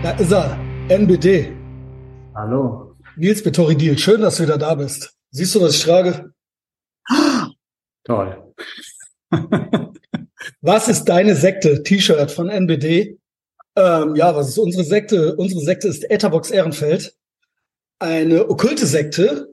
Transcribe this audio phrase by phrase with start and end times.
[0.00, 0.56] Da ist er,
[0.88, 1.52] NBD.
[2.32, 2.94] Hallo.
[3.16, 5.12] Nils Betoridil, schön, dass du wieder da bist.
[5.32, 6.32] Siehst du, was ich trage?
[8.04, 8.54] Toll.
[10.60, 11.82] was ist deine Sekte?
[11.82, 13.18] T-Shirt von NBD.
[13.74, 15.34] Ähm, ja, was ist unsere Sekte?
[15.34, 17.16] Unsere Sekte ist Etherbox Ehrenfeld.
[17.98, 19.52] Eine okkulte Sekte,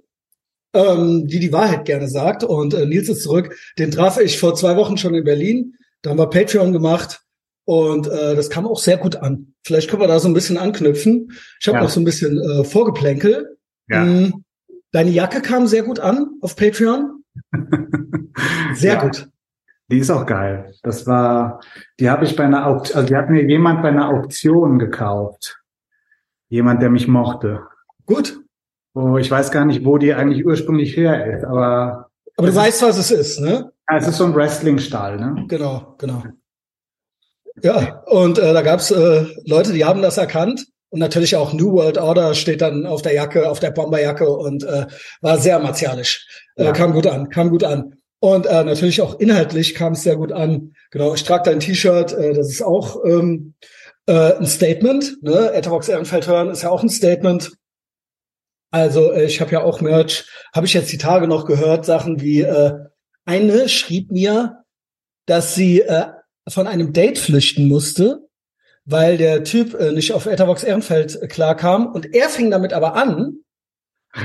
[0.76, 2.44] ähm, die die Wahrheit gerne sagt.
[2.44, 3.58] Und äh, Nils ist zurück.
[3.80, 5.74] Den traf ich vor zwei Wochen schon in Berlin.
[6.04, 7.25] Da haben wir Patreon gemacht.
[7.66, 9.54] Und äh, das kam auch sehr gut an.
[9.64, 11.32] Vielleicht können wir da so ein bisschen anknüpfen.
[11.60, 11.84] Ich habe ja.
[11.84, 13.58] noch so ein bisschen äh, Vorgeplänkel.
[13.88, 14.04] Ja.
[14.06, 14.44] Mm,
[14.92, 17.24] deine Jacke kam sehr gut an auf Patreon.
[18.74, 19.02] Sehr ja.
[19.02, 19.28] gut.
[19.90, 20.74] Die ist auch geil.
[20.84, 21.62] Das war,
[22.00, 25.62] die habe ich bei einer Auktion, also die hat mir jemand bei einer Auktion gekauft.
[26.50, 27.62] Jemand, der mich mochte.
[28.06, 28.40] Gut.
[28.94, 32.10] Oh, ich weiß gar nicht, wo die eigentlich ursprünglich her ist, aber.
[32.38, 33.72] Aber du weißt, was es ist, ne?
[33.90, 35.46] Ja, es ist so ein Wrestling-Stall, ne?
[35.48, 36.24] Genau, genau.
[37.62, 40.66] Ja, und äh, da gab's äh, Leute, die haben das erkannt.
[40.90, 44.64] Und natürlich auch New World Order steht dann auf der Jacke, auf der Bomberjacke und
[44.64, 44.86] äh,
[45.22, 46.28] war sehr martialisch.
[46.56, 46.72] Äh, ja.
[46.72, 47.96] Kam gut an, kam gut an.
[48.20, 50.74] Und äh, natürlich auch inhaltlich kam es sehr gut an.
[50.92, 53.56] Genau, ich trage dein T-Shirt, äh, das ist auch ähm,
[54.06, 55.22] äh, ein Statement.
[55.22, 55.52] Ne?
[55.54, 57.52] Etherbox Ehrenfeld hören ist ja auch ein Statement.
[58.72, 62.22] Also äh, ich habe ja auch Merch, habe ich jetzt die Tage noch gehört, Sachen
[62.22, 62.74] wie äh,
[63.26, 64.64] eine schrieb mir,
[65.26, 66.08] dass sie äh,
[66.48, 68.28] von einem Date flüchten musste,
[68.86, 72.96] weil der Typ äh, nicht auf Etherbox Ehrenfeld äh, klarkam und er fing damit aber
[72.96, 73.40] an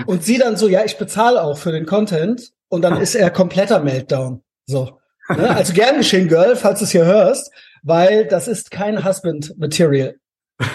[0.07, 3.31] und sie dann so, ja, ich bezahle auch für den Content und dann ist er
[3.31, 4.43] kompletter Meltdown.
[4.67, 4.99] So.
[5.29, 5.49] Ne?
[5.51, 7.51] Also gern geschehen, Girl, falls du es hier hörst,
[7.83, 10.17] weil das ist kein Husband-Material.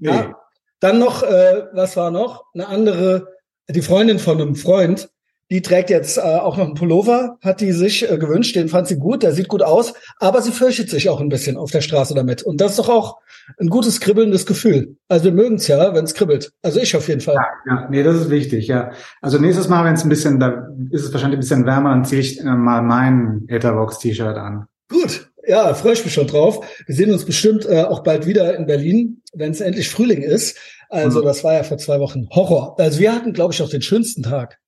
[0.00, 0.08] nee.
[0.08, 0.36] ja.
[0.80, 2.44] Dann noch, äh, was war noch?
[2.52, 3.28] Eine andere,
[3.68, 5.08] die Freundin von einem Freund,
[5.50, 8.88] die trägt jetzt äh, auch noch einen Pullover, hat die sich äh, gewünscht, den fand
[8.88, 11.82] sie gut, der sieht gut aus, aber sie fürchtet sich auch ein bisschen auf der
[11.82, 12.42] Straße damit.
[12.42, 13.18] Und das ist doch auch
[13.58, 14.96] ein gutes kribbelndes Gefühl.
[15.08, 16.52] Also wir mögen es ja, wenn es kribbelt.
[16.62, 17.34] Also ich auf jeden Fall.
[17.34, 18.92] Ja, ja, nee, das ist wichtig, ja.
[19.20, 22.04] Also nächstes Mal, wenn es ein bisschen, da ist es wahrscheinlich ein bisschen wärmer, dann
[22.04, 24.66] ziehe ich äh, mal mein Etherbox-T-Shirt an.
[24.90, 26.66] Gut, ja, freue ich mich schon drauf.
[26.86, 30.58] Wir sehen uns bestimmt äh, auch bald wieder in Berlin, wenn es endlich Frühling ist.
[30.88, 31.24] Also mhm.
[31.26, 32.78] das war ja vor zwei Wochen Horror.
[32.78, 34.58] Also wir hatten, glaube ich, auch den schönsten Tag.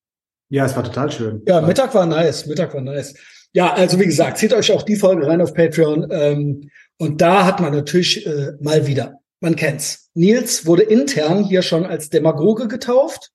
[0.49, 1.43] Ja, es war total schön.
[1.47, 2.47] Ja, Mittag war nice.
[2.47, 3.15] Mittag war nice.
[3.53, 6.09] Ja, also wie gesagt, zieht euch auch die Folge rein auf Patreon.
[6.11, 10.11] Ähm, und da hat man natürlich äh, mal wieder, man kennt's.
[10.15, 13.33] Nils wurde intern hier schon als Demagoge getauft.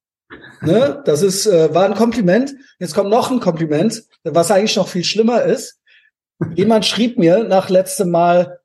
[0.61, 1.01] Ne?
[1.05, 2.55] Das ist äh, war ein Kompliment.
[2.79, 5.79] Jetzt kommt noch ein Kompliment, was eigentlich noch viel schlimmer ist.
[6.55, 8.59] Jemand schrieb mir nach letztem Mal,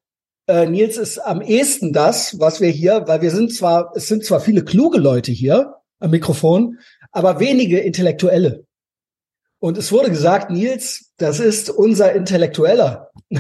[0.46, 4.24] äh, Nils ist am ehesten das, was wir hier, weil wir sind zwar, es sind
[4.24, 6.78] zwar viele kluge Leute hier am Mikrofon,
[7.16, 8.66] aber wenige Intellektuelle.
[9.58, 13.10] Und es wurde gesagt, Nils, das ist unser Intellektueller.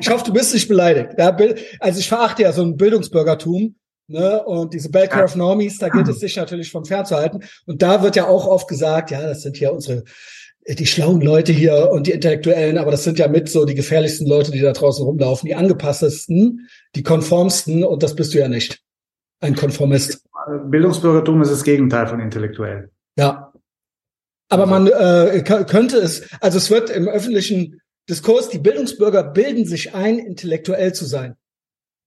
[0.00, 1.14] ich hoffe, du bist nicht beleidigt.
[1.16, 1.34] Ja,
[1.80, 3.76] also ich verachte ja so ein Bildungsbürgertum.
[4.08, 4.44] Ne?
[4.44, 7.42] Und diese Bell Curve Normies, da gilt es sich natürlich von fernzuhalten.
[7.64, 10.04] Und da wird ja auch oft gesagt, ja, das sind ja unsere
[10.68, 14.26] die schlauen Leute hier und die Intellektuellen, aber das sind ja mit so die gefährlichsten
[14.26, 18.80] Leute, die da draußen rumlaufen, die angepasstesten, die konformsten und das bist du ja nicht.
[19.38, 20.25] Ein Konformist.
[20.46, 22.90] Bildungsbürgertum ist das Gegenteil von intellektuell.
[23.16, 23.52] Ja.
[24.48, 29.94] Aber man äh, könnte es, also es wird im öffentlichen Diskurs, die Bildungsbürger bilden sich
[29.94, 31.36] ein, intellektuell zu sein.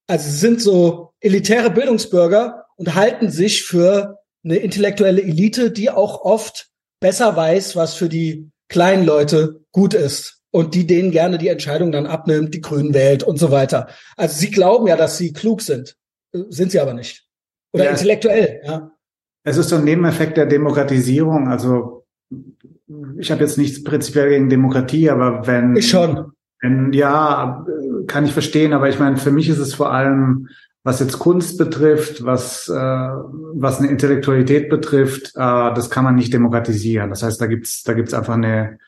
[0.07, 6.21] Also sie sind so elitäre Bildungsbürger und halten sich für eine intellektuelle Elite, die auch
[6.21, 6.69] oft
[7.01, 11.91] besser weiß, was für die kleinen Leute gut ist und die denen gerne die Entscheidung
[11.91, 13.89] dann abnimmt, die Grünen wählt und so weiter.
[14.15, 15.97] Also sie glauben ja, dass sie klug sind,
[16.31, 17.28] sind sie aber nicht.
[17.73, 18.91] Oder ja, intellektuell, ja.
[19.43, 21.47] Es ist so ein Nebeneffekt der Demokratisierung.
[21.47, 22.05] Also
[23.17, 27.65] ich habe jetzt nichts prinzipiell gegen Demokratie, aber wenn ich schon, wenn, ja,
[28.07, 28.73] kann ich verstehen.
[28.73, 30.49] Aber ich meine, für mich ist es vor allem,
[30.83, 36.33] was jetzt Kunst betrifft, was äh, was eine Intellektualität betrifft, äh, das kann man nicht
[36.33, 37.09] demokratisieren.
[37.09, 38.79] Das heißt, da gibt's da gibt's einfach eine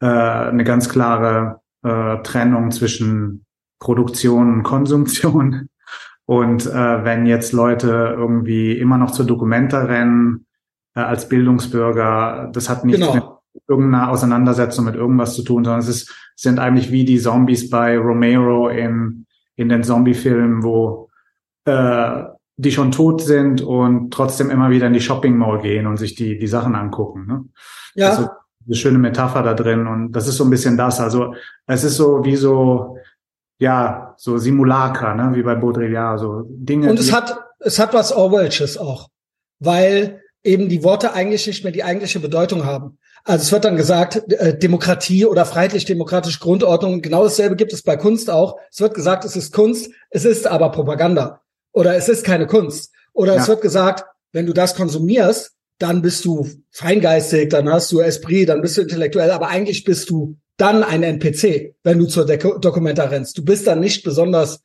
[0.00, 3.44] äh, eine ganz klare äh, Trennung zwischen
[3.78, 5.68] Produktion und Konsumtion.
[6.30, 10.46] Und äh, wenn jetzt Leute irgendwie immer noch zur Dokumenta rennen
[10.94, 13.40] äh, als Bildungsbürger, das hat nichts genau.
[13.52, 17.68] mit irgendeiner Auseinandersetzung mit irgendwas zu tun, sondern es ist, sind eigentlich wie die Zombies
[17.68, 21.10] bei Romero in, in den Zombie-Filmen, wo
[21.64, 22.22] äh,
[22.56, 26.14] die schon tot sind und trotzdem immer wieder in die Shopping Mall gehen und sich
[26.14, 27.26] die, die Sachen angucken.
[27.26, 27.44] Ne?
[27.96, 28.10] Ja.
[28.10, 28.28] Also
[28.66, 31.00] eine schöne Metapher da drin und das ist so ein bisschen das.
[31.00, 31.34] Also
[31.66, 32.98] es ist so wie so
[33.60, 36.90] ja, so Simulacra, ne, wie bei Baudrillard, so Dinge.
[36.90, 39.10] Und es hat, es hat was Orwellsches auch,
[39.60, 42.98] weil eben die Worte eigentlich nicht mehr die eigentliche Bedeutung haben.
[43.22, 47.98] Also es wird dann gesagt, äh, Demokratie oder freiheitlich-demokratische Grundordnung, genau dasselbe gibt es bei
[47.98, 48.56] Kunst auch.
[48.72, 51.42] Es wird gesagt, es ist Kunst, es ist aber Propaganda.
[51.72, 52.92] oder es ist keine Kunst.
[53.12, 53.42] Oder ja.
[53.42, 58.48] es wird gesagt, wenn du das konsumierst, dann bist du feingeistig, dann hast du Esprit,
[58.48, 62.58] dann bist du intellektuell, aber eigentlich bist du dann ein NPC, wenn du zur Deko
[62.58, 63.38] Dokumenta rennst.
[63.38, 64.62] Du bist dann nicht besonders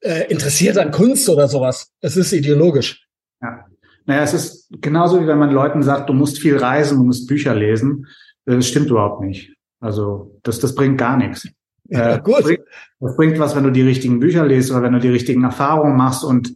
[0.00, 1.90] äh, interessiert an Kunst oder sowas.
[2.00, 3.06] Es ist ideologisch.
[3.40, 3.64] Ja.
[4.06, 7.26] Naja, es ist genauso wie wenn man Leuten sagt, du musst viel reisen, du musst
[7.26, 8.06] Bücher lesen.
[8.44, 9.52] Das stimmt überhaupt nicht.
[9.80, 11.48] Also das, das bringt gar nichts.
[11.88, 12.38] Ja, äh, gut.
[12.38, 12.60] Das bringt,
[13.00, 15.96] das bringt was, wenn du die richtigen Bücher liest oder wenn du die richtigen Erfahrungen
[15.96, 16.54] machst und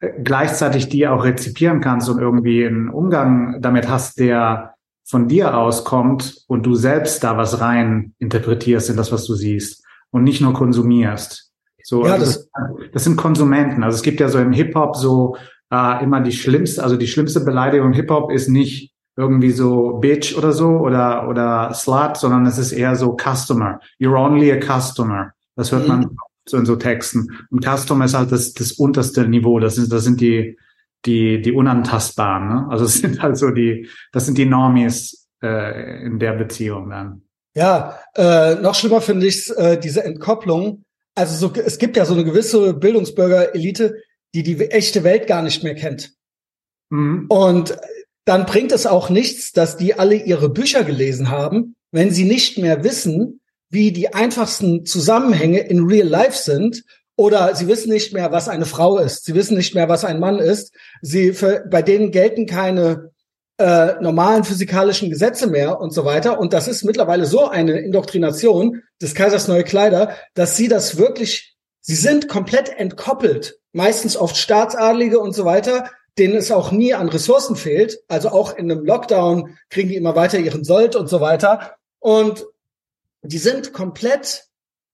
[0.00, 4.74] äh, gleichzeitig die auch rezipieren kannst und irgendwie einen Umgang damit hast, der
[5.08, 9.84] von dir auskommt und du selbst da was rein interpretierst in das, was du siehst
[10.10, 11.50] und nicht nur konsumierst.
[11.82, 12.50] So, ja, also das,
[12.92, 13.82] das, sind Konsumenten.
[13.82, 15.36] Also es gibt ja so im Hip-Hop so
[15.72, 20.36] äh, immer die schlimmste, also die schlimmste Beleidigung im Hip-Hop ist nicht irgendwie so Bitch
[20.36, 23.80] oder so oder oder Slut, sondern es ist eher so Customer.
[23.98, 25.32] You're only a customer.
[25.56, 25.88] Das hört mhm.
[25.88, 26.16] man
[26.46, 27.28] so in so Texten.
[27.50, 29.58] Und Customer ist halt das, das unterste Niveau.
[29.58, 30.58] Das sind das sind die
[31.08, 32.48] die, die unantastbaren.
[32.48, 32.66] Ne?
[32.70, 37.22] Also es sind halt so die, das sind die Normies äh, in der Beziehung dann.
[37.54, 40.84] Ja, äh, noch schlimmer finde ich äh, diese Entkopplung.
[41.14, 43.96] Also so, es gibt ja so eine gewisse Bildungsbürger-Elite,
[44.34, 46.12] die die echte Welt gar nicht mehr kennt.
[46.90, 47.26] Mhm.
[47.28, 47.76] Und
[48.24, 52.58] dann bringt es auch nichts, dass die alle ihre Bücher gelesen haben, wenn sie nicht
[52.58, 53.40] mehr wissen,
[53.70, 56.84] wie die einfachsten Zusammenhänge in Real Life sind
[57.18, 59.24] oder sie wissen nicht mehr, was eine Frau ist.
[59.24, 60.72] Sie wissen nicht mehr, was ein Mann ist.
[61.02, 63.10] Sie für, bei denen gelten keine
[63.58, 66.38] äh, normalen physikalischen Gesetze mehr und so weiter.
[66.38, 71.56] Und das ist mittlerweile so eine Indoktrination des Kaisers neue Kleider, dass sie das wirklich,
[71.80, 77.08] sie sind komplett entkoppelt, meistens oft Staatsadlige und so weiter, denen es auch nie an
[77.08, 77.98] Ressourcen fehlt.
[78.06, 81.78] Also auch in einem Lockdown kriegen die immer weiter ihren Sold und so weiter.
[81.98, 82.46] Und
[83.22, 84.44] die sind komplett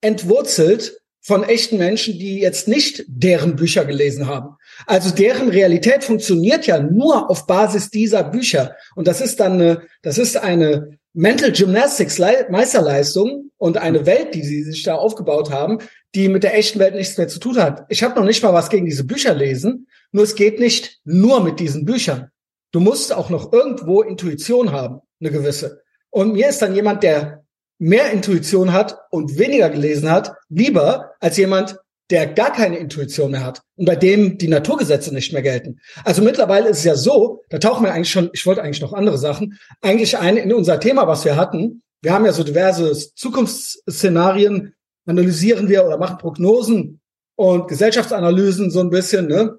[0.01, 4.57] entwurzelt von echten Menschen, die jetzt nicht deren Bücher gelesen haben.
[4.87, 8.77] Also deren Realität funktioniert ja nur auf Basis dieser Bücher.
[8.95, 14.43] Und das ist dann eine, das ist eine Mental Gymnastics Meisterleistung und eine Welt, die
[14.43, 15.79] sie sich da aufgebaut haben,
[16.15, 17.87] die mit der echten Welt nichts mehr zu tun hat.
[17.89, 21.43] Ich habe noch nicht mal was gegen diese Bücher lesen, nur es geht nicht nur
[21.43, 22.29] mit diesen Büchern.
[22.71, 25.81] Du musst auch noch irgendwo Intuition haben, eine gewisse.
[26.11, 27.44] Und mir ist dann jemand, der
[27.79, 31.77] mehr Intuition hat und weniger gelesen hat, lieber als jemand,
[32.11, 35.81] der gar keine Intuition mehr hat und bei dem die Naturgesetze nicht mehr gelten.
[36.05, 38.93] Also mittlerweile ist es ja so, da tauchen wir eigentlich schon, ich wollte eigentlich noch
[38.93, 41.83] andere Sachen, eigentlich ein in unser Thema, was wir hatten.
[42.03, 44.75] Wir haben ja so diverse Zukunftsszenarien,
[45.07, 47.01] analysieren wir oder machen Prognosen
[47.37, 49.27] und Gesellschaftsanalysen so ein bisschen.
[49.27, 49.59] Ne?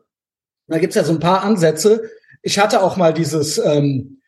[0.68, 2.10] Da gibt's ja so ein paar Ansätze.
[2.44, 4.22] Ich hatte auch mal dieses ähm,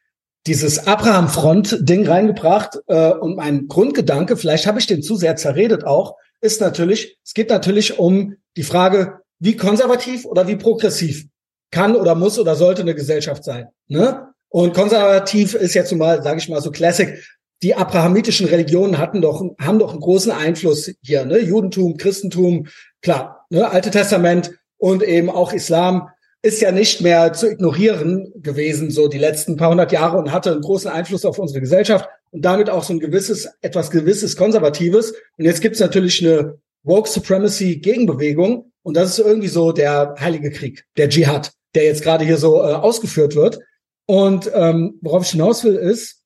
[0.48, 6.16] dieses Abraham-Front-Ding reingebracht äh, und mein Grundgedanke, vielleicht habe ich den zu sehr zerredet auch,
[6.42, 11.28] ist natürlich, es geht natürlich um die Frage, wie konservativ oder wie progressiv
[11.72, 13.68] kann oder muss oder sollte eine Gesellschaft sein.
[13.88, 14.28] Ne?
[14.50, 17.22] Und konservativ ist jetzt mal, sage ich mal so Classic.
[17.64, 21.26] Die abrahamitischen Religionen hatten doch, haben doch einen großen Einfluss hier.
[21.26, 21.40] Ne?
[21.40, 22.68] Judentum, Christentum,
[23.02, 23.70] klar, ne?
[23.70, 26.10] Alte Testament und eben auch Islam
[26.48, 30.54] ist ja nicht mehr zu ignorieren gewesen, so die letzten paar hundert Jahre und hatte
[30.54, 35.12] einen großen Einfluss auf unsere Gesellschaft und damit auch so ein gewisses, etwas gewisses Konservatives.
[35.38, 40.50] Und jetzt gibt's natürlich eine Woke Supremacy Gegenbewegung und das ist irgendwie so der Heilige
[40.50, 43.60] Krieg, der Dschihad, der jetzt gerade hier so äh, ausgeführt wird.
[44.06, 46.24] Und ähm, worauf ich hinaus will, ist,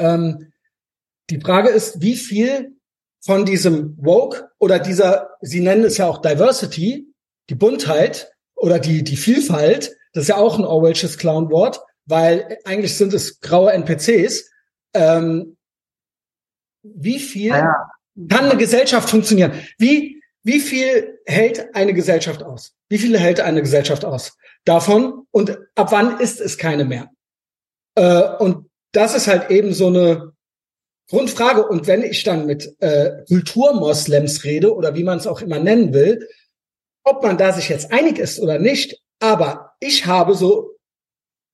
[0.00, 0.52] ähm,
[1.30, 2.72] die Frage ist, wie viel
[3.24, 7.06] von diesem Woke oder dieser, Sie nennen es ja auch Diversity,
[7.48, 8.31] die Buntheit,
[8.62, 13.40] oder die, die Vielfalt, das ist ja auch ein Orwellsches Clownwort, weil eigentlich sind es
[13.40, 14.50] graue NPCs.
[14.94, 15.56] Ähm,
[16.82, 18.26] wie viel ah ja.
[18.28, 19.52] kann eine Gesellschaft funktionieren?
[19.78, 22.74] Wie, wie viel hält eine Gesellschaft aus?
[22.88, 24.36] Wie viele hält eine Gesellschaft aus?
[24.64, 27.10] Davon und ab wann ist es keine mehr?
[27.96, 30.32] Äh, und das ist halt eben so eine
[31.10, 31.66] Grundfrage.
[31.66, 35.92] Und wenn ich dann mit äh, Kulturmoslems rede oder wie man es auch immer nennen
[35.92, 36.28] will,
[37.04, 40.76] ob man da sich jetzt einig ist oder nicht, aber ich habe so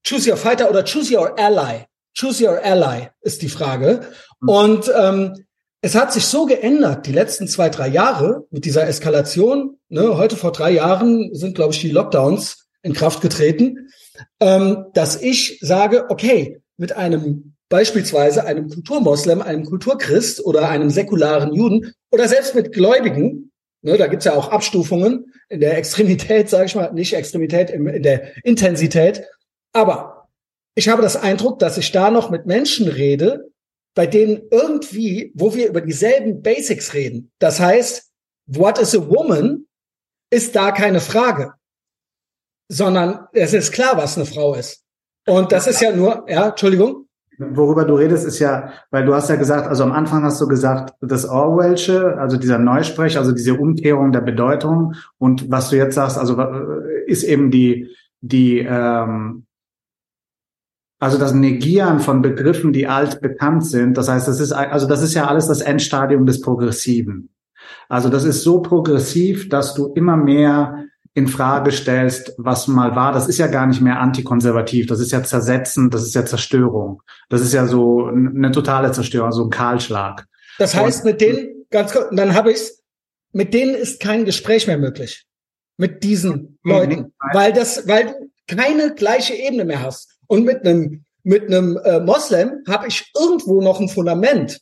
[0.07, 1.85] choose your fighter oder choose your ally.
[2.15, 4.01] Choose your ally ist die Frage.
[4.41, 4.49] Mhm.
[4.49, 5.35] Und ähm,
[5.81, 9.79] es hat sich so geändert, die letzten zwei, drei Jahre mit dieser Eskalation.
[9.89, 13.91] Ne, heute vor drei Jahren sind, glaube ich, die Lockdowns in Kraft getreten,
[14.41, 21.53] ähm, dass ich sage, okay, mit einem beispielsweise einem Kulturmoslem, einem Kulturchrist oder einem säkularen
[21.53, 23.48] Juden oder selbst mit Gläubigen,
[23.83, 28.03] Ne, da gibt's ja auch Abstufungen in der Extremität, sage ich mal, nicht Extremität, in
[28.03, 29.25] der Intensität.
[29.73, 30.29] Aber
[30.75, 33.51] ich habe das Eindruck, dass ich da noch mit Menschen rede,
[33.95, 37.31] bei denen irgendwie, wo wir über dieselben Basics reden.
[37.39, 38.11] Das heißt,
[38.47, 39.67] what is a woman
[40.31, 41.55] ist da keine Frage.
[42.69, 44.85] sondern es ist klar, was eine Frau ist.
[45.27, 47.08] Und das ist ja nur, ja, Entschuldigung.
[47.39, 50.49] Worüber du redest, ist ja, weil du hast ja gesagt, also am Anfang hast du
[50.49, 54.95] gesagt, das Orwellsche, also dieser Neusprech, also diese Umkehrung der Bedeutung.
[55.19, 56.37] Und was du jetzt sagst, also
[57.07, 57.89] ist eben die,
[58.21, 59.47] die, ähm,
[60.99, 63.97] also das Negieren von Begriffen, die alt bekannt sind.
[63.97, 67.31] Das heißt, das ist, also das ist ja alles das Endstadium des Progressiven.
[67.89, 70.87] Also das ist so progressiv, dass du immer mehr
[71.19, 75.11] in Frage stellst, was mal war, das ist ja gar nicht mehr antikonservativ, das ist
[75.11, 77.03] ja Zersetzen, das ist ja Zerstörung.
[77.29, 80.27] Das ist ja so eine totale Zerstörung, so ein Kahlschlag.
[80.59, 82.83] Das heißt, mit denen, ganz kurz, dann habe ich's,
[83.33, 85.27] mit denen ist kein Gespräch mehr möglich.
[85.77, 86.95] Mit diesen nee, Leuten.
[86.95, 88.13] Nee, weil das, weil du
[88.47, 90.19] keine gleiche Ebene mehr hast.
[90.29, 94.61] Und mit einem, mit einem äh, Moslem habe ich irgendwo noch ein Fundament,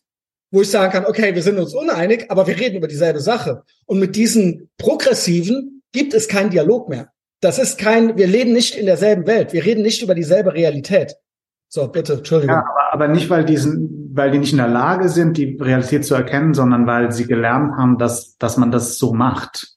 [0.50, 3.62] wo ich sagen kann, okay, wir sind uns uneinig, aber wir reden über dieselbe Sache.
[3.84, 7.08] Und mit diesen Progressiven gibt es keinen Dialog mehr.
[7.40, 9.52] Das ist kein, wir leben nicht in derselben Welt.
[9.52, 11.16] Wir reden nicht über dieselbe Realität.
[11.68, 12.54] So, bitte, Entschuldigung.
[12.54, 16.04] Ja, aber, aber nicht, weil diesen, weil die nicht in der Lage sind, die Realität
[16.04, 19.76] zu erkennen, sondern weil sie gelernt haben, dass, dass man das so macht.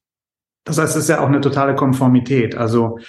[0.65, 2.55] Das heißt, es ist ja auch eine totale Konformität.
[2.55, 2.99] Also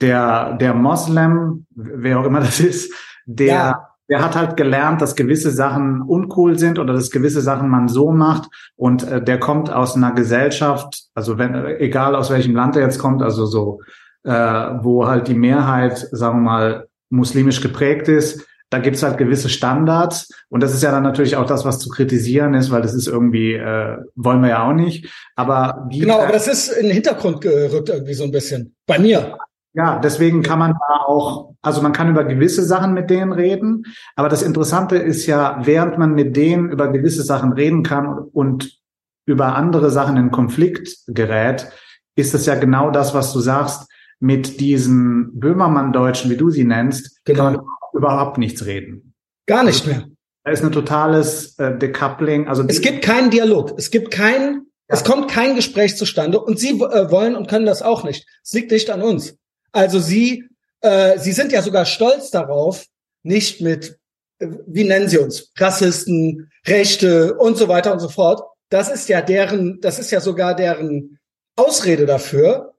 [0.00, 2.94] der, der Moslem, wer auch immer das ist,
[3.26, 7.68] der, ja der hat halt gelernt, dass gewisse Sachen uncool sind oder dass gewisse Sachen
[7.68, 12.54] man so macht und äh, der kommt aus einer Gesellschaft, also wenn egal aus welchem
[12.54, 13.80] Land er jetzt kommt, also so
[14.24, 19.50] äh, wo halt die Mehrheit, sagen wir mal, muslimisch geprägt ist, da gibt's halt gewisse
[19.50, 22.94] Standards und das ist ja dann natürlich auch das, was zu kritisieren ist, weil das
[22.94, 25.12] ist irgendwie äh, wollen wir ja auch nicht.
[25.36, 29.36] Aber genau, aber das ist in den Hintergrund gerückt irgendwie so ein bisschen bei mir.
[29.74, 33.84] Ja, deswegen kann man da auch, also man kann über gewisse Sachen mit denen reden,
[34.16, 38.78] aber das Interessante ist ja, während man mit denen über gewisse Sachen reden kann und
[39.24, 41.68] über andere Sachen in Konflikt gerät,
[42.16, 47.24] ist es ja genau das, was du sagst, mit diesen Böhmermann-Deutschen, wie du sie nennst,
[47.24, 47.44] genau.
[47.44, 47.64] kann man
[47.94, 49.14] überhaupt nichts reden.
[49.46, 50.04] Gar nicht mehr.
[50.44, 52.48] Da ist ein totales äh, Decoupling.
[52.48, 53.74] Also es gibt keinen Dialog.
[53.76, 54.60] Es gibt kein, ja.
[54.88, 58.26] es kommt kein Gespräch zustande und sie äh, wollen und können das auch nicht.
[58.44, 59.36] Es liegt nicht an uns.
[59.72, 60.44] Also sie,
[60.80, 62.86] äh, sie sind ja sogar stolz darauf,
[63.22, 63.98] nicht mit,
[64.38, 68.42] äh, wie nennen sie uns, Rassisten, Rechte und so weiter und so fort.
[68.68, 71.18] Das ist ja deren, das ist ja sogar deren
[71.56, 72.74] Ausrede dafür,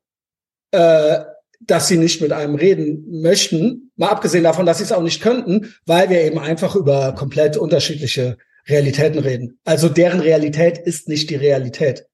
[0.72, 1.20] äh,
[1.62, 3.92] dass sie nicht mit einem reden möchten.
[3.96, 7.58] Mal abgesehen davon, dass sie es auch nicht könnten, weil wir eben einfach über komplett
[7.58, 9.60] unterschiedliche Realitäten reden.
[9.66, 12.08] Also deren Realität ist nicht die Realität.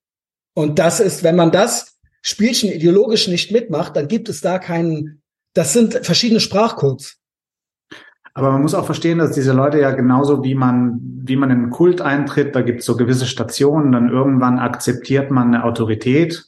[0.53, 5.21] Und das ist, wenn man das Spielchen ideologisch nicht mitmacht, dann gibt es da keinen,
[5.53, 7.17] das sind verschiedene Sprachcodes.
[8.33, 11.57] Aber man muss auch verstehen, dass diese Leute ja genauso wie man, wie man in
[11.57, 16.45] einen Kult eintritt, da gibt es so gewisse Stationen, dann irgendwann akzeptiert man eine Autorität.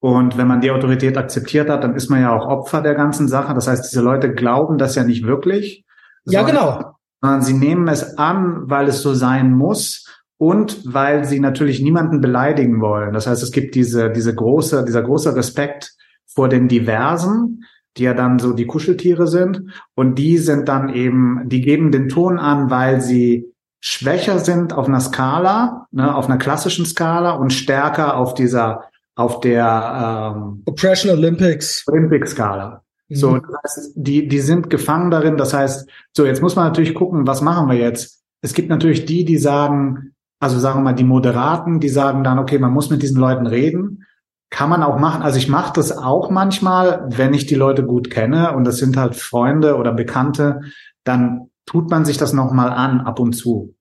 [0.00, 3.26] Und wenn man die Autorität akzeptiert hat, dann ist man ja auch Opfer der ganzen
[3.26, 3.52] Sache.
[3.52, 5.84] Das heißt, diese Leute glauben das ja nicht wirklich.
[6.24, 6.94] Ja, genau.
[7.20, 10.07] Sondern sie nehmen es an, weil es so sein muss
[10.38, 13.12] und weil sie natürlich niemanden beleidigen wollen.
[13.12, 15.94] Das heißt, es gibt diese, diese große, dieser große Respekt
[16.26, 17.64] vor den Diversen,
[17.96, 19.62] die ja dann so die Kuscheltiere sind.
[19.94, 24.86] Und die sind dann eben, die geben den Ton an, weil sie schwächer sind auf
[24.86, 28.84] einer Skala, ne, auf einer klassischen Skala und stärker auf dieser,
[29.16, 32.82] auf der ähm, Oppression Olympics Olympic Skala.
[33.08, 33.14] Mhm.
[33.14, 35.36] So, das heißt, die, die sind gefangen darin.
[35.36, 38.22] Das heißt, so jetzt muss man natürlich gucken, was machen wir jetzt?
[38.40, 42.38] Es gibt natürlich die, die sagen, also sagen wir mal, die Moderaten, die sagen dann,
[42.38, 44.04] okay, man muss mit diesen Leuten reden.
[44.50, 45.22] Kann man auch machen.
[45.22, 48.96] Also ich mache das auch manchmal, wenn ich die Leute gut kenne und das sind
[48.96, 50.60] halt Freunde oder Bekannte,
[51.04, 53.74] dann tut man sich das nochmal an ab und zu.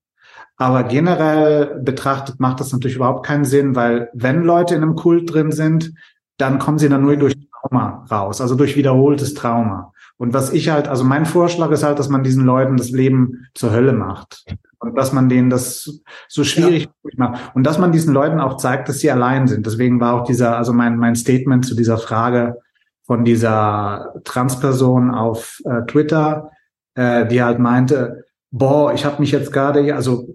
[0.58, 5.32] Aber generell betrachtet macht das natürlich überhaupt keinen Sinn, weil wenn Leute in einem Kult
[5.32, 5.94] drin sind,
[6.38, 9.94] dann kommen sie dann nur durch Trauma raus, also durch wiederholtes Trauma.
[10.18, 13.48] Und was ich halt, also mein Vorschlag ist halt, dass man diesen Leuten das Leben
[13.54, 14.46] zur Hölle macht
[14.80, 17.12] und dass man denen das so schwierig ja.
[17.16, 19.66] macht und dass man diesen Leuten auch zeigt, dass sie allein sind.
[19.66, 22.58] Deswegen war auch dieser, also mein, mein Statement zu dieser Frage
[23.04, 26.52] von dieser Transperson auf äh, Twitter,
[26.96, 30.28] äh, die halt meinte, boah, ich habe mich jetzt gerade, also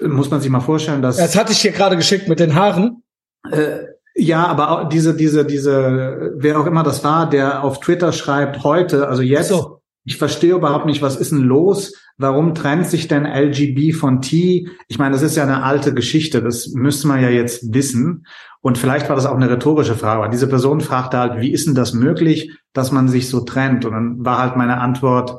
[0.00, 1.16] äh, muss man sich mal vorstellen, dass.
[1.16, 3.02] Das hatte ich hier gerade geschickt mit den Haaren.
[3.50, 3.78] Äh,
[4.14, 8.64] ja, aber auch diese, diese, diese, wer auch immer das war, der auf Twitter schreibt
[8.64, 9.82] heute, also jetzt, so.
[10.06, 11.94] Ich verstehe überhaupt nicht, was ist denn los?
[12.16, 14.68] Warum trennt sich denn LGB von T?
[14.88, 18.26] Ich meine, das ist ja eine alte Geschichte, das müsste man ja jetzt wissen.
[18.60, 20.22] Und vielleicht war das auch eine rhetorische Frage.
[20.22, 23.84] Aber diese Person fragte halt, wie ist denn das möglich, dass man sich so trennt?
[23.84, 25.32] Und dann war halt meine Antwort,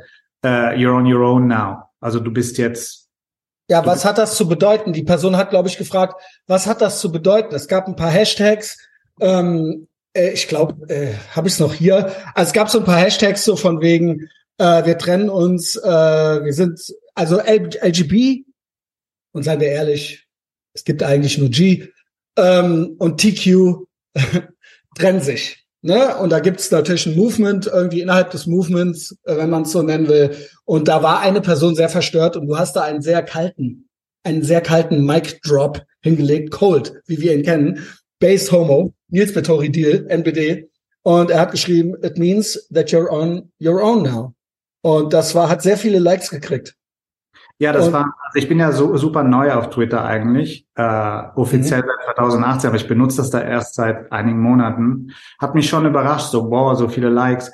[0.46, 1.84] uh, you're on your own now.
[2.00, 3.08] Also du bist jetzt.
[3.70, 4.94] Ja, was hat das zu bedeuten?
[4.94, 7.56] Die Person hat, glaube ich, gefragt, was hat das zu bedeuten?
[7.56, 8.78] Es gab ein paar Hashtags.
[9.20, 12.12] Ähm, Äh, ich glaube, äh, habe ich es noch hier.
[12.34, 16.44] Also es gab so ein paar Hashtags so von wegen, äh, wir trennen uns, äh,
[16.44, 16.80] wir sind,
[17.16, 18.44] also LGB,
[19.32, 20.28] und seien wir ehrlich,
[20.74, 21.90] es gibt eigentlich nur G,
[22.38, 23.86] ähm, und TQ
[24.96, 25.64] trennen sich.
[25.82, 26.18] Ne?
[26.18, 29.72] Und da gibt es natürlich ein Movement irgendwie innerhalb des Movements, äh, wenn man es
[29.72, 30.36] so nennen will.
[30.66, 33.88] Und da war eine Person sehr verstört und du hast da einen sehr kalten,
[34.24, 37.86] einen sehr kalten Mic Drop hingelegt, Cold, wie wir ihn kennen,
[38.20, 40.70] Based Homo, Nils Bettori Deal, NBD.
[41.04, 44.34] Und er hat geschrieben, it means that you're on your own now.
[44.82, 46.76] Und das war, hat sehr viele Likes gekriegt.
[47.60, 51.24] Ja, das und, war, also ich bin ja so super neu auf Twitter eigentlich, äh,
[51.36, 51.88] offiziell mhm.
[52.06, 55.12] seit 2018, aber ich benutze das da erst seit einigen Monaten.
[55.40, 57.52] Hat mich schon überrascht, so, boah, so viele Likes.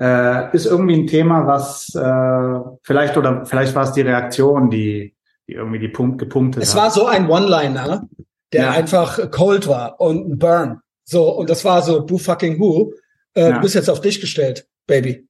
[0.00, 5.14] Äh, ist irgendwie ein Thema, was äh, vielleicht oder vielleicht war es die Reaktion, die,
[5.46, 6.78] die irgendwie die Punkt gepunktet es hat.
[6.78, 8.08] Es war so ein One-Liner,
[8.52, 8.70] der ja.
[8.70, 10.80] einfach cold war und ein Burn.
[11.04, 12.94] So, und das war so, boo fucking who,
[13.34, 13.52] äh, ja.
[13.52, 15.28] du bist jetzt auf dich gestellt, Baby.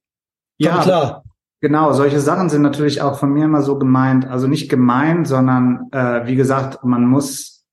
[0.63, 1.25] Komm ja, klar.
[1.63, 5.87] Genau, solche Sachen sind natürlich auch von mir immer so gemeint, also nicht gemeint, sondern
[5.93, 7.65] äh, wie gesagt, man muss,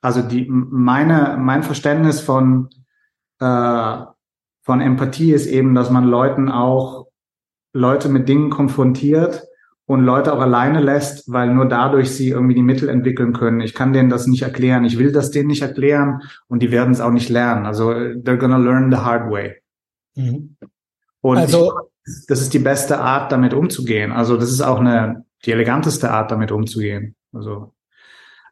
[0.00, 2.70] also die meine mein Verständnis von
[3.40, 3.96] äh,
[4.62, 7.08] von Empathie ist eben, dass man Leuten auch
[7.74, 9.44] Leute mit Dingen konfrontiert
[9.84, 13.60] und Leute auch alleine lässt, weil nur dadurch sie irgendwie die Mittel entwickeln können.
[13.60, 16.94] Ich kann denen das nicht erklären, ich will das denen nicht erklären und die werden
[16.94, 17.66] es auch nicht lernen.
[17.66, 19.56] Also they're gonna learn the hard way.
[20.14, 20.56] Mhm.
[21.24, 21.72] Und also
[22.06, 24.12] ich, das ist die beste Art, damit umzugehen.
[24.12, 27.16] Also das ist auch eine die eleganteste Art, damit umzugehen.
[27.32, 27.72] Also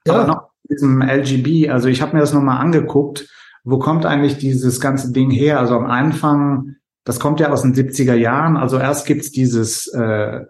[0.07, 0.15] ja.
[0.15, 1.69] aber noch diesem LGB.
[1.69, 3.29] Also ich habe mir das nochmal angeguckt.
[3.63, 5.61] Wo kommt eigentlich dieses ganze Ding her?
[5.61, 8.57] Also am Anfang, das kommt ja aus den 70er Jahren.
[8.57, 10.41] Also erst gibt's dieses, äh,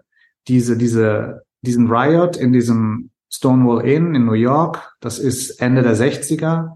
[0.47, 4.93] diese, diese, diesen Riot in diesem Stonewall Inn in New York.
[5.01, 6.69] Das ist Ende der 60er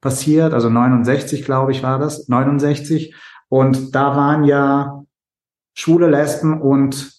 [0.00, 3.14] passiert, also 69, glaube ich, war das, 69.
[3.48, 5.04] Und da waren ja
[5.74, 7.12] schwule Lesben und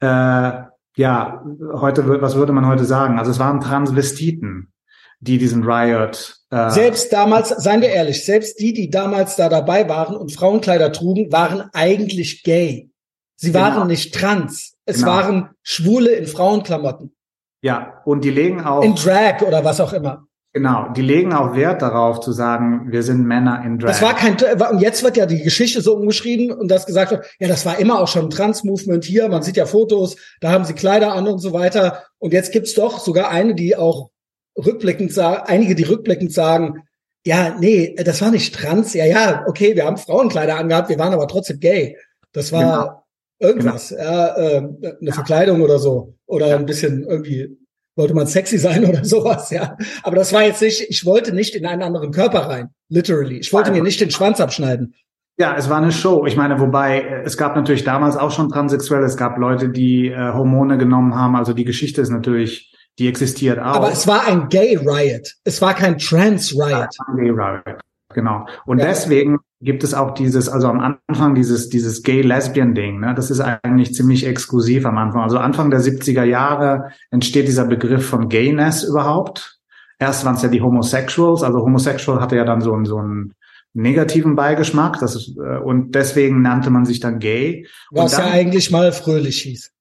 [0.00, 0.52] äh,
[0.96, 3.18] ja, heute was würde man heute sagen?
[3.18, 4.72] Also es waren Transvestiten,
[5.20, 6.36] die diesen Riot.
[6.50, 10.92] Äh, selbst damals, seien wir ehrlich, selbst die, die damals da dabei waren und Frauenkleider
[10.92, 12.90] trugen, waren eigentlich gay.
[13.36, 13.64] Sie genau.
[13.64, 14.74] waren nicht trans.
[14.84, 15.08] Es genau.
[15.08, 17.14] waren Schwule in Frauenklamotten.
[17.62, 18.82] Ja, und die legen auch.
[18.82, 20.27] In Drag oder was auch immer.
[20.54, 23.88] Genau, die legen auch Wert darauf zu sagen, wir sind Männer in Drag.
[23.88, 24.34] Das war kein,
[24.70, 27.78] und jetzt wird ja die Geschichte so umgeschrieben und das gesagt wird, ja, das war
[27.78, 31.28] immer auch schon ein Trans-Movement hier, man sieht ja Fotos, da haben sie Kleider an
[31.28, 32.02] und so weiter.
[32.18, 34.10] Und jetzt gibt's doch sogar eine, die auch
[34.56, 36.82] rückblickend sagen, einige, die rückblickend sagen,
[37.26, 41.12] ja, nee, das war nicht trans, ja, ja, okay, wir haben Frauenkleider angehabt, wir waren
[41.12, 41.98] aber trotzdem gay.
[42.32, 43.04] Das war
[43.38, 43.50] genau.
[43.50, 44.02] irgendwas, genau.
[44.02, 45.12] ja, äh, eine ja.
[45.12, 46.14] Verkleidung oder so.
[46.26, 46.56] Oder ja.
[46.56, 47.57] ein bisschen irgendwie
[47.98, 49.76] wollte man sexy sein oder sowas, ja.
[50.02, 53.38] Aber das war jetzt nicht, ich wollte nicht in einen anderen Körper rein, literally.
[53.38, 54.94] Ich wollte mir nicht den Schwanz abschneiden.
[55.40, 56.26] Ja, es war eine Show.
[56.26, 60.08] Ich meine, wobei äh, es gab natürlich damals auch schon Transsexuelle, es gab Leute, die
[60.08, 61.36] äh, Hormone genommen haben.
[61.36, 63.76] Also die Geschichte ist natürlich, die existiert auch.
[63.76, 65.34] Aber es war ein Gay Riot.
[65.44, 66.88] Es war kein Trans Riot.
[67.06, 67.78] Ein Gay Riot.
[68.14, 68.46] Genau.
[68.66, 68.86] Und ja.
[68.86, 73.14] deswegen gibt es auch dieses, also am Anfang dieses, dieses Gay-Lesbian-Ding, ne?
[73.14, 75.22] das ist eigentlich ziemlich exklusiv am Anfang.
[75.22, 79.58] Also Anfang der 70er Jahre entsteht dieser Begriff von Gayness überhaupt.
[79.98, 83.34] Erst waren es ja die Homosexuals, also Homosexual hatte ja dann so, einen so einen
[83.74, 87.66] negativen Beigeschmack, das ist, äh, und deswegen nannte man sich dann gay.
[87.90, 89.72] Was dann, ja eigentlich mal fröhlich hieß.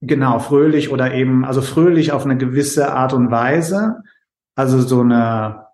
[0.00, 4.02] Genau, fröhlich oder eben, also fröhlich auf eine gewisse Art und Weise.
[4.56, 5.67] Also so eine,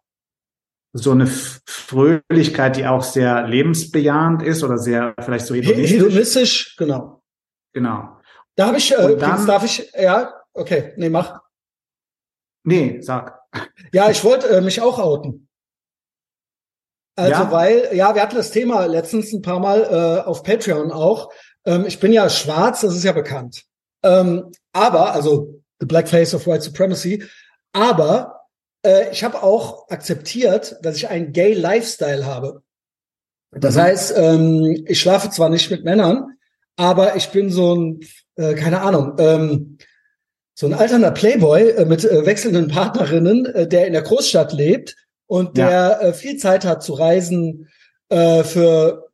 [0.96, 5.90] so eine Fröhlichkeit, die auch sehr lebensbejahend ist oder sehr vielleicht so hedonistisch.
[5.90, 7.20] Hedonistisch, genau.
[7.72, 8.20] Genau.
[8.54, 11.40] Da habe ich, äh, dann, darf ich, ja, okay, nee, mach.
[12.62, 13.40] Nee, sag.
[13.92, 15.48] Ja, ich wollte äh, mich auch outen.
[17.16, 17.50] Also, ja?
[17.50, 21.32] weil, ja, wir hatten das Thema letztens ein paar Mal äh, auf Patreon auch.
[21.64, 23.64] Ähm, ich bin ja schwarz, das ist ja bekannt.
[24.04, 27.24] Ähm, aber, also the black face of white supremacy,
[27.72, 28.43] aber
[28.84, 32.62] äh, ich habe auch akzeptiert, dass ich einen Gay Lifestyle habe.
[33.50, 33.80] Das mhm.
[33.80, 36.36] heißt, ähm, ich schlafe zwar nicht mit Männern,
[36.76, 38.00] aber ich bin so ein,
[38.36, 39.78] äh, keine Ahnung, ähm,
[40.54, 44.96] so ein alternder Playboy äh, mit äh, wechselnden Partnerinnen, äh, der in der Großstadt lebt
[45.26, 46.00] und der ja.
[46.00, 47.68] äh, viel Zeit hat zu reisen
[48.08, 49.10] äh, für,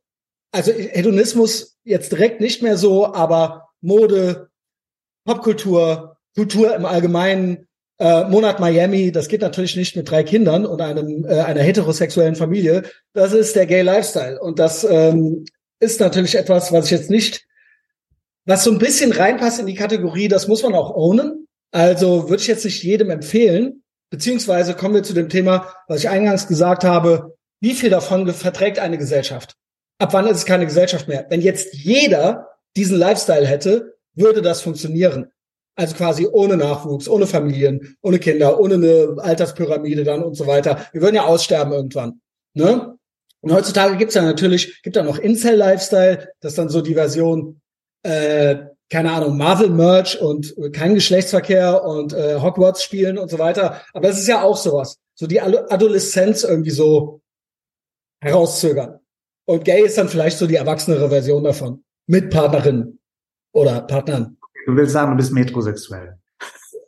[0.51, 4.49] also Hedonismus jetzt direkt nicht mehr so, aber Mode,
[5.25, 7.67] Popkultur, Kultur im Allgemeinen,
[8.01, 12.35] äh, Monat Miami, das geht natürlich nicht mit drei Kindern und einem äh, einer heterosexuellen
[12.35, 12.81] Familie.
[13.13, 15.45] Das ist der Gay Lifestyle und das ähm,
[15.79, 17.45] ist natürlich etwas, was ich jetzt nicht,
[18.45, 21.47] was so ein bisschen reinpasst in die Kategorie, das muss man auch ownen.
[21.71, 23.83] Also würde ich jetzt nicht jedem empfehlen.
[24.09, 27.35] Beziehungsweise kommen wir zu dem Thema, was ich eingangs gesagt habe.
[27.61, 29.53] wie viel davon verträgt eine Gesellschaft?
[29.99, 31.27] Ab wann ist es keine Gesellschaft mehr?
[31.29, 35.31] Wenn jetzt jeder diesen Lifestyle hätte, würde das funktionieren.
[35.75, 40.85] Also quasi ohne Nachwuchs, ohne Familien, ohne Kinder, ohne eine Alterspyramide dann und so weiter.
[40.91, 42.21] Wir würden ja aussterben irgendwann.
[42.53, 42.97] Ne?
[43.41, 47.61] Und heutzutage gibt's ja natürlich, gibt ja noch Incel-Lifestyle, das ist dann so die Version,
[48.03, 48.57] äh,
[48.89, 53.81] keine Ahnung, Marvel-Merch und kein Geschlechtsverkehr und äh, Hogwarts spielen und so weiter.
[53.93, 54.99] Aber es ist ja auch sowas.
[55.15, 57.21] So die Adoleszenz irgendwie so
[58.21, 58.99] herauszögern.
[59.45, 61.83] Und Gay ist dann vielleicht so die erwachsenere Version davon.
[62.07, 62.99] Mit Partnerinnen
[63.53, 64.37] oder Partnern.
[64.65, 66.17] Du willst sagen, du bist metrosexuell.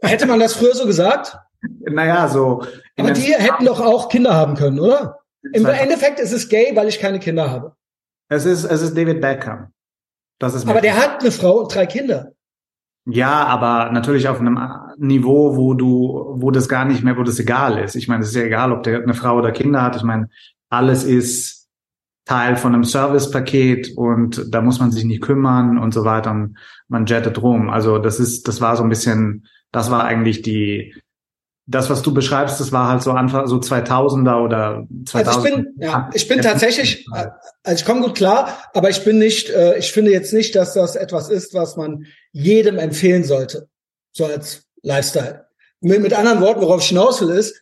[0.01, 1.38] Hätte man das früher so gesagt?
[1.62, 2.63] Naja, so.
[2.97, 5.19] Aber die hätten doch auch Kinder haben können, oder?
[5.53, 7.75] Im Endeffekt ist es gay, weil ich keine Kinder habe.
[8.29, 9.73] Es ist, es ist David Beckham.
[10.39, 12.31] Das ist aber der hat eine Frau und drei Kinder.
[13.05, 14.59] Ja, aber natürlich auf einem
[14.97, 17.95] Niveau, wo du, wo das gar nicht mehr, wo das egal ist.
[17.95, 19.95] Ich meine, es ist ja egal, ob der eine Frau oder Kinder hat.
[19.97, 20.29] Ich meine,
[20.69, 21.62] alles ist
[22.25, 26.57] Teil von einem Servicepaket und da muss man sich nicht kümmern und so weiter und
[26.88, 27.69] man jettet rum.
[27.69, 30.95] Also das ist, das war so ein bisschen, das war eigentlich die,
[31.65, 35.27] das, was du beschreibst, das war halt so Anfang, so 2000er oder 2000.
[35.27, 39.17] Also ich bin, ja, ich bin tatsächlich, also ich komme gut klar, aber ich bin
[39.17, 43.67] nicht, äh, ich finde jetzt nicht, dass das etwas ist, was man jedem empfehlen sollte,
[44.12, 45.45] so als Lifestyle.
[45.81, 47.59] Mit, mit anderen Worten, worauf ich hinaus will, ist,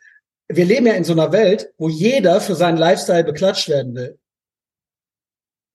[0.47, 4.19] wir leben ja in so einer Welt, wo jeder für seinen Lifestyle beklatscht werden will.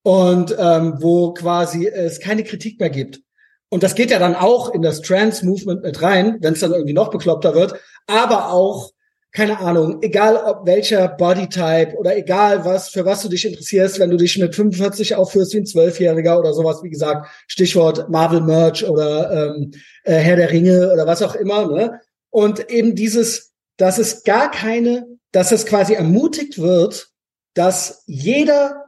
[0.07, 3.23] Und ähm, wo quasi es keine Kritik mehr gibt.
[3.71, 6.93] Und das geht ja dann auch in das Trans-Movement mit rein, wenn es dann irgendwie
[6.93, 7.75] noch bekloppter wird,
[8.07, 8.93] aber auch,
[9.33, 14.11] keine Ahnung, egal ob welcher Bodytype oder egal was, für was du dich interessierst, wenn
[14.11, 18.89] du dich mit 45 aufführst wie ein Zwölfjähriger oder sowas, wie gesagt, Stichwort Marvel Merch
[18.89, 19.73] oder ähm,
[20.05, 22.01] äh, Herr der Ringe oder was auch immer, ne?
[22.31, 27.09] Und eben dieses, dass es gar keine, dass es quasi ermutigt wird,
[27.55, 28.86] dass jeder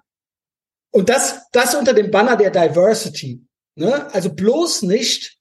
[0.99, 4.13] und das, das unter dem Banner der Diversity, Ne?
[4.13, 5.37] Also bloß nicht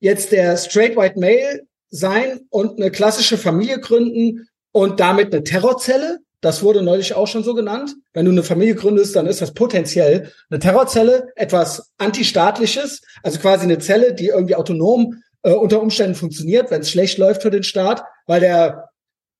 [0.00, 6.20] jetzt der straight white male sein und eine klassische Familie gründen und damit eine Terrorzelle.
[6.40, 7.94] Das wurde neulich auch schon so genannt.
[8.14, 13.64] Wenn du eine Familie gründest, dann ist das potenziell eine Terrorzelle, etwas antistaatliches, also quasi
[13.64, 17.62] eine Zelle, die irgendwie autonom äh, unter Umständen funktioniert, wenn es schlecht läuft für den
[17.62, 18.88] Staat, weil der,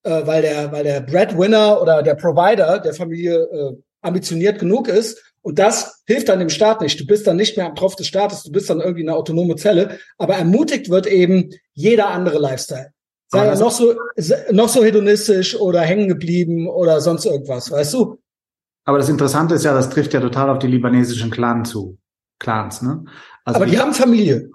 [0.03, 5.32] äh, weil der, weil der Breadwinner oder der Provider der Familie äh, ambitioniert genug ist
[5.43, 6.99] und das hilft dann dem Staat nicht.
[6.99, 9.57] Du bist dann nicht mehr am Tropf des Staates, du bist dann irgendwie eine autonome
[9.57, 9.99] Zelle.
[10.17, 12.93] Aber ermutigt wird eben jeder andere Lifestyle.
[13.29, 13.95] Sei er noch so,
[14.51, 18.19] noch so hedonistisch oder hängen geblieben oder sonst irgendwas, weißt du?
[18.85, 21.99] Aber das Interessante ist ja, das trifft ja total auf die libanesischen Clan zu.
[22.39, 23.05] Clans, ne?
[23.45, 24.51] Also Aber die haben Familie.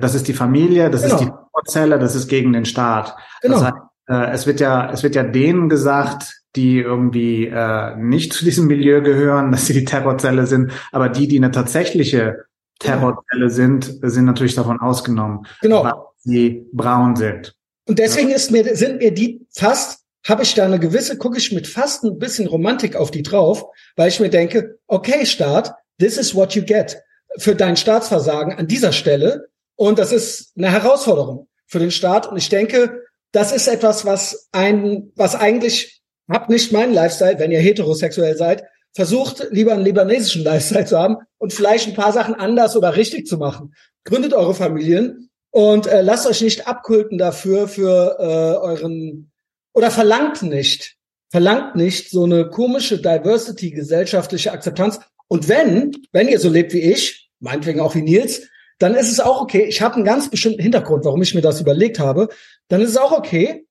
[0.00, 1.14] Das ist die Familie, das genau.
[1.14, 3.16] ist die Zelle, das ist gegen den Staat.
[3.42, 3.54] Genau.
[3.54, 3.76] Das heißt,
[4.08, 8.66] äh, es wird ja, es wird ja denen gesagt, die irgendwie äh, nicht zu diesem
[8.66, 12.44] Milieu gehören, dass sie die Terrorzelle sind, aber die, die eine tatsächliche
[12.78, 15.84] Terrorzelle sind, sind natürlich davon ausgenommen, genau.
[15.84, 17.54] weil sie braun sind.
[17.88, 21.52] Und deswegen ist mir, sind mir die fast, habe ich da eine gewisse, gucke ich
[21.52, 23.64] mit fast ein bisschen Romantik auf die drauf,
[23.94, 27.00] weil ich mir denke, okay, Staat, this is what you get
[27.38, 29.48] für dein Staatsversagen an dieser Stelle.
[29.76, 32.26] Und das ist eine Herausforderung für den Staat.
[32.26, 37.52] Und ich denke, das ist etwas, was ein, was eigentlich habt nicht meinen Lifestyle, wenn
[37.52, 42.34] ihr heterosexuell seid, versucht lieber einen libanesischen Lifestyle zu haben und vielleicht ein paar Sachen
[42.34, 43.74] anders oder richtig zu machen.
[44.04, 49.30] Gründet eure Familien und äh, lasst euch nicht abkulten dafür für äh, euren
[49.74, 50.96] oder verlangt nicht,
[51.30, 55.00] verlangt nicht so eine komische Diversity gesellschaftliche Akzeptanz.
[55.28, 59.20] Und wenn, wenn ihr so lebt wie ich, meinetwegen auch wie Nils, dann ist es
[59.20, 59.64] auch okay.
[59.64, 62.28] Ich habe einen ganz bestimmten Hintergrund, warum ich mir das überlegt habe.
[62.68, 63.66] Dann ist es auch okay.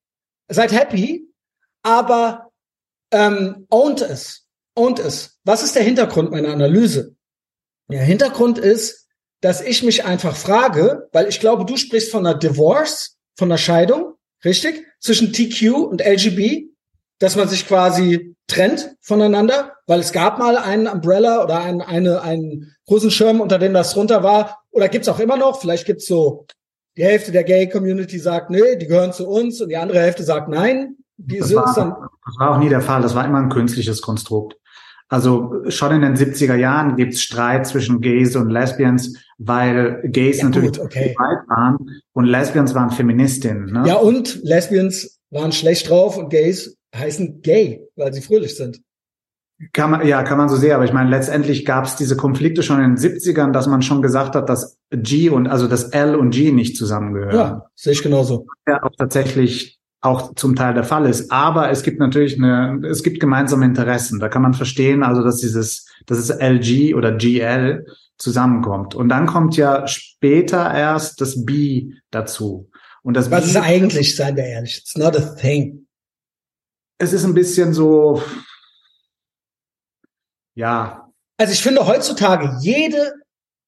[0.48, 1.28] Seid happy,
[1.84, 2.52] aber
[3.12, 4.48] ähm, owned es.
[4.76, 5.40] Owned es.
[5.44, 7.16] Was ist der Hintergrund meiner Analyse?
[7.90, 9.08] Der Hintergrund ist,
[9.42, 13.58] dass ich mich einfach frage, weil ich glaube, du sprichst von einer Divorce, von einer
[13.58, 14.86] Scheidung, richtig?
[15.00, 16.70] Zwischen TQ und LGB,
[17.20, 22.22] dass man sich quasi trennt voneinander, weil es gab mal einen Umbrella oder einen, eine,
[22.22, 24.64] einen großen Schirm, unter dem das drunter war.
[24.72, 26.46] Oder gibt's auch immer noch, vielleicht gibt's so,
[26.98, 30.50] die Hälfte der Gay-Community sagt, nee, die gehören zu uns und die andere Hälfte sagt,
[30.50, 33.02] nein, die das, war, das war auch nie der Fall.
[33.02, 34.58] Das war immer ein künstliches Konstrukt.
[35.08, 40.46] Also schon in den 70er Jahren gibt's Streit zwischen Gays und Lesbians, weil Gays ja,
[40.46, 41.16] natürlich gut, okay.
[41.18, 43.66] waren und Lesbians waren Feministinnen.
[43.66, 43.84] Ne?
[43.88, 48.82] Ja, und Lesbians waren schlecht drauf und Gays heißen gay, weil sie fröhlich sind.
[49.72, 52.82] Kann man, ja, kann man so sehen, aber ich meine, letztendlich gab's diese Konflikte schon
[52.82, 56.32] in den 70ern, dass man schon gesagt hat, dass G und also das L und
[56.32, 57.36] G nicht zusammengehören.
[57.36, 58.48] Ja, sehe ich genauso.
[58.68, 61.32] Ja, auch tatsächlich auch zum Teil der Fall ist.
[61.32, 64.20] Aber es gibt natürlich eine, es gibt gemeinsame Interessen.
[64.20, 67.86] Da kann man verstehen, also dass dieses, dass es LG oder GL
[68.18, 68.94] zusammenkommt.
[68.94, 72.70] Und dann kommt ja später erst das B dazu.
[73.04, 74.80] Und das Was B, ist eigentlich, seien wir ehrlich?
[74.80, 75.88] It's not a thing.
[76.98, 78.22] Es ist ein bisschen so,
[80.56, 81.12] ja.
[81.38, 83.14] Also ich finde heutzutage jede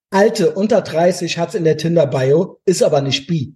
[0.10, 3.56] alte unter 30 hat's in der Tinder-Bio, ist aber nicht bi.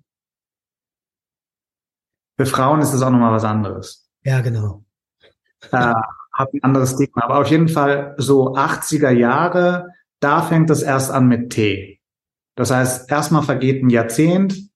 [2.37, 4.09] Für Frauen ist das auch nochmal was anderes.
[4.23, 4.83] Ja, genau.
[5.71, 5.93] Äh,
[6.33, 7.23] hat ein anderes Stigma.
[7.23, 9.89] Aber auf jeden Fall so 80er Jahre,
[10.19, 12.01] da fängt es erst an mit T.
[12.55, 14.70] Das heißt, erstmal vergeht ein Jahrzehnt,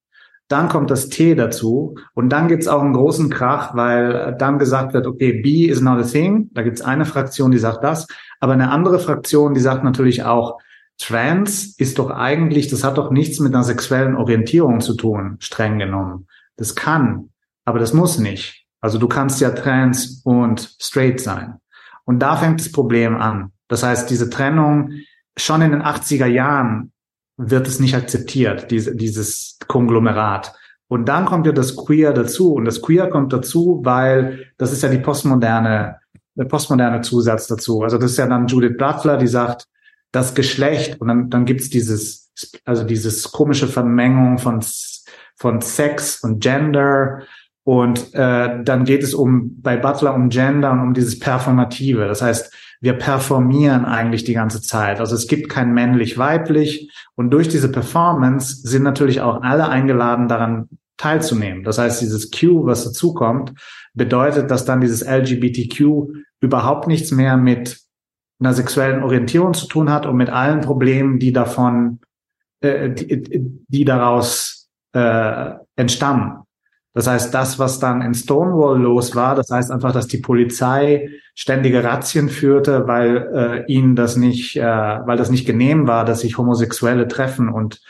[0.47, 4.93] dann kommt das T dazu und dann gibt's auch einen großen Krach, weil dann gesagt
[4.93, 6.49] wird, okay, B is not a thing.
[6.53, 8.07] Da gibt's eine Fraktion, die sagt das,
[8.39, 10.59] aber eine andere Fraktion, die sagt natürlich auch,
[10.97, 15.77] Trans ist doch eigentlich, das hat doch nichts mit einer sexuellen Orientierung zu tun, streng
[15.77, 16.27] genommen.
[16.55, 17.31] Das kann,
[17.65, 18.65] aber das muss nicht.
[18.79, 21.55] Also du kannst ja trans und straight sein.
[22.05, 23.51] Und da fängt das Problem an.
[23.67, 24.91] Das heißt, diese Trennung
[25.35, 26.91] schon in den 80er Jahren
[27.37, 30.53] wird es nicht akzeptiert, diese, dieses Konglomerat.
[30.87, 32.53] Und dann kommt ja das Queer dazu.
[32.53, 35.99] Und das Queer kommt dazu, weil das ist ja die postmoderne,
[36.35, 37.81] der postmoderne Zusatz dazu.
[37.81, 39.67] Also das ist ja dann Judith Butler, die sagt,
[40.11, 42.31] das Geschlecht und dann, dann gibt's dieses,
[42.63, 44.63] also dieses komische Vermengung von,
[45.35, 47.23] von Sex und Gender
[47.63, 52.07] und äh, dann geht es um bei Butler um Gender und um dieses Performative.
[52.07, 52.53] Das heißt,
[52.85, 54.99] wir performieren eigentlich die ganze Zeit.
[54.99, 60.69] Also es gibt kein männlich-weiblich und durch diese Performance sind natürlich auch alle eingeladen, daran
[60.95, 61.63] teilzunehmen.
[61.63, 63.53] Das heißt, dieses Q, was dazukommt,
[63.95, 67.79] bedeutet, dass dann dieses LGBTQ überhaupt nichts mehr mit
[68.39, 72.01] einer sexuellen Orientierung zu tun hat und mit allen Problemen, die davon,
[72.59, 76.44] äh, die, die daraus äh, entstammen.
[76.95, 81.09] Das heißt, das, was dann in Stonewall los war, das heißt einfach, dass die Polizei
[81.35, 86.21] ständige Razzien führte, weil äh, ihnen das nicht, äh, weil das nicht genehm war, dass
[86.21, 87.81] sich Homosexuelle treffen und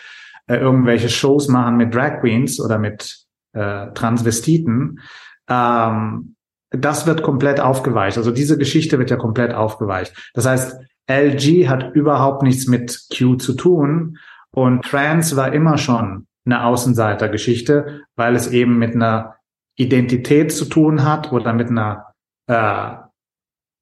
[0.48, 5.00] äh, irgendwelche Shows machen mit Drag Queens oder mit äh, Transvestiten.
[5.48, 6.36] Ähm,
[6.72, 8.18] das wird komplett aufgeweicht.
[8.18, 10.32] Also diese Geschichte wird ja komplett aufgeweicht.
[10.34, 14.18] Das heißt, LG hat überhaupt nichts mit Q zu tun
[14.50, 19.36] und Trans war immer schon eine Außenseitergeschichte, weil es eben mit einer
[19.76, 22.14] Identität zu tun hat oder mit einer
[22.48, 22.92] äh,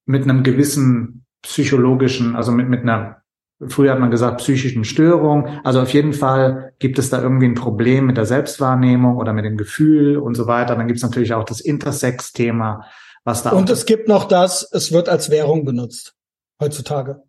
[0.06, 3.24] mit einem gewissen psychologischen, also mit mit einer
[3.68, 5.48] Früher hat man gesagt psychischen Störung.
[5.64, 9.46] Also auf jeden Fall gibt es da irgendwie ein Problem mit der Selbstwahrnehmung oder mit
[9.46, 10.76] dem Gefühl und so weiter.
[10.76, 12.86] Dann gibt es natürlich auch das Intersex-Thema,
[13.24, 13.52] was da.
[13.52, 16.16] Und es gibt noch das, es wird als Währung benutzt
[16.60, 17.24] heutzutage.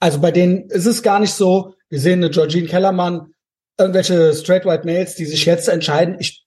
[0.00, 3.33] Also bei denen ist es gar nicht so, wir sehen eine Georgine Kellermann,
[3.78, 6.44] irgendwelche straight white Males, die sich jetzt entscheiden, ich,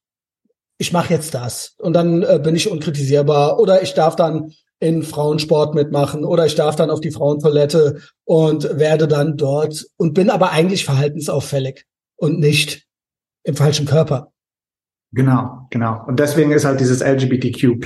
[0.78, 5.04] ich mache jetzt das und dann äh, bin ich unkritisierbar oder ich darf dann in
[5.04, 10.30] Frauensport mitmachen oder ich darf dann auf die Frauentoilette und werde dann dort und bin
[10.30, 11.86] aber eigentlich verhaltensauffällig
[12.16, 12.86] und nicht
[13.44, 14.32] im falschen Körper.
[15.13, 16.04] Genau, genau.
[16.06, 17.80] Und deswegen ist halt dieses LGBTQ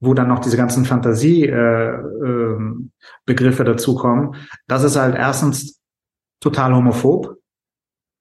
[0.00, 2.82] wo dann noch diese ganzen Fantasiebegriffe
[3.28, 5.80] äh, äh, dazukommen, das ist halt erstens
[6.40, 7.36] total homophob,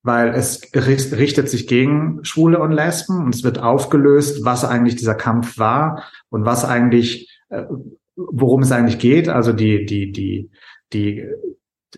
[0.03, 5.15] weil es richtet sich gegen Schwule und Lesben und es wird aufgelöst, was eigentlich dieser
[5.15, 7.63] Kampf war und was eigentlich äh,
[8.15, 10.51] worum es eigentlich geht, also die, die, die,
[10.93, 11.25] die,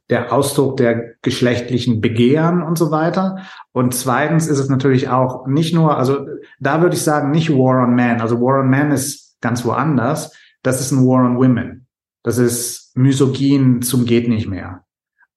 [0.09, 3.39] der Ausdruck der geschlechtlichen Begehren und so weiter.
[3.71, 6.25] Und zweitens ist es natürlich auch nicht nur, also
[6.59, 8.21] da würde ich sagen, nicht War on Man.
[8.21, 10.33] Also War on Man ist ganz woanders.
[10.63, 11.87] Das ist ein War on Women.
[12.23, 14.83] Das ist misogyn zum geht nicht mehr,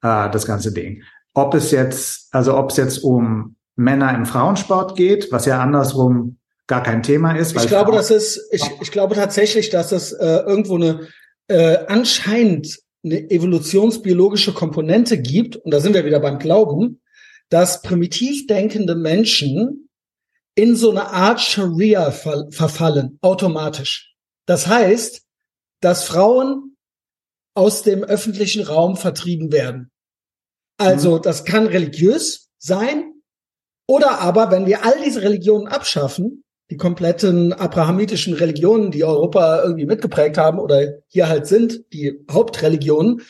[0.02, 1.02] äh, das ganze Ding.
[1.38, 6.38] Ob es jetzt, also ob es jetzt um Männer im Frauensport geht, was ja andersrum
[6.66, 7.57] gar kein Thema ist.
[7.57, 11.09] ich glaube, dass es, ich, ich glaube tatsächlich, dass es äh, irgendwo eine
[11.46, 17.01] äh, anscheinend eine evolutionsbiologische Komponente gibt, und da sind wir wieder beim Glauben,
[17.51, 19.88] dass primitiv denkende Menschen
[20.57, 24.12] in so eine Art Sharia ver verfallen, automatisch.
[24.44, 25.22] Das heißt,
[25.81, 26.77] dass Frauen
[27.55, 29.92] aus dem öffentlichen Raum vertrieben werden.
[30.79, 31.23] Also, mhm.
[31.23, 33.12] das kann religiös sein,
[33.87, 39.87] oder aber, wenn wir all diese Religionen abschaffen, die kompletten abrahamitischen Religionen, die Europa irgendwie
[39.87, 43.23] mitgeprägt haben oder hier halt sind, die Hauptreligionen,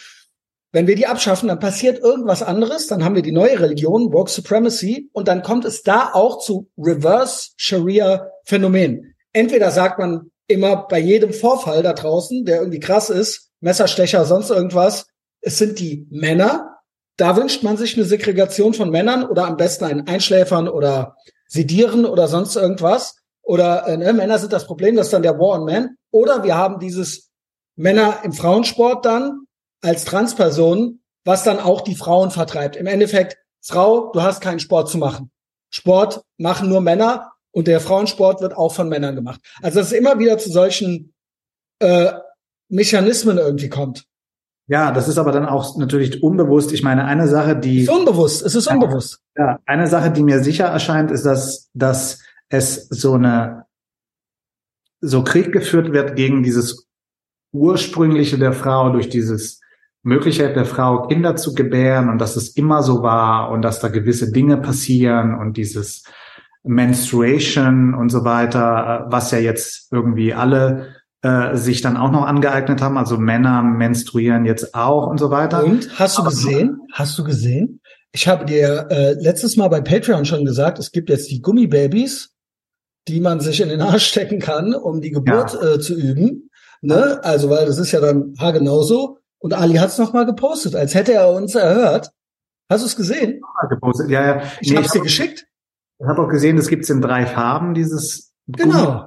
[0.73, 4.31] wenn wir die abschaffen, dann passiert irgendwas anderes, dann haben wir die neue Religion, Woke
[4.31, 9.15] Supremacy, und dann kommt es da auch zu Reverse Sharia Phänomen.
[9.33, 14.51] Entweder sagt man immer bei jedem Vorfall da draußen, der irgendwie krass ist, Messerstecher, sonst
[14.51, 15.07] irgendwas,
[15.41, 16.68] es sind die Männer.
[17.19, 21.17] Da wünscht man sich eine Segregation von Männern oder am besten einen Einschläfern oder
[21.49, 23.17] Sedieren oder sonst irgendwas.
[23.43, 25.97] oder äh, ne, Männer sind das Problem, das ist dann der War on Men.
[26.11, 27.31] Oder wir haben dieses
[27.77, 29.47] Männer im Frauensport dann
[29.83, 32.77] als Transpersonen, was dann auch die Frauen vertreibt.
[32.77, 35.31] Im Endeffekt, Frau, du hast keinen Sport zu machen.
[35.71, 39.41] Sport machen nur Männer und der Frauensport wird auch von Männern gemacht.
[39.63, 41.15] Also dass es immer wieder zu solchen
[41.81, 42.13] äh,
[42.69, 44.08] Mechanismen irgendwie kommt.
[44.69, 46.73] Ja, das ist aber dann auch natürlich unbewusst.
[46.73, 47.83] Ich meine, eine Sache, die.
[47.83, 49.21] Es ist unbewusst, es ist unbewusst.
[49.37, 53.65] Ja, eine Sache, die mir sicher erscheint, ist, dass, dass es so eine,
[55.01, 56.87] so Krieg geführt wird gegen dieses
[57.53, 59.61] ursprüngliche der Frau durch dieses
[60.03, 63.89] Möglichkeit der Frau, Kinder zu gebären und dass es immer so war und dass da
[63.89, 66.05] gewisse Dinge passieren und dieses
[66.63, 72.81] Menstruation und so weiter, was ja jetzt irgendwie alle äh, sich dann auch noch angeeignet
[72.81, 72.97] haben.
[72.97, 75.65] Also Männer menstruieren jetzt auch und so weiter.
[75.65, 76.81] Und hast du gesehen?
[76.93, 77.81] Hast du gesehen?
[78.13, 82.35] Ich habe dir äh, letztes Mal bei Patreon schon gesagt, es gibt jetzt die Gummibabys,
[83.07, 85.75] die man sich in den Arsch stecken kann, um die Geburt ja.
[85.75, 86.51] äh, zu üben.
[86.81, 87.21] Ne?
[87.23, 89.19] Also, weil das ist ja dann haargenauso.
[89.39, 92.11] Und Ali hat es noch mal gepostet, als hätte er uns erhört.
[92.71, 93.41] Hast du es gesehen?
[93.69, 94.11] Gepostet.
[94.11, 94.43] Ja, ja.
[94.61, 95.47] Ich nee, habe es dir geschickt.
[96.01, 98.85] Ich habe auch gesehen, es gibt in drei Farben dieses Genau.
[98.85, 99.01] Gummi,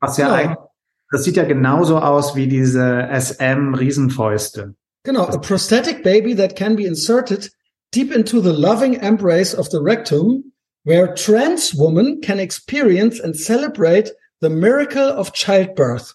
[0.00, 0.38] was ja genau.
[0.38, 0.65] eigentlich
[1.10, 4.74] das sieht ja genauso aus wie diese SM-Riesenfäuste.
[5.04, 7.50] Genau, a prosthetic baby that can be inserted
[7.92, 10.52] deep into the loving embrace of the rectum,
[10.84, 16.14] where trans women can experience and celebrate the miracle of childbirth.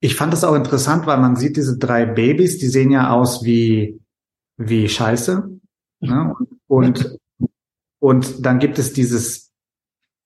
[0.00, 3.44] Ich fand das auch interessant, weil man sieht diese drei Babys, die sehen ja aus
[3.44, 4.00] wie,
[4.56, 5.58] wie Scheiße.
[6.00, 6.34] Ne?
[6.66, 7.18] Und,
[7.98, 9.52] und dann gibt es dieses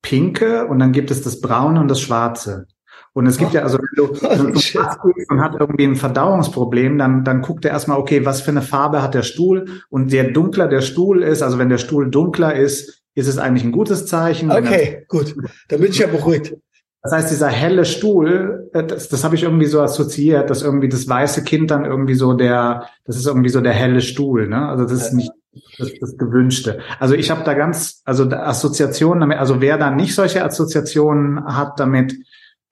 [0.03, 2.66] Pinke und dann gibt es das Braune und das Schwarze.
[3.12, 3.55] Und es gibt oh.
[3.55, 7.73] ja, also wenn du, wenn du und hat irgendwie ein Verdauungsproblem, dann, dann guckt er
[7.73, 9.66] erstmal, okay, was für eine Farbe hat der Stuhl?
[9.88, 13.64] Und je dunkler der Stuhl ist, also wenn der Stuhl dunkler ist, ist es eigentlich
[13.64, 14.51] ein gutes Zeichen.
[14.51, 15.35] Okay, gut.
[15.68, 16.55] Dann bin ich ja beruhigt.
[17.03, 20.88] Das heißt, dieser helle Stuhl, äh, das, das habe ich irgendwie so assoziiert, dass irgendwie
[20.88, 24.68] das weiße Kind dann irgendwie so der, das ist irgendwie so der helle Stuhl, ne?
[24.68, 25.33] Also das ist nicht
[25.79, 26.81] das, das Gewünschte.
[26.99, 31.81] Also ich habe da ganz, also Assoziationen damit, also wer da nicht solche Assoziationen hat
[31.81, 32.14] damit,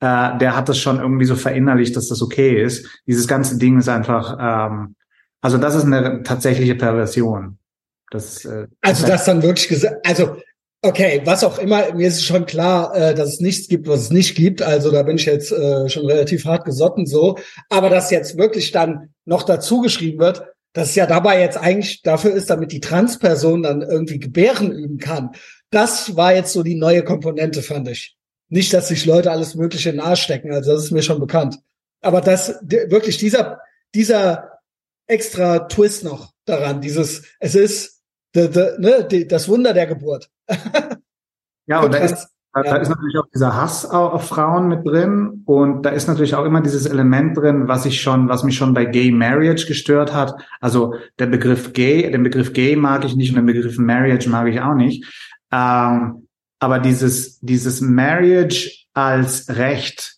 [0.01, 2.87] äh, der hat das schon irgendwie so verinnerlicht, dass das okay ist.
[3.05, 4.95] Dieses ganze Ding ist einfach, ähm,
[5.41, 7.57] also das ist eine tatsächliche Perversion.
[8.11, 10.37] Das, äh, also das dann wirklich gesagt, also
[10.81, 14.11] okay, was auch immer, mir ist schon klar, äh, dass es nichts gibt, was es
[14.11, 14.61] nicht gibt.
[14.61, 17.37] Also da bin ich jetzt äh, schon relativ hart gesotten so.
[17.69, 22.01] Aber dass jetzt wirklich dann noch dazu geschrieben wird, dass es ja dabei jetzt eigentlich
[22.03, 25.31] dafür ist, damit die Transperson dann irgendwie Gebären üben kann.
[25.71, 28.15] Das war jetzt so die neue Komponente, fand ich.
[28.49, 31.59] Nicht, dass sich Leute alles Mögliche nahe stecken, also das ist mir schon bekannt.
[32.01, 33.59] Aber das wirklich dieser
[33.95, 34.59] dieser
[35.07, 38.01] extra Twist noch daran, dieses es ist
[38.33, 40.29] the, the, ne, die, das Wunder der Geburt.
[41.65, 42.75] ja, und da ist, da, ja.
[42.77, 46.61] ist natürlich auch dieser Hass auf Frauen mit drin und da ist natürlich auch immer
[46.61, 50.35] dieses Element drin, was ich schon, was mich schon bei Gay Marriage gestört hat.
[50.59, 54.47] Also der Begriff Gay, den Begriff Gay mag ich nicht und den Begriff Marriage mag
[54.47, 55.05] ich auch nicht.
[55.51, 56.27] Ähm,
[56.59, 60.17] aber dieses, dieses Marriage als Recht,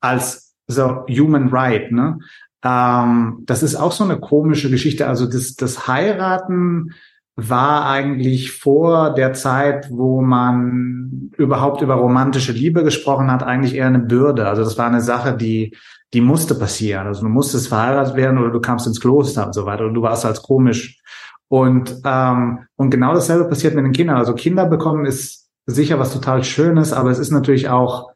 [0.00, 2.18] als so Human Right, ne?
[2.64, 5.06] Ähm, das ist auch so eine komische Geschichte.
[5.06, 6.94] Also das, das Heiraten
[7.36, 13.86] war eigentlich vor der Zeit, wo man überhaupt über romantische Liebe gesprochen hat, eigentlich eher
[13.86, 14.48] eine Bürde.
[14.48, 15.76] Also das war eine Sache, die,
[16.14, 17.06] die musste passieren.
[17.06, 20.02] Also du musstest verheiratet werden oder du kamst ins Kloster und so weiter und du
[20.02, 20.98] warst als komisch
[21.48, 24.16] und, ähm, und genau dasselbe passiert mit den Kindern.
[24.16, 28.10] Also Kinder bekommen ist sicher was total Schönes, aber es ist natürlich auch,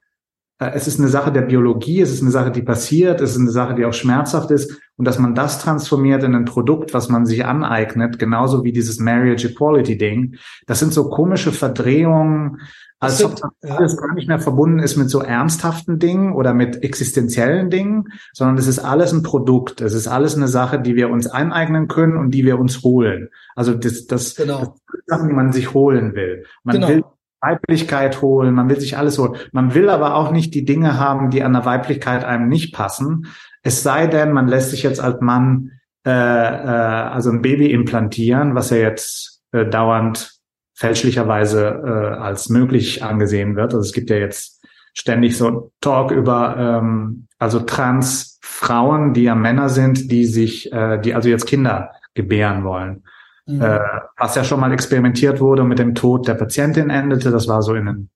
[0.59, 3.41] äh, es ist eine Sache der Biologie, es ist eine Sache, die passiert, es ist
[3.41, 4.81] eine Sache, die auch schmerzhaft ist.
[4.97, 8.99] Und dass man das transformiert in ein Produkt, was man sich aneignet, genauso wie dieses
[8.99, 12.61] Marriage Equality Ding, das sind so komische Verdrehungen,
[13.01, 16.85] als ob das alles gar nicht mehr verbunden ist mit so ernsthaften Dingen oder mit
[16.85, 19.81] existenziellen Dingen, sondern es ist alles ein Produkt.
[19.81, 23.31] Es ist alles eine Sache, die wir uns aneignen können und die wir uns holen.
[23.57, 24.61] Also das, das, genau.
[24.61, 26.45] das Sachen, die man sich holen will.
[26.63, 26.89] Man genau.
[26.89, 27.05] will
[27.41, 29.37] Weiblichkeit holen, man will sich alles holen.
[29.53, 33.29] Man will aber auch nicht die Dinge haben, die an der Weiblichkeit einem nicht passen.
[33.63, 35.71] Es sei denn, man lässt sich jetzt als Mann
[36.07, 40.40] äh, äh, also ein Baby implantieren, was ja jetzt äh, dauernd
[40.81, 43.75] fälschlicherweise äh, als möglich angesehen wird.
[43.75, 44.65] Also es gibt ja jetzt
[44.95, 51.15] ständig so Talk über ähm, also Transfrauen, die ja Männer sind, die sich, äh, die
[51.15, 53.05] also jetzt Kinder gebären wollen.
[53.47, 53.61] Mhm.
[53.61, 53.79] Äh,
[54.17, 57.31] was ja schon mal experimentiert wurde und mit dem Tod der Patientin endete.
[57.31, 58.11] Das war so in den,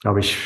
[0.00, 0.36] glaube ich,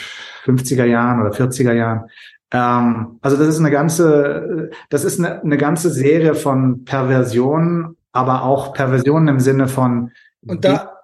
[0.45, 2.11] 50er Jahren oder 40er Jahren.
[2.53, 8.43] Ähm, also das ist eine ganze, das ist eine, eine ganze Serie von Perversionen, aber
[8.43, 10.13] auch Perversionen im Sinne von
[10.47, 10.98] und da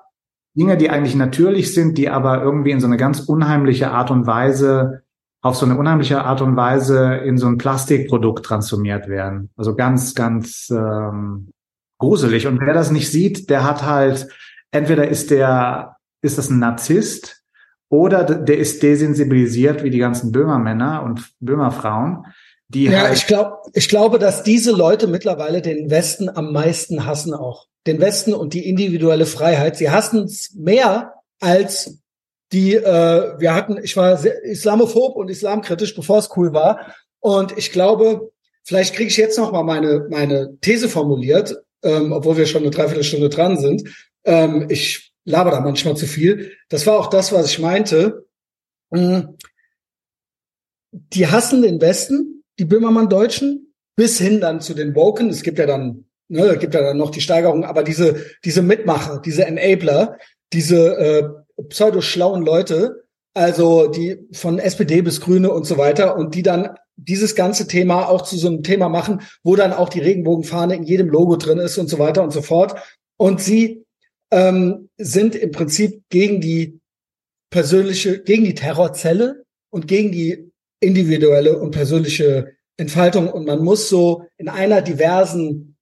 [0.56, 4.26] Dinge, die eigentlich natürlich sind, die aber irgendwie in so eine ganz unheimliche Art und
[4.26, 5.02] Weise,
[5.42, 9.50] auf so eine unheimliche Art und Weise in so ein Plastikprodukt transformiert werden.
[9.56, 11.50] Also ganz, ganz ähm,
[11.98, 12.46] gruselig.
[12.46, 14.28] Und wer das nicht sieht, der hat halt,
[14.70, 17.42] entweder ist der, ist das ein Narzisst
[17.90, 22.24] oder der ist desensibilisiert wie die ganzen Böhmermänner und Böhmerfrauen.
[22.68, 27.04] Die ja, halt ich glaube, ich glaube, dass diese Leute mittlerweile den Westen am meisten
[27.04, 27.66] hassen auch.
[27.86, 29.76] Den Westen und die individuelle Freiheit.
[29.76, 31.98] Sie hassen es mehr als
[32.52, 36.94] die, äh, wir hatten, ich war sehr islamophob und islamkritisch, bevor es cool war.
[37.20, 38.32] Und ich glaube,
[38.62, 42.70] vielleicht kriege ich jetzt noch mal meine, meine These formuliert, ähm, obwohl wir schon eine
[42.70, 43.82] Dreiviertelstunde dran sind.
[44.24, 46.52] Ähm, ich laber da manchmal zu viel.
[46.68, 48.26] Das war auch das, was ich meinte.
[48.90, 49.36] Mhm.
[50.92, 55.28] Die hassen den Westen, die Böhmermann-Deutschen, bis hin dann zu den Woken.
[55.28, 59.20] Es gibt ja dann, ne, gibt ja dann noch die Steigerung, aber diese, diese Mitmacher,
[59.24, 60.18] diese Enabler,
[60.52, 63.04] diese äh, pseudo-schlauen Leute,
[63.34, 68.08] also die von SPD bis Grüne und so weiter, und die dann dieses ganze Thema
[68.08, 71.58] auch zu so einem Thema machen, wo dann auch die Regenbogenfahne in jedem Logo drin
[71.58, 72.76] ist und so weiter und so fort.
[73.16, 73.84] Und sie
[74.30, 76.80] ähm, sind im Prinzip gegen die
[77.50, 80.50] persönliche, gegen die Terrorzelle und gegen die
[80.80, 83.28] individuelle und persönliche Entfaltung.
[83.28, 85.73] Und man muss so in einer diversen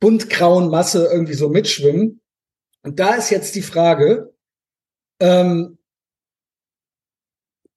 [0.00, 2.20] buntgrauen Masse irgendwie so mitschwimmen.
[2.82, 4.34] Und da ist jetzt die Frage,
[5.20, 5.78] ähm,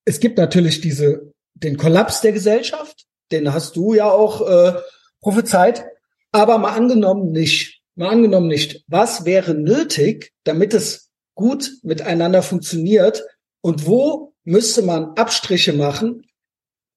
[0.05, 4.79] es gibt natürlich diese, den Kollaps der Gesellschaft, den hast du ja auch äh,
[5.21, 5.85] prophezeit,
[6.31, 13.23] aber mal angenommen nicht, mal angenommen nicht, was wäre nötig, damit es gut miteinander funktioniert
[13.61, 16.25] und wo müsste man Abstriche machen,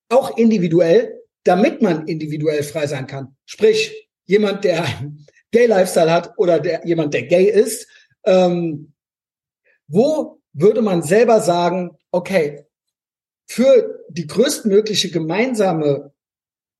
[0.08, 3.36] auch individuell, damit man individuell frei sein kann.
[3.44, 7.89] Sprich, jemand, der einen Gay-Lifestyle hat oder der, jemand, der gay ist,
[8.24, 8.95] ähm,
[9.89, 12.66] wo würde man selber sagen, okay,
[13.47, 16.12] für die größtmögliche gemeinsame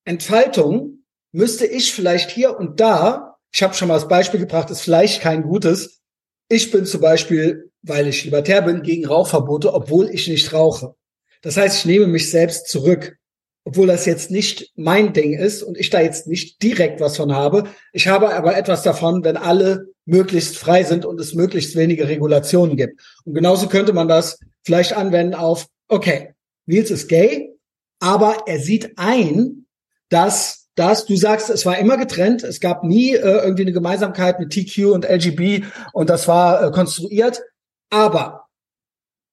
[0.05, 4.83] Entfaltung müsste ich vielleicht hier und da, ich habe schon mal das Beispiel gebracht, ist
[4.83, 6.01] vielleicht kein gutes.
[6.49, 10.95] Ich bin zum Beispiel, weil ich libertär bin, gegen Rauchverbote, obwohl ich nicht rauche.
[11.43, 13.19] Das heißt, ich nehme mich selbst zurück
[13.65, 17.35] obwohl das jetzt nicht mein Ding ist und ich da jetzt nicht direkt was von
[17.35, 17.65] habe.
[17.93, 22.77] Ich habe aber etwas davon, wenn alle möglichst frei sind und es möglichst wenige Regulationen
[22.77, 23.01] gibt.
[23.25, 26.35] Und genauso könnte man das vielleicht anwenden auf, okay,
[26.67, 27.55] Nils ist gay,
[28.01, 29.67] aber er sieht ein,
[30.09, 34.41] dass das, du sagst, es war immer getrennt, es gab nie äh, irgendwie eine Gemeinsamkeit
[34.41, 37.43] mit TQ und LGB und das war äh, konstruiert,
[37.91, 38.47] aber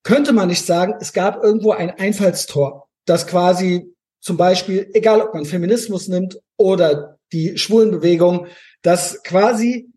[0.03, 5.33] könnte man nicht sagen, es gab irgendwo ein Einfallstor, das quasi zum Beispiel, egal ob
[5.33, 8.47] man Feminismus nimmt oder die Schwulenbewegung,
[8.81, 9.89] dass quasi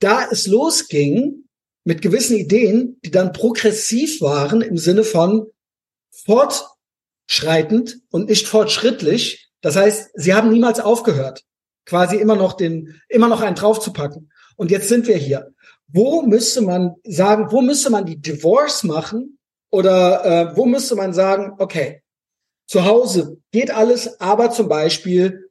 [0.00, 1.44] da es losging
[1.84, 5.46] mit gewissen Ideen, die dann progressiv waren im Sinne von
[6.10, 9.50] fortschreitend und nicht fortschrittlich.
[9.60, 11.44] Das heißt, sie haben niemals aufgehört,
[11.84, 14.30] quasi immer noch den, immer noch einen draufzupacken.
[14.56, 15.54] Und jetzt sind wir hier.
[15.88, 19.38] Wo müsste man sagen, wo müsste man die Divorce machen?
[19.70, 22.02] Oder äh, wo müsste man sagen, okay,
[22.66, 25.50] zu Hause geht alles, aber zum Beispiel,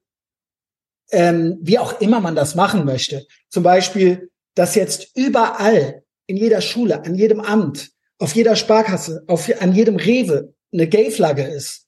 [1.11, 6.61] ähm, wie auch immer man das machen möchte, zum Beispiel, dass jetzt überall in jeder
[6.61, 11.87] Schule, an jedem Amt, auf jeder Sparkasse, auf, an jedem Rewe eine Gay-Flagge ist.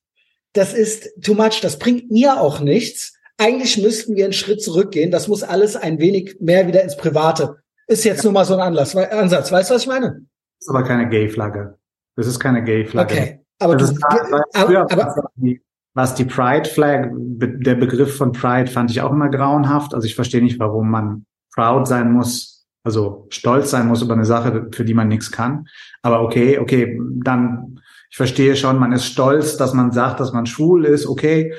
[0.54, 1.62] Das ist too much.
[1.62, 3.14] Das bringt mir auch nichts.
[3.38, 5.12] Eigentlich müssten wir einen Schritt zurückgehen.
[5.12, 7.58] Das muss alles ein wenig mehr wieder ins Private.
[7.88, 9.52] Ist jetzt nur mal so ein Anlass, Ansatz.
[9.52, 10.26] Weißt du, was ich meine?
[10.60, 11.78] Das ist aber keine Gay-Flagge.
[12.16, 13.14] Das ist keine Gay-Flagge.
[13.14, 13.40] Okay.
[13.60, 13.86] Aber, du,
[14.54, 15.16] aber, aber
[15.94, 19.96] was die Pride Flag, der Begriff von Pride fand ich auch immer grauenhaft.
[19.96, 24.24] Also ich verstehe nicht, warum man proud sein muss, also stolz sein muss über eine
[24.24, 25.68] Sache, für die man nichts kann.
[26.04, 27.80] Aber okay, okay, dann,
[28.12, 31.54] ich verstehe schon, man ist stolz, dass man sagt, dass man schwul ist, okay.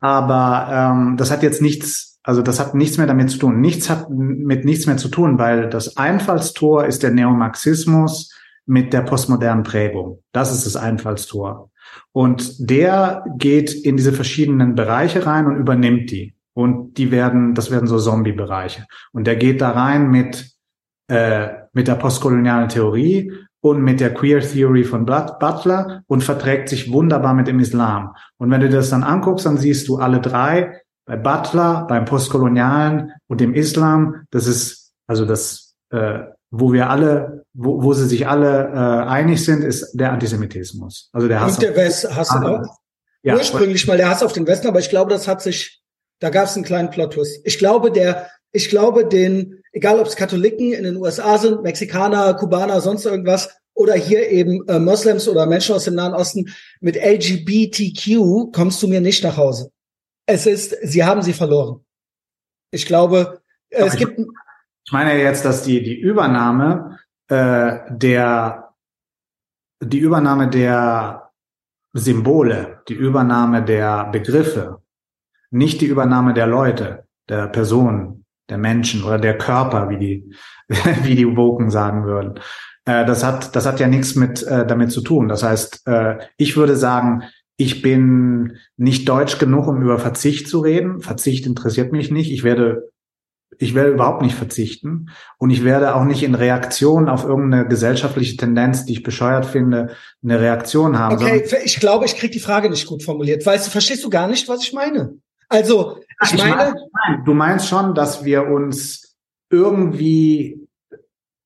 [0.00, 3.60] Aber ähm, das hat jetzt nichts, also das hat nichts mehr damit zu tun.
[3.60, 8.34] Nichts hat mit nichts mehr zu tun, weil das Einfallstor ist der Neomarxismus,
[8.66, 10.22] mit der postmodernen Prägung.
[10.32, 11.70] Das ist das Einfallstor.
[12.12, 16.34] Und der geht in diese verschiedenen Bereiche rein und übernimmt die.
[16.54, 18.86] Und die werden, das werden so Zombie-Bereiche.
[19.12, 20.52] Und der geht da rein mit,
[21.08, 26.92] äh, mit der postkolonialen Theorie und mit der Queer Theory von Butler und verträgt sich
[26.92, 28.14] wunderbar mit dem Islam.
[28.36, 33.12] Und wenn du das dann anguckst, dann siehst du alle drei bei Butler, beim Postkolonialen
[33.26, 34.26] und dem Islam.
[34.30, 36.20] Das ist also das äh,
[36.56, 41.10] wo wir alle, wo, wo sie sich alle äh, einig sind, ist der Antisemitismus.
[41.12, 41.54] Also der Hass.
[41.54, 42.62] Und der West, Hass ah,
[43.22, 45.82] ja, ursprünglich mal der Hass auf den Westen, aber ich glaube, das hat sich,
[46.20, 47.40] da gab es einen kleinen plot -Twist.
[47.44, 52.34] Ich glaube, der, ich glaube, den, egal ob es Katholiken in den USA sind, Mexikaner,
[52.34, 56.96] Kubaner, sonst irgendwas, oder hier eben äh, Moslems oder Menschen aus dem Nahen Osten mit
[56.96, 59.70] LGBTQ kommst du mir nicht nach Hause.
[60.26, 61.84] Es ist, sie haben sie verloren.
[62.70, 63.40] Ich glaube,
[63.70, 64.20] äh, es gibt.
[64.86, 68.74] Ich meine jetzt, dass die die Übernahme äh, der
[69.82, 71.30] die Übernahme der
[71.92, 74.82] Symbole, die Übernahme der Begriffe,
[75.50, 80.34] nicht die Übernahme der Leute, der Personen, der Menschen oder der Körper, wie die,
[81.02, 82.40] wie die Woken sagen würden.
[82.84, 85.28] Äh, das hat, das hat ja nichts mit äh, damit zu tun.
[85.28, 87.22] Das heißt, äh, ich würde sagen,
[87.56, 91.00] ich bin nicht deutsch genug, um über Verzicht zu reden.
[91.00, 92.32] Verzicht interessiert mich nicht.
[92.32, 92.90] Ich werde
[93.58, 98.36] ich werde überhaupt nicht verzichten und ich werde auch nicht in Reaktion auf irgendeine gesellschaftliche
[98.36, 101.16] Tendenz, die ich bescheuert finde, eine Reaktion haben.
[101.16, 103.44] Okay, ich glaube, ich kriege die Frage nicht gut formuliert.
[103.44, 105.14] Weißt du, verstehst du gar nicht, was ich meine?
[105.48, 109.16] Also, ich, ich meine, meine du meinst schon, dass wir uns
[109.50, 110.64] irgendwie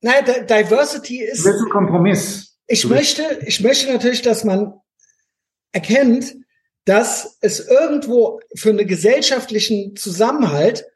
[0.00, 2.56] Nein, Diversity ist ist ein Kompromiss.
[2.66, 4.74] Ich möchte, ich möchte natürlich, dass man
[5.72, 6.36] erkennt,
[6.84, 10.86] dass es irgendwo für einen gesellschaftlichen Zusammenhalt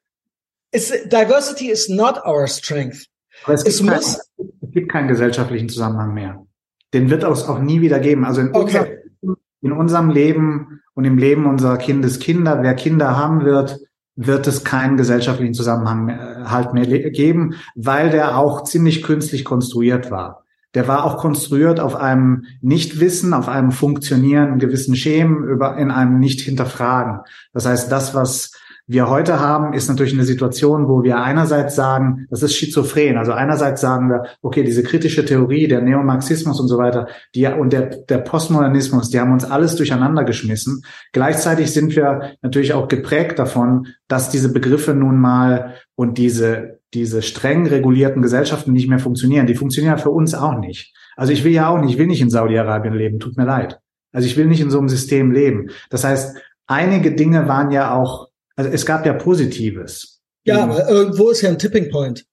[0.73, 3.07] It's, diversity is not our strength.
[3.45, 6.47] Aber es, es, gibt muss, kein, es gibt keinen gesellschaftlichen Zusammenhang mehr.
[6.95, 8.25] Den wird es auch nie wieder geben.
[8.25, 9.01] Also in, okay.
[9.21, 13.81] unser, in unserem Leben und im Leben unserer Kindeskinder, wer Kinder haben wird,
[14.15, 20.11] wird es keinen gesellschaftlichen Zusammenhang mehr, halt mehr geben, weil der auch ziemlich künstlich konstruiert
[20.11, 20.45] war.
[20.75, 26.19] Der war auch konstruiert auf einem Nichtwissen, auf einem Funktionieren, gewissen Schemen, über, in einem
[26.19, 27.21] Nicht-Hinterfragen.
[27.53, 28.53] Das heißt, das, was
[28.87, 33.17] wir heute haben, ist natürlich eine Situation, wo wir einerseits sagen, das ist schizophren.
[33.17, 37.73] Also einerseits sagen wir, okay, diese kritische Theorie, der Neomarxismus und so weiter, die und
[37.73, 40.83] der, der Postmodernismus, die haben uns alles durcheinander geschmissen.
[41.13, 47.23] Gleichzeitig sind wir natürlich auch geprägt davon, dass diese Begriffe nun mal und diese, diese
[47.23, 49.47] streng regulierten Gesellschaften nicht mehr funktionieren.
[49.47, 50.93] Die funktionieren für uns auch nicht.
[51.17, 53.79] Also ich will ja auch nicht, ich will nicht in Saudi-Arabien leben, tut mir leid.
[54.13, 55.71] Also ich will nicht in so einem System leben.
[55.89, 60.21] Das heißt, einige Dinge waren ja auch also es gab ja Positives.
[60.45, 62.25] Ja, aber irgendwo ist ja ein Tipping Point.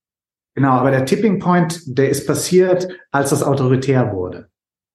[0.55, 4.49] Genau, aber der Tipping Point, der ist passiert, als das autoritär wurde.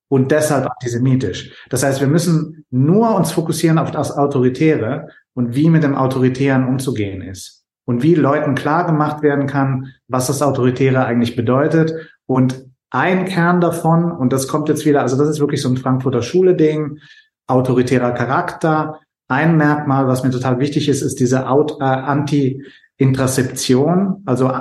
[0.08, 1.52] Und deshalb antisemitisch.
[1.70, 6.68] Das heißt, wir müssen nur uns fokussieren auf das Autoritäre und wie mit dem Autoritären
[6.68, 7.64] umzugehen ist.
[7.86, 11.92] Und wie Leuten klar gemacht werden kann, was das Autoritäre eigentlich bedeutet.
[12.26, 15.76] Und ein Kern davon, und das kommt jetzt wieder, also das ist wirklich so ein
[15.76, 16.98] Frankfurter Schule-Ding,
[17.46, 24.52] autoritärer Charakter, ein Merkmal, was mir total wichtig ist, ist diese äh, Anti-Interzeption, also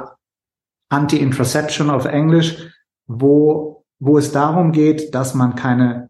[0.90, 2.58] Anti-Interception auf Englisch,
[3.08, 6.10] wo, wo es darum geht, dass man keine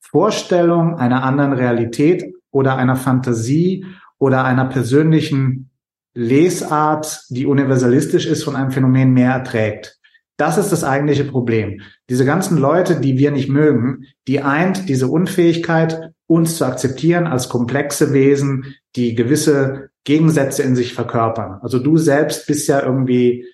[0.00, 3.86] Vorstellung einer anderen Realität oder einer Fantasie
[4.18, 5.70] oder einer persönlichen
[6.14, 9.98] Lesart, die universalistisch ist, von einem Phänomen mehr erträgt.
[10.36, 11.80] Das ist das eigentliche Problem.
[12.10, 17.48] Diese ganzen Leute, die wir nicht mögen, die eint diese Unfähigkeit, uns zu akzeptieren als
[17.48, 21.58] komplexe Wesen, die gewisse Gegensätze in sich verkörpern.
[21.62, 23.46] Also du selbst bist ja irgendwie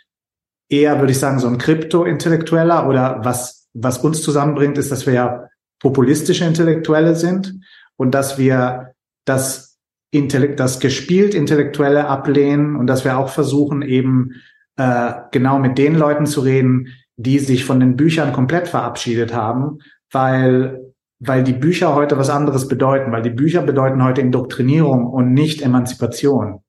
[0.69, 5.15] eher, würde ich sagen, so ein Krypto-Intellektueller oder was, was uns zusammenbringt, ist, dass wir
[5.15, 5.49] ja
[5.81, 7.61] populistische Intellektuelle sind
[7.97, 9.79] und dass wir das
[10.11, 14.37] Intellekt, das gespielt Intellektuelle ablehnen und dass wir auch versuchen, eben
[14.77, 19.81] äh, genau mit den Leuten zu reden, die sich von den Büchern komplett verabschiedet haben,
[20.11, 20.88] weil
[21.21, 25.63] weil die Bücher heute was anderes bedeuten, weil die Bücher bedeuten heute Indoktrinierung und nicht
[25.63, 26.61] Emanzipation.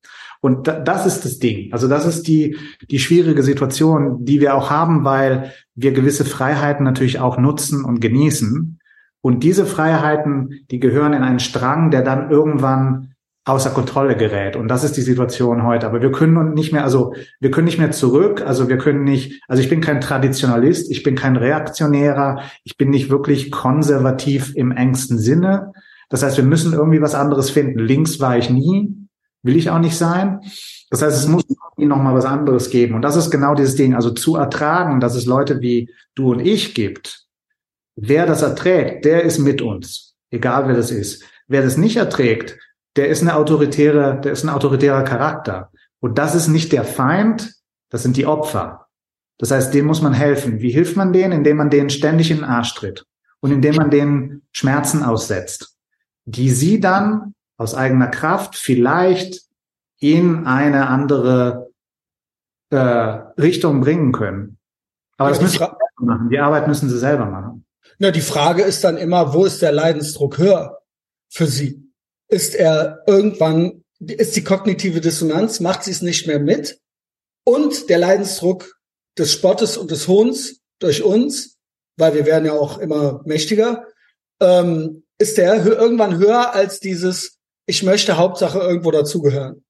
[0.41, 1.71] Und das ist das Ding.
[1.73, 2.57] Also das ist die,
[2.89, 7.99] die schwierige Situation, die wir auch haben, weil wir gewisse Freiheiten natürlich auch nutzen und
[7.99, 8.79] genießen.
[9.21, 13.08] Und diese Freiheiten, die gehören in einen Strang, der dann irgendwann
[13.49, 14.55] außer Kontrolle gerät.
[14.55, 15.87] Und das ist die Situation heute.
[15.87, 18.43] Aber wir können nicht mehr, also wir können nicht mehr zurück.
[18.45, 22.89] Also wir können nicht, also ich bin kein Traditionalist, ich bin kein Reaktionärer, ich bin
[22.89, 25.73] nicht wirklich konservativ im engsten Sinne.
[26.09, 27.79] Das heißt, wir müssen irgendwie was anderes finden.
[27.79, 28.95] Links war ich nie,
[29.43, 30.41] will ich auch nicht sein.
[30.89, 31.43] Das heißt, es muss
[31.77, 32.95] noch mal was anderes geben.
[32.95, 33.95] Und das ist genau dieses Ding.
[33.95, 37.25] Also zu ertragen, dass es Leute wie du und ich gibt.
[37.95, 40.15] Wer das erträgt, der ist mit uns.
[40.31, 41.23] Egal wer das ist.
[41.47, 42.57] Wer das nicht erträgt,
[42.99, 45.71] der ist eine autoritäre, der ist ein autoritärer Charakter.
[46.01, 47.53] Und das ist nicht der Feind,
[47.89, 48.87] das sind die Opfer.
[49.37, 50.59] Das heißt, denen muss man helfen.
[50.59, 51.31] Wie hilft man denen?
[51.31, 53.05] Indem man denen ständig in den Arsch tritt
[53.39, 55.77] und indem man denen Schmerzen aussetzt,
[56.25, 59.43] die sie dann aus eigener Kraft vielleicht
[60.01, 61.69] in eine andere
[62.69, 64.57] äh, Richtung bringen können.
[65.15, 66.29] Aber ja, das müssen sie machen.
[66.29, 67.65] Die Arbeit müssen sie selber machen.
[67.97, 70.79] Na, die Frage ist dann immer, wo ist der Leidensdruck höher
[71.29, 71.88] für sie?
[72.29, 76.79] Ist er irgendwann ist die kognitive Dissonanz, macht sie es nicht mehr mit
[77.43, 78.79] und der Leidensdruck
[79.17, 81.57] des Spottes und des Hohns durch uns,
[81.97, 83.85] weil wir werden ja auch immer mächtiger,
[84.39, 89.65] ähm, ist der irgendwann höher als dieses, ich möchte Hauptsache irgendwo dazugehören.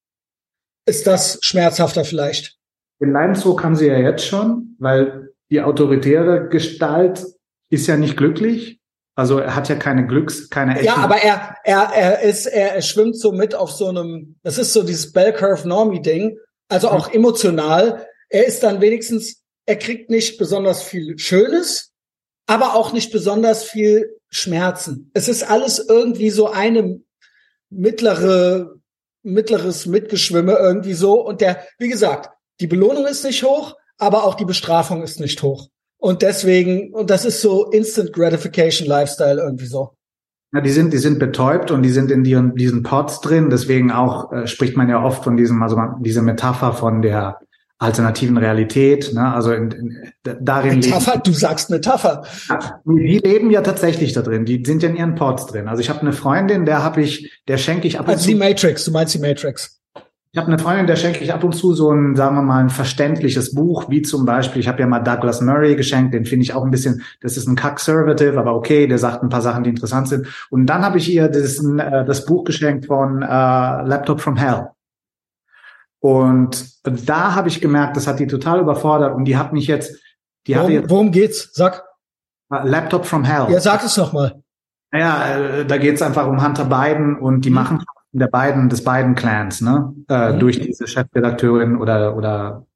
[0.86, 2.56] Ist das schmerzhafter vielleicht?
[3.00, 7.26] Den Leidensdruck haben sie ja jetzt schon, weil die autoritäre Gestalt
[7.70, 8.79] ist ja nicht glücklich.
[9.20, 10.86] Also er hat ja keine Glücks, keine echten.
[10.86, 14.56] Ja, aber er, er, er ist, er, er schwimmt so mit auf so einem, das
[14.56, 16.38] ist so dieses Bell Curve Normie Ding.
[16.70, 17.16] Also auch mhm.
[17.16, 18.06] emotional.
[18.30, 21.92] Er ist dann wenigstens, er kriegt nicht besonders viel Schönes,
[22.46, 25.10] aber auch nicht besonders viel Schmerzen.
[25.12, 27.02] Es ist alles irgendwie so eine
[27.68, 28.76] mittlere,
[29.22, 31.20] mittleres Mitgeschwimme irgendwie so.
[31.20, 35.42] Und der, wie gesagt, die Belohnung ist nicht hoch, aber auch die Bestrafung ist nicht
[35.42, 35.68] hoch.
[36.00, 39.90] Und deswegen, und das ist so Instant Gratification Lifestyle irgendwie so.
[40.52, 43.50] Ja, die sind, die sind betäubt und die sind in diesen, diesen Pots drin.
[43.50, 47.38] Deswegen auch äh, spricht man ja oft von diesem, also diese Metapher von der
[47.78, 49.12] alternativen Realität.
[49.14, 49.32] Ne?
[49.32, 52.24] Also in, in, darin Metapher, leben, du sagst Metapher.
[52.84, 54.44] Die leben ja tatsächlich da drin.
[54.44, 55.68] Die sind ja in ihren Pots drin.
[55.68, 58.30] Also ich habe eine Freundin, der habe ich, der schenke ich ab und also zu.
[58.30, 58.84] die Matrix.
[58.86, 59.79] Du meinst die Matrix?
[60.32, 62.60] Ich habe eine Freundin, der schenke ich ab und zu so ein, sagen wir mal,
[62.60, 66.44] ein verständliches Buch, wie zum Beispiel, ich habe ja mal Douglas Murray geschenkt, den finde
[66.44, 69.64] ich auch ein bisschen, das ist ein Conservative, aber okay, der sagt ein paar Sachen,
[69.64, 70.28] die interessant sind.
[70.50, 74.68] Und dann habe ich ihr das, äh, das Buch geschenkt von äh, Laptop from Hell.
[75.98, 80.00] Und da habe ich gemerkt, das hat die total überfordert und die hat mich jetzt,
[80.46, 81.50] die worum, jetzt, worum geht's?
[81.54, 81.82] Sag.
[82.52, 83.48] Äh, Laptop from Hell.
[83.50, 84.40] Ja, sag es noch mal.
[84.92, 87.54] Naja, äh, da geht's einfach um Hunter Biden und die hm.
[87.56, 89.94] machen der beiden, des beiden Clans, ne?
[90.08, 90.38] Äh, mhm.
[90.40, 92.66] Durch diese Chefredakteurin oder, oder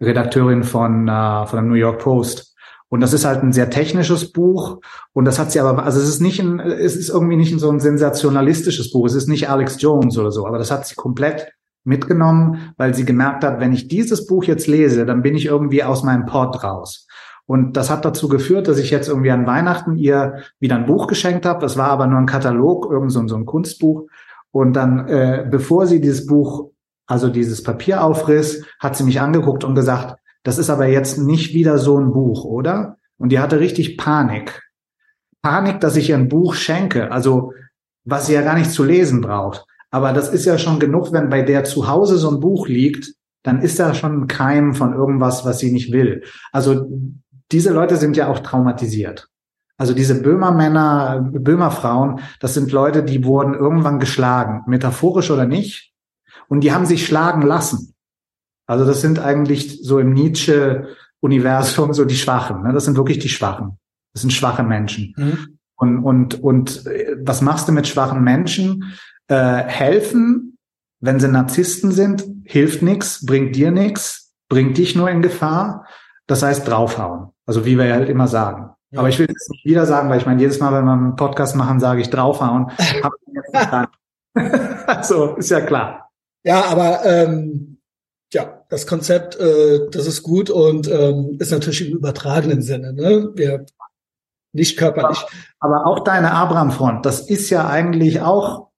[0.00, 2.54] Redakteurin von, äh, von der New York Post.
[2.88, 4.80] Und das ist halt ein sehr technisches Buch.
[5.12, 7.70] Und das hat sie aber, also es ist nicht ein, es ist irgendwie nicht so
[7.70, 9.06] ein sensationalistisches Buch.
[9.06, 11.52] Es ist nicht Alex Jones oder so, aber das hat sie komplett
[11.84, 15.84] mitgenommen, weil sie gemerkt hat, wenn ich dieses Buch jetzt lese, dann bin ich irgendwie
[15.84, 17.06] aus meinem Port raus.
[17.46, 21.06] Und das hat dazu geführt, dass ich jetzt irgendwie an Weihnachten ihr wieder ein Buch
[21.06, 21.60] geschenkt habe.
[21.60, 24.06] Das war aber nur ein Katalog, irgend so, so ein Kunstbuch.
[24.50, 26.70] Und dann, äh, bevor sie dieses Buch,
[27.06, 31.54] also dieses Papier aufriss, hat sie mich angeguckt und gesagt, das ist aber jetzt nicht
[31.54, 32.96] wieder so ein Buch, oder?
[33.18, 34.62] Und die hatte richtig Panik.
[35.42, 37.52] Panik, dass ich ihr ein Buch schenke, also
[38.04, 39.64] was sie ja gar nicht zu lesen braucht.
[39.90, 43.12] Aber das ist ja schon genug, wenn bei der zu Hause so ein Buch liegt,
[43.42, 46.22] dann ist da schon ein Keim von irgendwas, was sie nicht will.
[46.52, 46.86] Also
[47.52, 49.28] diese Leute sind ja auch traumatisiert.
[49.78, 55.92] Also diese Böhmermänner, Böhmerfrauen, das sind Leute, die wurden irgendwann geschlagen, metaphorisch oder nicht.
[56.48, 57.94] Und die haben sich schlagen lassen.
[58.66, 62.64] Also das sind eigentlich so im Nietzsche-Universum so die Schwachen.
[62.64, 62.72] Ne?
[62.72, 63.78] Das sind wirklich die Schwachen.
[64.12, 65.14] Das sind schwache Menschen.
[65.16, 65.58] Mhm.
[65.76, 68.92] Und, und, und äh, was machst du mit schwachen Menschen?
[69.28, 70.58] Äh, helfen,
[71.00, 75.86] wenn sie Narzissten sind, hilft nichts, bringt dir nichts, bringt dich nur in Gefahr.
[76.26, 77.28] Das heißt draufhauen.
[77.46, 78.70] Also wie wir halt immer sagen.
[78.90, 79.00] Ja.
[79.00, 81.16] Aber ich will es nicht wieder sagen, weil ich meine, jedes Mal, wenn wir einen
[81.16, 82.70] Podcast machen, sage ich draufhauen.
[84.86, 86.10] also, ist ja klar.
[86.42, 87.78] Ja, aber ähm,
[88.32, 92.92] ja, das Konzept, äh, das ist gut und ähm, ist natürlich im übertragenen Sinne.
[92.92, 93.30] Ne?
[93.34, 93.66] Wir
[94.52, 95.18] nicht körperlich.
[95.60, 98.68] Aber, aber auch deine Abraham-Front, das ist ja eigentlich auch,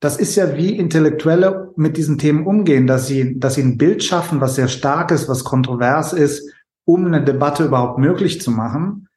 [0.00, 4.02] das ist ja wie Intellektuelle mit diesen Themen umgehen, dass sie, dass sie ein Bild
[4.02, 6.50] schaffen, was sehr stark ist, was kontrovers ist,
[6.86, 9.08] um eine Debatte überhaupt möglich zu machen.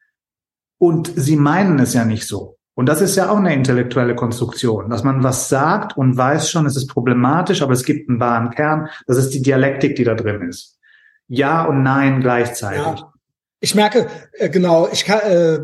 [0.78, 2.58] Und sie meinen es ja nicht so.
[2.76, 6.66] Und das ist ja auch eine intellektuelle Konstruktion, dass man was sagt und weiß schon,
[6.66, 8.90] es ist problematisch, aber es gibt einen wahren Kern.
[9.06, 10.80] Das ist die Dialektik, die da drin ist.
[11.28, 12.82] Ja und Nein gleichzeitig.
[12.82, 13.14] Ja.
[13.60, 15.60] Ich merke, äh, genau, ich kann, äh,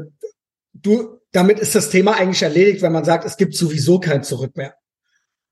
[0.73, 4.55] du, damit ist das Thema eigentlich erledigt, wenn man sagt, es gibt sowieso kein Zurück
[4.55, 4.75] mehr.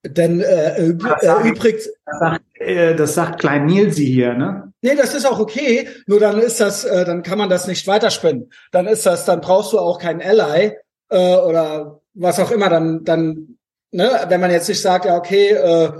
[0.09, 1.89] Denn äh, das äh, übrigens.
[2.05, 4.71] Das sagt, äh, das sagt Klein Nilsi hier, ne?
[4.81, 5.87] Nee, das ist auch okay.
[6.05, 8.51] Nur dann ist das, äh, dann kann man das nicht weiterspinnen.
[8.71, 10.73] Dann ist das, dann brauchst du auch keinen Ally
[11.09, 12.69] äh, oder was auch immer.
[12.69, 13.57] Dann, dann,
[13.91, 15.91] ne, wenn man jetzt nicht sagt, ja okay, äh,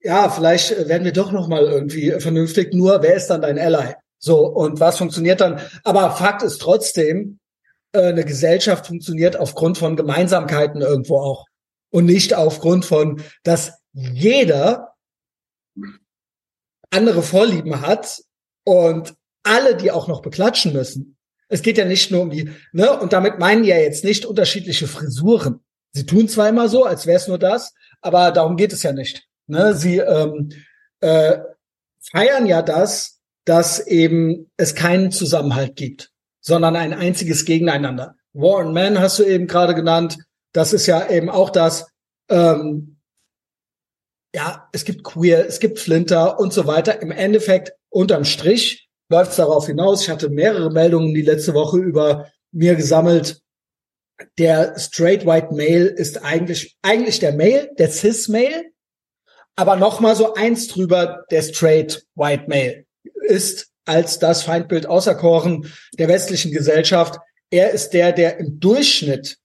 [0.00, 2.72] ja, vielleicht werden wir doch noch mal irgendwie vernünftig.
[2.74, 3.94] Nur wer ist dann dein Ally?
[4.18, 5.60] So und was funktioniert dann?
[5.84, 7.38] Aber Fakt ist trotzdem,
[7.92, 11.46] äh, eine Gesellschaft funktioniert aufgrund von Gemeinsamkeiten irgendwo auch
[11.90, 14.94] und nicht aufgrund von, dass jeder
[16.90, 18.22] andere Vorlieben hat
[18.64, 21.16] und alle, die auch noch beklatschen müssen.
[21.48, 24.86] Es geht ja nicht nur um die, ne, und damit meinen ja jetzt nicht unterschiedliche
[24.86, 25.60] Frisuren.
[25.92, 27.72] Sie tun zwar immer so, als wäre es nur das,
[28.02, 29.26] aber darum geht es ja nicht.
[29.46, 29.74] Ne?
[29.74, 30.50] Sie ähm,
[31.00, 31.38] äh,
[32.00, 36.10] feiern ja das, dass eben es keinen Zusammenhalt gibt,
[36.40, 38.16] sondern ein einziges Gegeneinander.
[38.34, 40.18] Warren Mann hast du eben gerade genannt,
[40.58, 41.86] das ist ja eben auch das,
[42.28, 42.96] ähm,
[44.34, 47.00] ja, es gibt Queer, es gibt Flinter und so weiter.
[47.00, 50.02] Im Endeffekt, unterm Strich, läuft es darauf hinaus.
[50.02, 53.40] Ich hatte mehrere Meldungen die letzte Woche über mir gesammelt.
[54.36, 58.64] Der straight white male ist eigentlich, eigentlich der Male, der cis male.
[59.54, 62.84] Aber noch mal so eins drüber, der straight white male
[63.28, 67.18] ist als das Feindbild auserkoren der westlichen Gesellschaft.
[67.50, 69.37] Er ist der, der im Durchschnitt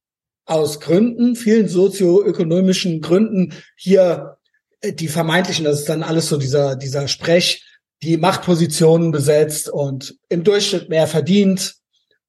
[0.46, 4.38] aus Gründen, vielen sozioökonomischen Gründen hier
[4.82, 7.64] äh, die vermeintlichen, das ist dann alles so dieser, dieser Sprech,
[8.02, 11.76] die Machtpositionen besetzt und im Durchschnitt mehr verdient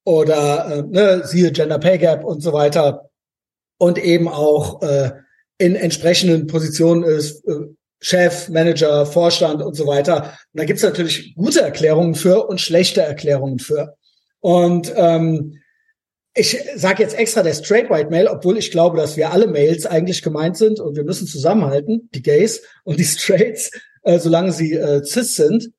[0.05, 3.11] oder äh, ne, siehe Gender Pay Gap und so weiter
[3.79, 5.13] und eben auch äh,
[5.59, 7.67] in entsprechenden Positionen ist, äh,
[8.01, 10.25] Chef, Manager, Vorstand und so weiter.
[10.53, 13.97] Und da gibt's natürlich gute Erklärungen für und schlechte Erklärungen für.
[14.41, 15.59] Und ähm,
[16.35, 19.87] ich sage jetzt extra der Straight White Male, obwohl ich glaube, dass wir alle Males
[19.87, 23.71] eigentlich gemeint sind und wir müssen zusammenhalten, die Gays und die Straights,
[24.03, 25.71] äh, solange sie äh, cis sind.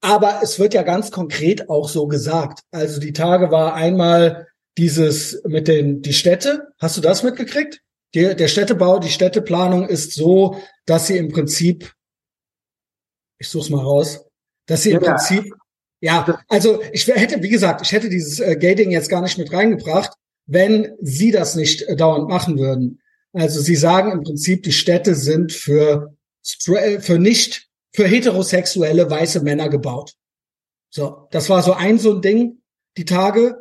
[0.00, 2.60] Aber es wird ja ganz konkret auch so gesagt.
[2.70, 4.46] Also die Tage war einmal
[4.78, 6.68] dieses mit den die Städte.
[6.78, 7.82] Hast du das mitgekriegt?
[8.14, 11.92] Die, der Städtebau, die Städteplanung ist so, dass sie im Prinzip,
[13.38, 14.24] ich such's mal raus,
[14.66, 15.10] dass sie im ja.
[15.10, 15.52] Prinzip
[16.00, 19.52] ja, also ich hätte, wie gesagt, ich hätte dieses äh, Gating jetzt gar nicht mit
[19.52, 20.12] reingebracht,
[20.46, 23.00] wenn Sie das nicht äh, dauernd machen würden.
[23.32, 26.16] Also Sie sagen im Prinzip, die Städte sind für,
[26.68, 30.14] äh, für nicht, für heterosexuelle weiße Männer gebaut.
[30.90, 32.62] So, das war so ein so ein Ding,
[32.96, 33.56] die Tage,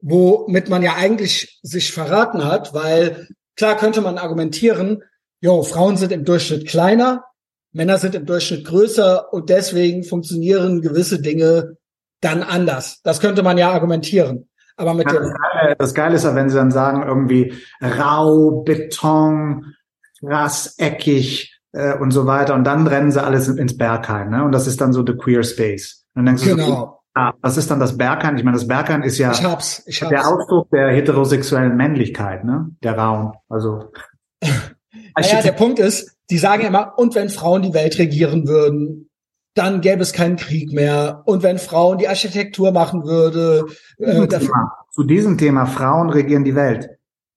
[0.00, 5.02] womit man ja eigentlich sich verraten hat, weil klar könnte man argumentieren,
[5.40, 7.24] jo, Frauen sind im Durchschnitt kleiner,
[7.72, 11.76] Männer sind im Durchschnitt größer und deswegen funktionieren gewisse Dinge
[12.20, 13.00] dann anders.
[13.02, 14.48] Das könnte man ja argumentieren.
[14.76, 15.34] Aber mit ja, dem.
[15.78, 19.74] Das Geile, ist ja, wenn sie dann sagen, irgendwie rau, Beton,
[20.20, 22.54] krass, eckig äh, und so weiter.
[22.54, 24.30] Und dann rennen sie alles ins Berghain.
[24.30, 24.42] Ne?
[24.44, 26.06] Und das ist dann so the queer space.
[26.14, 26.66] Und dann denkst du genau.
[26.66, 28.38] so, ah, was ist dann das Berghain?
[28.38, 30.10] Ich meine, das Berghain ist ja ich hab's, ich hab's.
[30.10, 32.70] der Ausdruck der heterosexuellen Männlichkeit, ne?
[32.82, 33.34] Der Raum.
[33.50, 33.92] Also.
[34.42, 39.09] naja, der Punkt ist, die sagen immer, und wenn Frauen die Welt regieren würden,
[39.54, 41.22] dann gäbe es keinen Krieg mehr.
[41.26, 43.66] Und wenn Frauen die Architektur machen würde.
[43.98, 46.88] Äh, Thema, zu diesem Thema, Frauen regieren die Welt.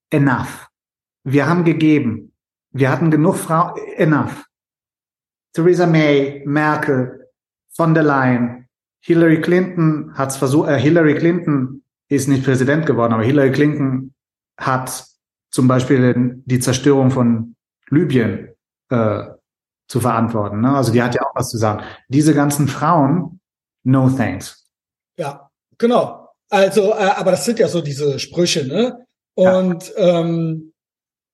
[0.09, 0.67] Enough.
[1.23, 2.33] Wir haben gegeben.
[2.71, 3.73] Wir hatten genug Frauen.
[3.97, 4.45] Enough.
[5.53, 7.27] Theresa May, Merkel,
[7.73, 8.67] von der Leyen,
[9.01, 14.13] Hillary Clinton hat's versucht, äh, Hillary Clinton ist nicht Präsident geworden, aber Hillary Clinton
[14.57, 15.05] hat
[15.51, 17.55] zum Beispiel die Zerstörung von
[17.89, 18.49] Libyen
[18.89, 19.23] äh,
[19.93, 20.61] zu verantworten.
[20.61, 20.75] Ne?
[20.75, 21.83] Also die hat ja auch was zu sagen.
[22.07, 23.39] Diese ganzen Frauen,
[23.83, 24.65] no thanks.
[25.17, 26.29] Ja, genau.
[26.49, 29.05] Also, äh, aber das sind ja so diese Sprüche, ne?
[29.35, 30.19] Und ja.
[30.19, 30.73] ähm,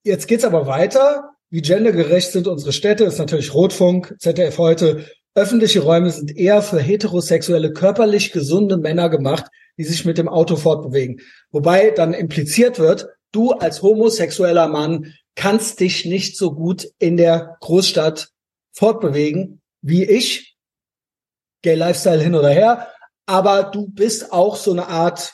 [0.04, 1.30] jetzt geht's aber weiter.
[1.50, 3.06] Wie gendergerecht sind unsere Städte?
[3.06, 5.06] Ist natürlich Rotfunk, ZDF heute.
[5.36, 9.46] Öffentliche Räume sind eher für heterosexuelle, körperlich gesunde Männer gemacht,
[9.78, 11.22] die sich mit dem Auto fortbewegen.
[11.52, 17.56] Wobei dann impliziert wird, du als homosexueller Mann kannst dich nicht so gut in der
[17.62, 18.34] Großstadt
[18.80, 20.56] fortbewegen wie ich.
[21.62, 22.88] Gay Lifestyle hin oder her.
[23.26, 25.34] Aber du bist auch so eine Art,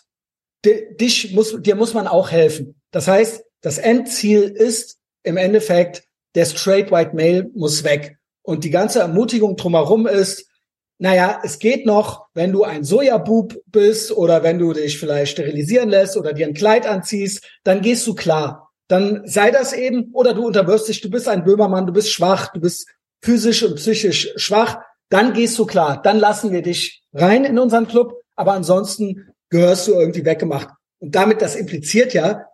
[0.66, 2.82] dich muss, dir muss man auch helfen.
[2.92, 8.18] Das heißt, das Endziel ist im Endeffekt, der straight white male muss weg.
[8.42, 10.50] Und die ganze Ermutigung drumherum ist,
[10.98, 15.90] naja, es geht noch, wenn du ein Sojabub bist oder wenn du dich vielleicht sterilisieren
[15.90, 18.72] lässt oder dir ein Kleid anziehst, dann gehst du klar.
[18.88, 22.52] Dann sei das eben, oder du unterwirfst dich, du bist ein Böhmermann, du bist schwach,
[22.54, 22.88] du bist
[23.26, 24.78] physisch und psychisch schwach,
[25.10, 29.88] dann gehst du klar, dann lassen wir dich rein in unseren Club, aber ansonsten gehörst
[29.88, 30.70] du irgendwie weggemacht.
[31.00, 32.46] Und damit, das impliziert ja,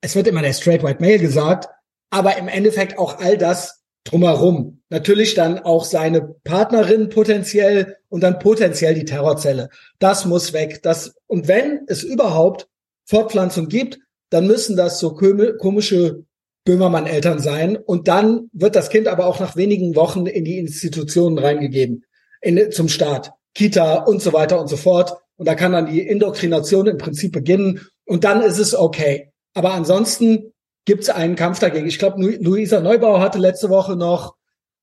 [0.00, 1.68] es wird immer der straight white male gesagt,
[2.10, 4.82] aber im Endeffekt auch all das drumherum.
[4.90, 9.70] Natürlich dann auch seine Partnerin potenziell und dann potenziell die Terrorzelle.
[9.98, 10.82] Das muss weg.
[10.82, 12.68] Das, und wenn es überhaupt
[13.06, 13.98] Fortpflanzung gibt,
[14.30, 16.24] dann müssen das so komische
[16.64, 17.76] Böhmermann-Eltern sein.
[17.76, 22.04] Und dann wird das Kind aber auch nach wenigen Wochen in die Institutionen reingegeben,
[22.40, 25.16] in, zum Staat, Kita und so weiter und so fort.
[25.36, 27.80] Und da kann dann die Indoktrination im Prinzip beginnen.
[28.04, 29.32] Und dann ist es okay.
[29.54, 30.52] Aber ansonsten
[30.84, 31.86] gibt es einen Kampf dagegen.
[31.86, 34.34] Ich glaube, Luisa Neubauer hatte letzte Woche noch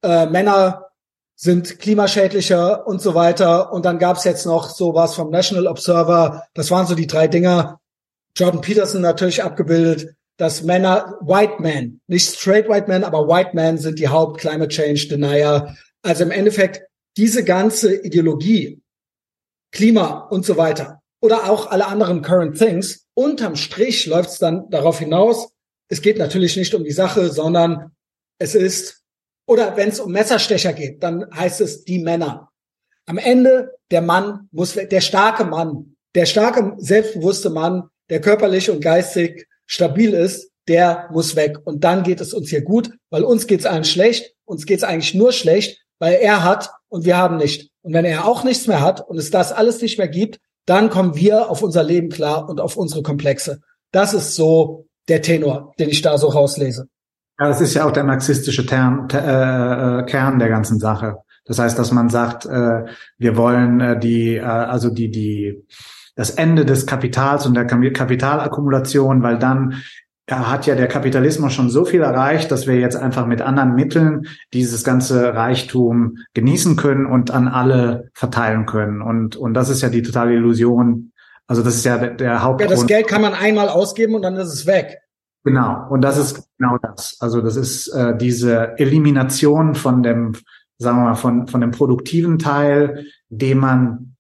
[0.04, 0.88] äh, Männer
[1.36, 3.74] sind klimaschädlicher und so weiter.
[3.74, 6.44] Und dann gab es jetzt noch sowas vom National Observer.
[6.54, 7.80] Das waren so die drei Dinger.
[8.36, 13.78] Jordan Peterson natürlich abgebildet dass Männer, White Men, nicht straight White Men, aber White Men
[13.78, 15.78] sind die Haupt-Climate Change Denier.
[16.02, 16.82] Also im Endeffekt
[17.16, 18.82] diese ganze Ideologie,
[19.72, 24.68] Klima und so weiter oder auch alle anderen Current Things, unterm Strich läuft es dann
[24.72, 25.54] darauf hinaus,
[25.90, 27.92] es geht natürlich nicht um die Sache, sondern
[28.40, 29.04] es ist
[29.46, 32.50] Oder wenn es um Messerstecher geht, dann heißt es die Männer.
[33.06, 38.82] Am Ende der Mann muss, der starke Mann, der starke, selbstbewusste Mann, der körperlich und
[38.82, 41.58] geistig stabil ist, der muss weg.
[41.64, 44.34] Und dann geht es uns hier gut, weil uns geht's allen schlecht.
[44.46, 47.72] Uns geht's eigentlich nur schlecht, weil er hat und wir haben nicht.
[47.82, 50.90] Und wenn er auch nichts mehr hat und es das alles nicht mehr gibt, dann
[50.90, 53.62] kommen wir auf unser Leben klar und auf unsere Komplexe.
[53.92, 56.88] Das ist so der Tenor, den ich da so rauslese.
[57.40, 61.18] Ja, das ist ja auch der marxistische Tern, äh, Kern der ganzen Sache.
[61.46, 62.86] Das heißt, dass man sagt, äh,
[63.18, 65.66] wir wollen äh, die, äh, also die, die,
[66.16, 69.82] das Ende des Kapitals und der Kapitalakkumulation, weil dann
[70.30, 74.28] hat ja der Kapitalismus schon so viel erreicht, dass wir jetzt einfach mit anderen Mitteln
[74.54, 79.02] dieses ganze Reichtum genießen können und an alle verteilen können.
[79.02, 81.12] Und, und das ist ja die totale Illusion.
[81.48, 82.70] Also das ist ja der, der Hauptgrund.
[82.70, 85.00] Ja, das Geld kann man einmal ausgeben und dann ist es weg.
[85.44, 85.88] Genau.
[85.90, 87.18] Und das ist genau das.
[87.20, 90.34] Also das ist äh, diese Elimination von dem,
[90.78, 94.16] sagen wir mal, von, von dem produktiven Teil, den man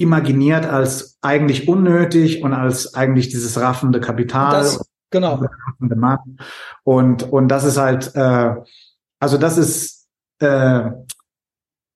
[0.00, 4.52] imaginiert als eigentlich unnötig und als eigentlich dieses raffende Kapital.
[4.52, 5.42] Das, genau.
[5.78, 6.38] Mann.
[6.84, 8.54] Und, und das ist halt, äh,
[9.18, 10.08] also das ist,
[10.40, 10.90] äh,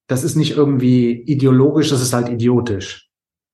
[0.07, 3.09] das ist nicht irgendwie ideologisch, das ist halt idiotisch.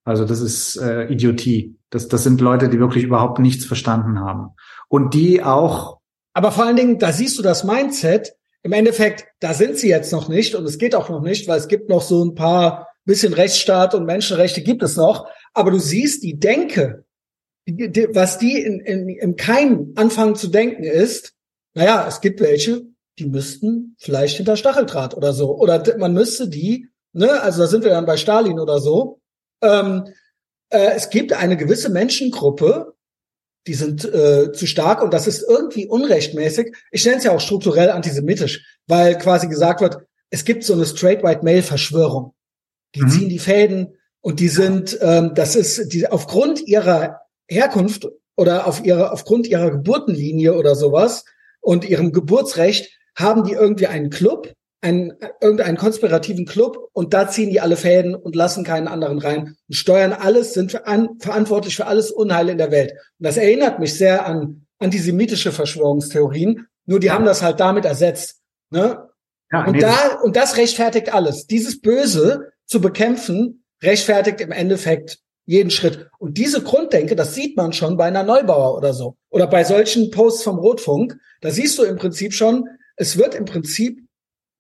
[0.05, 1.77] Also das ist äh, Idiotie.
[1.91, 4.51] Das, das sind Leute, die wirklich überhaupt nichts verstanden haben.
[4.89, 5.99] Und die auch.
[6.33, 8.33] Aber vor allen Dingen, da siehst du das Mindset.
[8.63, 11.59] Im Endeffekt, da sind sie jetzt noch nicht und es geht auch noch nicht, weil
[11.59, 15.79] es gibt noch so ein paar bisschen Rechtsstaat und Menschenrechte gibt es noch, aber du
[15.79, 17.05] siehst die Denke,
[17.67, 21.35] die, die, was die in, in, im Keim anfangen zu denken ist,
[21.75, 22.83] naja, es gibt welche,
[23.19, 25.57] die müssten vielleicht hinter Stacheldraht oder so.
[25.57, 29.21] Oder man müsste die, ne, also da sind wir dann bei Stalin oder so.
[29.63, 30.05] Ähm,
[30.71, 32.95] äh, es gibt eine gewisse Menschengruppe,
[33.67, 36.75] die sind äh, zu stark und das ist irgendwie unrechtmäßig.
[36.91, 39.99] Ich nenne es ja auch strukturell antisemitisch, weil quasi gesagt wird,
[40.31, 42.35] es gibt so eine straight white male Verschwörung.
[42.95, 43.09] Die mhm.
[43.09, 48.85] ziehen die Fäden und die sind, ähm, das ist die aufgrund ihrer Herkunft oder auf
[48.85, 51.25] ihre, aufgrund ihrer Geburtenlinie oder sowas
[51.61, 57.51] und ihrem Geburtsrecht haben die irgendwie einen Club, einen, irgendeinen konspirativen Club und da ziehen
[57.51, 61.77] die alle Fäden und lassen keinen anderen rein und steuern alles, sind für an, verantwortlich
[61.77, 62.93] für alles Unheil in der Welt.
[62.93, 68.41] Und das erinnert mich sehr an antisemitische Verschwörungstheorien, nur die haben das halt damit ersetzt.
[68.71, 69.07] Ne?
[69.53, 71.47] Ja, und nee, da, und das rechtfertigt alles.
[71.47, 76.09] Dieses Böse zu bekämpfen, rechtfertigt im Endeffekt jeden Schritt.
[76.19, 79.17] Und diese Grunddenke, das sieht man schon bei einer Neubauer oder so.
[79.29, 81.19] Oder bei solchen Posts vom Rotfunk.
[81.41, 83.99] Da siehst du im Prinzip schon, es wird im Prinzip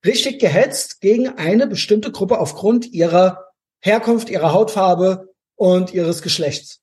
[0.04, 3.44] richtig gehetzt gegen eine bestimmte Gruppe aufgrund ihrer
[3.80, 6.80] Herkunft, ihrer Hautfarbe und ihres Geschlechts.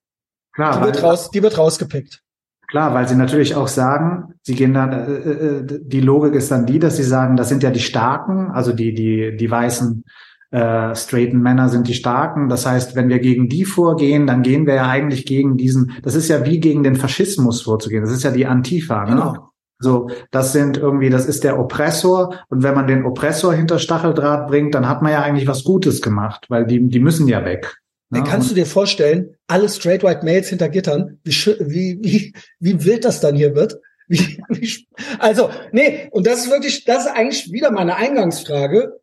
[0.53, 2.21] Klar, die, wird raus, die wird rausgepickt.
[2.69, 6.65] Klar, weil sie natürlich auch sagen, sie gehen dann, äh, äh, die Logik ist dann
[6.65, 10.03] die, dass sie sagen, das sind ja die Starken, also die, die, die weißen
[10.51, 12.49] äh, straighten Männer sind die Starken.
[12.49, 16.15] Das heißt, wenn wir gegen die vorgehen, dann gehen wir ja eigentlich gegen diesen, das
[16.15, 18.03] ist ja wie gegen den Faschismus vorzugehen.
[18.03, 19.03] Das ist ja die Antifa.
[19.05, 19.11] Ne?
[19.11, 19.49] Genau.
[19.79, 22.33] So, das sind irgendwie, das ist der Oppressor.
[22.49, 26.01] Und wenn man den Oppressor hinter Stacheldraht bringt, dann hat man ja eigentlich was Gutes
[26.01, 27.77] gemacht, weil die, die müssen ja weg.
[28.09, 28.23] Ne?
[28.23, 33.05] Kannst du dir vorstellen, alle straight white Males hinter Gittern, wie, wie, wie, wie wild
[33.05, 33.75] das dann hier wird?
[34.07, 34.87] Wie, wie,
[35.19, 38.93] also, nee, und das ist wirklich, das ist eigentlich wieder meine Eingangsfrage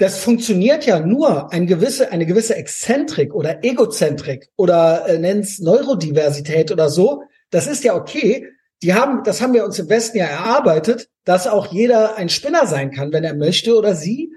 [0.00, 6.72] das funktioniert ja nur eine gewisse, eine gewisse Exzentrik oder Egozentrik oder äh, nenn's Neurodiversität
[6.72, 7.22] oder so.
[7.50, 8.48] Das ist ja okay.
[8.82, 12.66] Die haben, das haben wir uns im Westen ja erarbeitet, dass auch jeder ein Spinner
[12.66, 14.32] sein kann, wenn er möchte oder sie.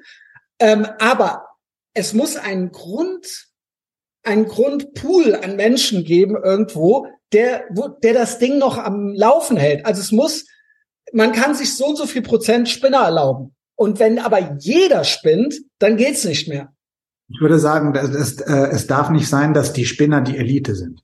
[0.59, 1.45] Ähm, aber
[1.93, 3.47] es muss einen Grund,
[4.21, 9.85] einen Grundpool an Menschen geben irgendwo, der, wo, der das Ding noch am Laufen hält.
[9.85, 10.45] Also es muss,
[11.13, 13.52] man kann sich so und so viel Prozent Spinner erlauben.
[13.75, 16.73] Und wenn aber jeder spinnt, dann geht's nicht mehr.
[17.29, 21.03] Ich würde sagen, es, äh, es darf nicht sein, dass die Spinner die Elite sind.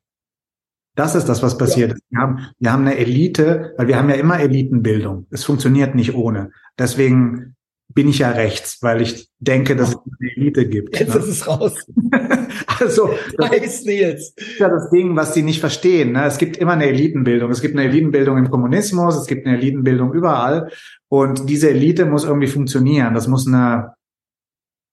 [0.95, 1.91] Das ist das, was passiert.
[1.91, 1.97] Ja.
[2.09, 5.27] Wir, haben, wir haben eine Elite, weil wir haben ja immer Elitenbildung.
[5.31, 6.51] Es funktioniert nicht ohne.
[6.77, 7.55] Deswegen
[7.91, 10.99] bin ich ja rechts, weil ich denke, dass es eine Elite gibt.
[10.99, 11.21] Jetzt ne?
[11.21, 11.73] ist es raus.
[12.79, 13.87] also das ist
[14.59, 16.11] ja das Ding, was die nicht verstehen.
[16.11, 16.25] Ne?
[16.25, 17.49] Es gibt immer eine Elitenbildung.
[17.49, 20.71] Es gibt eine Elitenbildung im Kommunismus, es gibt eine Elitenbildung überall.
[21.07, 23.15] Und diese Elite muss irgendwie funktionieren.
[23.15, 23.95] Das muss eine,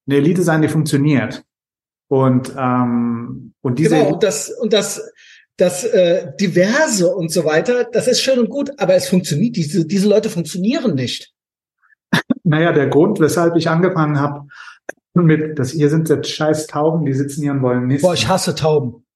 [0.08, 1.44] eine Elite sein, die funktioniert.
[2.08, 5.02] Und ähm, und diese genau, und das und das
[5.56, 9.56] das äh, diverse und so weiter, das ist schön und gut, aber es funktioniert.
[9.56, 11.35] Diese diese Leute funktionieren nicht.
[12.44, 14.46] Naja, der Grund, weshalb ich angefangen habe
[15.14, 18.02] mit, dass ihr sind jetzt scheiß Tauben, die sitzen hier und wollen nicht.
[18.02, 19.06] Boah, ich hasse Tauben.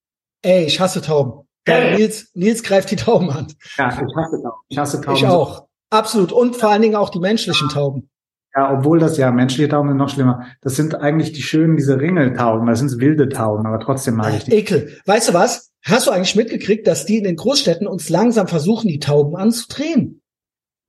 [0.43, 1.47] Ey, ich hasse Tauben.
[1.68, 3.49] Ja, Nils, Nils greift die Tauben an.
[3.76, 4.61] Ja, ich hasse Tauben.
[4.68, 5.16] Ich hasse Tauben.
[5.16, 5.66] Ich auch.
[5.91, 6.32] Absolut.
[6.32, 8.09] Und vor allen Dingen auch die menschlichen Tauben.
[8.55, 10.47] Ja, obwohl das ja menschliche Tauben sind noch schlimmer.
[10.61, 12.66] Das sind eigentlich die schönen, diese Ringeltauben.
[12.66, 14.53] Das sind wilde Tauben, aber trotzdem mag ich die.
[14.53, 14.99] Ekel.
[15.07, 15.70] Weißt du was?
[15.84, 20.19] Hast du eigentlich mitgekriegt, dass die in den Großstädten uns langsam versuchen, die Tauben anzudrehen?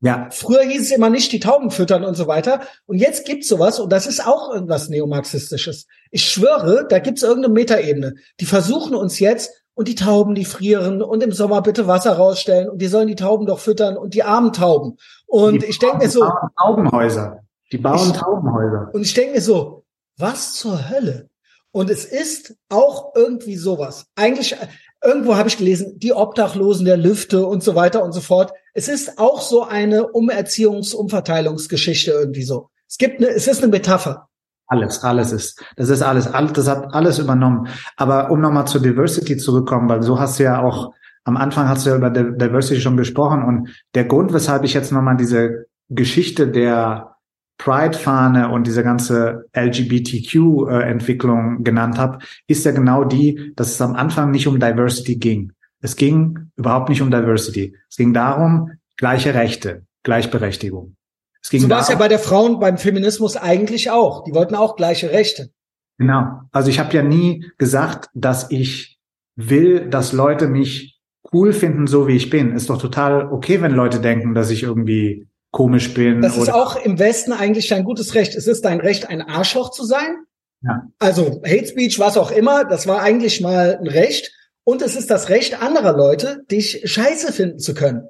[0.02, 0.28] Ja.
[0.32, 2.62] Früher hieß es immer nicht, die Tauben füttern und so weiter.
[2.88, 5.86] Und jetzt gibt's sowas und das ist auch irgendwas Neomarxistisches.
[6.10, 8.16] Ich schwöre, da gibt's irgendeine Metaebene.
[8.40, 12.68] Die versuchen uns jetzt und die Tauben, die frieren und im Sommer bitte Wasser rausstellen
[12.70, 14.98] und die sollen die Tauben doch füttern und die armen Tauben.
[15.28, 16.28] Und die ich denke mir so.
[16.60, 17.40] Taubenhäuser.
[17.72, 18.90] Die bauen ich, Taubenhäuser.
[18.94, 19.86] Und ich denke mir so,
[20.18, 21.30] was zur Hölle?
[21.72, 24.08] Und es ist auch irgendwie sowas.
[24.16, 24.58] Eigentlich,
[25.04, 28.52] irgendwo habe ich gelesen, die Obdachlosen der Lüfte und so weiter und so fort.
[28.74, 32.70] Es ist auch so eine Umerziehungs-, Umverteilungsgeschichte irgendwie so.
[32.88, 34.28] Es gibt eine, es ist eine Metapher.
[34.68, 37.68] Alles, alles ist, das ist alles, alles, das hat alles übernommen.
[37.98, 40.94] Aber um nochmal zur Diversity zurückkommen, weil so hast du ja auch,
[41.26, 44.94] am Anfang hast du ja über Diversity schon gesprochen und der Grund, weshalb ich jetzt
[44.94, 47.18] nochmal diese Geschichte der
[47.58, 54.32] Pride-Fahne und diese ganze LGBTQ-Entwicklung genannt habe, ist ja genau die, dass es am Anfang
[54.32, 55.52] nicht um Diversity ging.
[55.82, 57.76] Es ging überhaupt nicht um Diversity.
[57.90, 60.96] Es ging darum, gleiche Rechte, Gleichberechtigung.
[61.42, 64.24] Es ging so war es ja bei der Frauen beim Feminismus eigentlich auch.
[64.24, 65.50] Die wollten auch gleiche Rechte.
[65.98, 66.42] Genau.
[66.52, 69.00] Also ich habe ja nie gesagt, dass ich
[69.36, 71.00] will, dass Leute mich
[71.34, 72.56] cool finden, so wie ich bin.
[72.56, 76.22] Ist doch total okay, wenn Leute denken, dass ich irgendwie komisch bin.
[76.22, 78.36] Das ist auch im Westen eigentlich dein gutes Recht.
[78.36, 80.26] Es ist dein Recht, ein Arschloch zu sein.
[80.62, 80.84] Ja.
[81.00, 84.32] Also Hate Speech, was auch immer, das war eigentlich mal ein Recht.
[84.64, 88.08] Und es ist das Recht anderer Leute, dich scheiße finden zu können.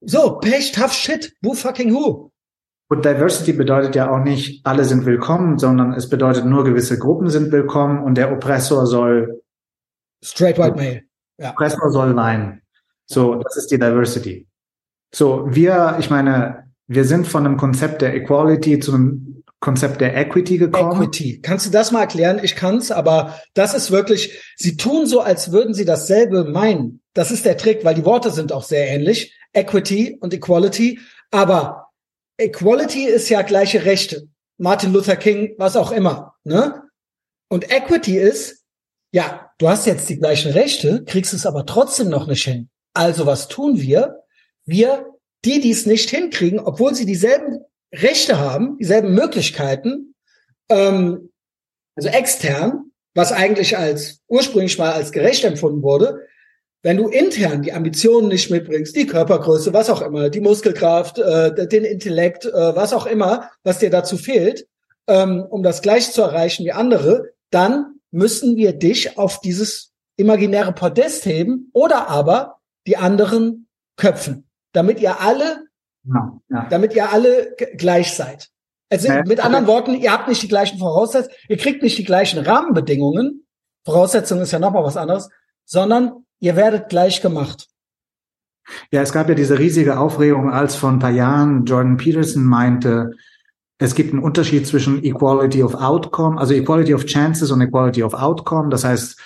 [0.00, 2.30] So, Pech, tough shit, who fucking who?
[2.88, 7.30] Und Diversity bedeutet ja auch nicht, alle sind willkommen, sondern es bedeutet nur gewisse Gruppen
[7.30, 9.42] sind willkommen und der Oppressor soll
[10.22, 11.02] Straight white male.
[11.38, 11.50] Ja.
[11.50, 12.62] Oppressor soll weinen.
[13.06, 14.46] So, das ist die Diversity.
[15.14, 20.14] So, wir, ich meine, wir sind von einem Konzept der Equality zu einem Konzept der
[20.14, 20.92] Equity gekommen.
[20.92, 21.40] Equity.
[21.40, 22.38] Kannst du das mal erklären?
[22.42, 27.00] Ich kann's, aber das ist wirklich, sie tun so, als würden sie dasselbe meinen.
[27.14, 29.34] Das ist der Trick, weil die Worte sind auch sehr ähnlich.
[29.54, 31.00] Equity und Equality.
[31.30, 31.86] Aber
[32.36, 34.28] Equality ist ja gleiche Rechte.
[34.58, 36.82] Martin Luther King, was auch immer, ne?
[37.48, 38.64] Und Equity ist,
[39.12, 42.68] ja, du hast jetzt die gleichen Rechte, kriegst es aber trotzdem noch nicht hin.
[42.92, 44.24] Also was tun wir?
[44.66, 45.06] Wir,
[45.46, 47.60] die, die es nicht hinkriegen, obwohl sie dieselben
[47.94, 50.14] Rechte haben, dieselben Möglichkeiten,
[50.68, 51.30] ähm,
[51.96, 56.26] also extern, was eigentlich als ursprünglich mal als gerecht empfunden wurde,
[56.82, 61.66] wenn du intern die Ambitionen nicht mitbringst, die Körpergröße, was auch immer, die Muskelkraft, äh,
[61.66, 64.66] den Intellekt, äh, was auch immer, was dir dazu fehlt,
[65.06, 70.72] ähm, um das gleich zu erreichen wie andere, dann müssen wir dich auf dieses imaginäre
[70.72, 73.66] Podest heben oder aber die anderen
[73.96, 75.63] köpfen, damit ihr alle
[76.04, 76.66] ja, ja.
[76.70, 78.50] damit ihr alle gleich seid.
[78.90, 82.04] Also ja, mit anderen Worten, ihr habt nicht die gleichen Voraussetzungen, ihr kriegt nicht die
[82.04, 83.46] gleichen Rahmenbedingungen.
[83.84, 85.28] Voraussetzung ist ja nochmal was anderes,
[85.64, 87.68] sondern ihr werdet gleich gemacht.
[88.90, 93.10] Ja, es gab ja diese riesige Aufregung, als vor ein paar Jahren Jordan Peterson meinte,
[93.78, 98.14] es gibt einen Unterschied zwischen Equality of Outcome, also Equality of Chances und Equality of
[98.14, 98.70] Outcome.
[98.70, 99.20] Das heißt,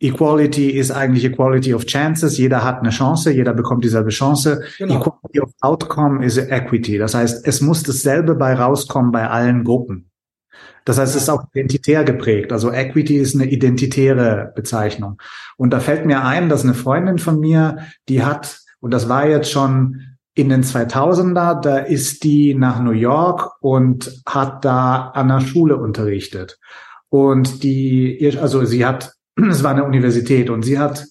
[0.00, 2.38] Equality ist eigentlich Equality of Chances.
[2.38, 4.62] Jeder hat eine Chance, jeder bekommt dieselbe Chance.
[4.78, 4.96] Genau.
[4.96, 6.96] Equality of Outcome ist Equity.
[6.96, 10.10] Das heißt, es muss dasselbe bei rauskommen bei allen Gruppen.
[10.86, 12.50] Das heißt, es ist auch identitär geprägt.
[12.52, 15.20] Also Equity ist eine identitäre Bezeichnung.
[15.58, 17.78] Und da fällt mir ein, dass eine Freundin von mir,
[18.08, 20.00] die hat, und das war jetzt schon
[20.34, 25.76] in den 2000er, da ist die nach New York und hat da an der Schule
[25.76, 26.58] unterrichtet.
[27.10, 31.06] Und die, also sie hat es war eine Universität und sie hat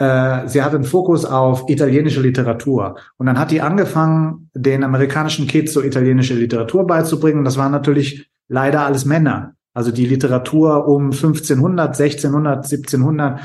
[0.00, 5.46] äh, sie hat einen Fokus auf italienische Literatur und dann hat die angefangen, den amerikanischen
[5.46, 7.44] Kids so italienische Literatur beizubringen.
[7.44, 9.54] Das waren natürlich leider alles Männer.
[9.74, 13.40] Also die Literatur um 1500, 1600, 1700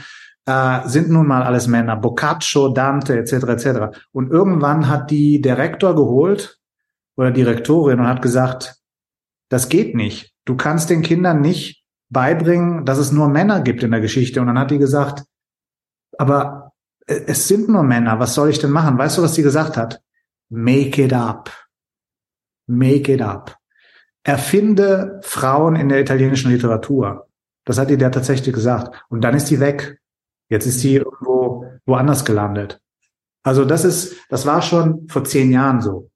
[0.45, 1.97] äh, sind nun mal alles Männer.
[1.97, 3.33] Boccaccio, Dante etc.
[3.33, 3.97] etc.
[4.11, 6.59] Und irgendwann hat die der Rektor geholt
[7.17, 8.77] oder die Rektorin und hat gesagt,
[9.49, 10.33] das geht nicht.
[10.45, 11.84] Du kannst den Kindern nicht
[12.15, 14.39] beibringen, dass es nur Männer gibt in der Geschichte.
[14.39, 15.25] Und dann hat die gesagt,
[16.17, 16.71] aber
[17.05, 18.97] es sind nur Männer, was soll ich denn machen?
[18.97, 20.01] Weißt du, was sie gesagt hat?
[20.49, 21.51] Make it up.
[22.67, 23.57] Make it up.
[24.23, 27.27] Erfinde Frauen in der italienischen Literatur.
[27.65, 29.03] Das hat die der tatsächlich gesagt.
[29.09, 29.99] Und dann ist die weg.
[30.49, 32.79] Jetzt ist die irgendwo woanders gelandet.
[33.43, 36.09] Also das ist, das war schon vor zehn Jahren so.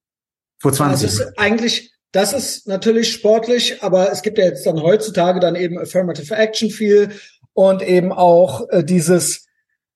[0.59, 1.17] Vor 20 Jahren.
[1.17, 5.55] Das ist eigentlich, das ist natürlich sportlich, aber es gibt ja jetzt dann heutzutage dann
[5.55, 7.12] eben Affirmative Action viel
[7.53, 9.45] und eben auch äh, dieses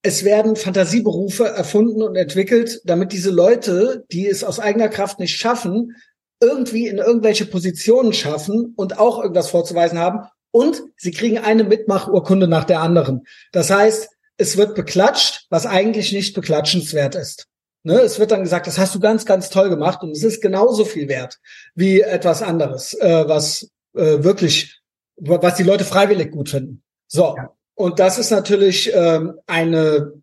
[0.05, 5.37] es werden Fantasieberufe erfunden und entwickelt, damit diese Leute, die es aus eigener Kraft nicht
[5.37, 5.95] schaffen,
[6.41, 10.27] irgendwie in irgendwelche Positionen schaffen und auch irgendwas vorzuweisen haben.
[10.51, 13.23] Und sie kriegen eine Mitmachurkunde nach der anderen.
[13.53, 17.47] Das heißt, es wird beklatscht, was eigentlich nicht beklatschenswert ist.
[17.85, 20.41] Ne, es wird dann gesagt, das hast du ganz, ganz toll gemacht und es ist
[20.41, 21.39] genauso viel wert
[21.75, 24.79] wie etwas anderes, äh, was äh, wirklich,
[25.17, 26.81] was die Leute freiwillig gut finden.
[27.07, 27.53] So, ja.
[27.75, 30.13] und das ist natürlich ähm, eine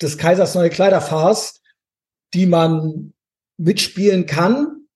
[0.00, 1.60] des Kaisers neue Kleiderfarce,
[2.32, 3.12] die man
[3.58, 4.86] mitspielen kann.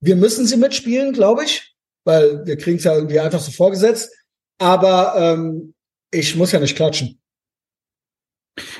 [0.00, 1.74] Wir müssen sie mitspielen, glaube ich,
[2.04, 4.12] weil wir kriegen es ja irgendwie einfach so vorgesetzt.
[4.58, 5.74] Aber ähm,
[6.10, 7.20] ich muss ja nicht klatschen.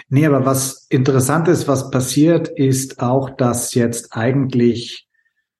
[0.08, 5.08] Nee, aber was interessant ist, was passiert, ist auch, dass jetzt eigentlich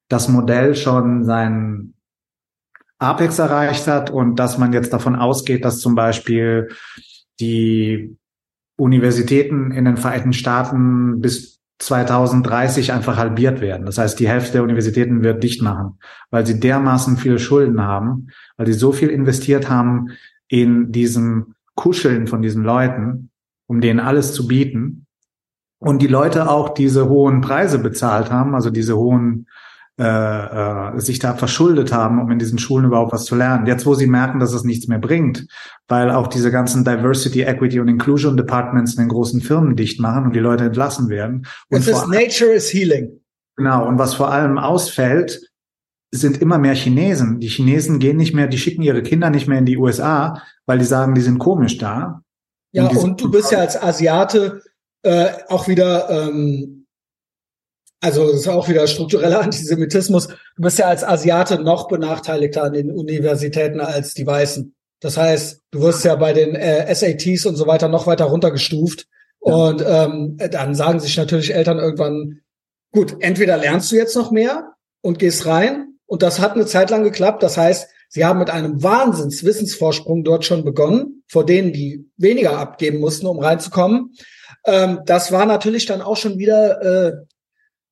[0.09, 1.95] das Modell schon sein
[2.99, 6.69] Apex erreicht hat und dass man jetzt davon ausgeht, dass zum Beispiel
[7.41, 8.17] die
[8.77, 13.87] Universitäten in den Vereinigten Staaten bis 2030 einfach halbiert werden.
[13.87, 15.99] Das heißt, die Hälfte der Universitäten wird dicht machen,
[16.31, 20.11] weil sie dermaßen viele Schulden haben, weil sie so viel investiert haben
[20.49, 23.31] in diesem Kuscheln von diesen Leuten,
[23.67, 25.07] um denen alles zu bieten.
[25.79, 29.47] Und die Leute auch diese hohen Preise bezahlt haben, also diese hohen
[29.97, 33.67] äh, äh, sich da verschuldet haben, um in diesen Schulen überhaupt was zu lernen.
[33.67, 35.47] Jetzt, wo sie merken, dass es nichts mehr bringt,
[35.87, 40.25] weil auch diese ganzen Diversity, Equity und Inclusion Departments in den großen Firmen dicht machen
[40.25, 41.47] und die Leute entlassen werden.
[41.71, 43.21] Und es ist Nature is Healing.
[43.57, 43.87] Genau.
[43.87, 45.41] Und was vor allem ausfällt,
[46.11, 47.39] sind immer mehr Chinesen.
[47.39, 50.81] Die Chinesen gehen nicht mehr, die schicken ihre Kinder nicht mehr in die USA, weil
[50.81, 52.24] die sagen, die sind komisch da.
[52.75, 54.61] Ja, und, du bist ja als Asiate
[55.03, 56.87] äh, auch wieder, ähm,
[58.01, 60.27] also das ist auch wieder struktureller Antisemitismus.
[60.27, 64.75] Du bist ja als Asiate noch benachteiligter an den Universitäten als die Weißen.
[65.01, 69.07] Das heißt, du wirst ja bei den äh, SATs und so weiter noch weiter runtergestuft.
[69.45, 69.55] Ja.
[69.55, 72.41] Und ähm, dann sagen sich natürlich Eltern irgendwann,
[72.91, 75.99] gut, entweder lernst du jetzt noch mehr und gehst rein.
[76.07, 77.43] Und das hat eine Zeit lang geklappt.
[77.45, 82.99] Das heißt, Sie haben mit einem Wahnsinnswissensvorsprung dort schon begonnen, vor denen, die weniger abgeben
[83.01, 84.14] mussten, um reinzukommen.
[84.66, 87.12] Ähm, das war natürlich dann auch schon wieder, äh,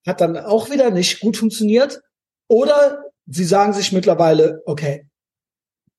[0.06, 2.00] hat dann auch wieder nicht gut funktioniert.
[2.48, 5.06] Oder sie sagen sich mittlerweile, okay,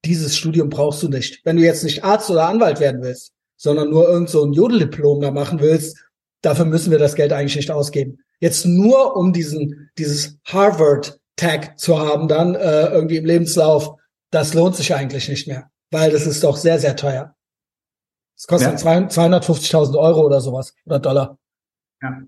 [0.05, 1.41] dieses Studium brauchst du nicht.
[1.45, 5.21] Wenn du jetzt nicht Arzt oder Anwalt werden willst, sondern nur irgend so ein Jodeldiplom
[5.21, 5.97] da machen willst,
[6.41, 8.19] dafür müssen wir das Geld eigentlich nicht ausgeben.
[8.39, 13.95] Jetzt nur um diesen, dieses Harvard-Tag zu haben, dann äh, irgendwie im Lebenslauf,
[14.31, 17.35] das lohnt sich eigentlich nicht mehr, weil das ist doch sehr, sehr teuer.
[18.35, 19.07] Es kostet ja.
[19.07, 21.37] 250.000 Euro oder sowas oder Dollar.
[22.01, 22.23] Ja.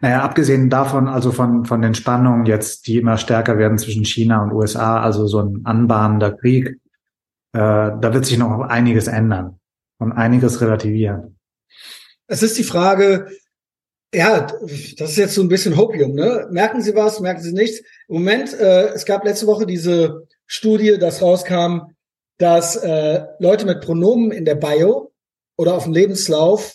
[0.00, 4.42] Naja, abgesehen davon, also von, von den Spannungen jetzt, die immer stärker werden zwischen China
[4.42, 6.80] und USA, also so ein anbahnender Krieg,
[7.52, 9.60] äh, da wird sich noch einiges ändern
[9.98, 11.38] und einiges relativieren.
[12.26, 13.28] Es ist die Frage,
[14.12, 14.46] ja,
[14.98, 16.48] das ist jetzt so ein bisschen Hopium, ne?
[16.50, 17.80] Merken Sie was, merken Sie nichts?
[18.08, 21.95] Im Moment, äh, es gab letzte Woche diese Studie, das rauskam,
[22.38, 25.12] dass äh, Leute mit Pronomen in der Bio
[25.56, 26.74] oder auf dem Lebenslauf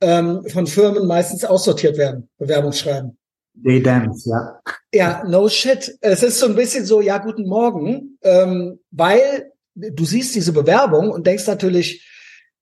[0.00, 3.16] ähm, von Firmen meistens aussortiert werden, Bewerbungsschreiben.
[3.62, 4.60] They dance, ja.
[4.92, 5.96] Ja, no shit.
[6.00, 11.10] Es ist so ein bisschen so, ja, guten Morgen, ähm, weil du siehst diese Bewerbung
[11.10, 12.08] und denkst natürlich,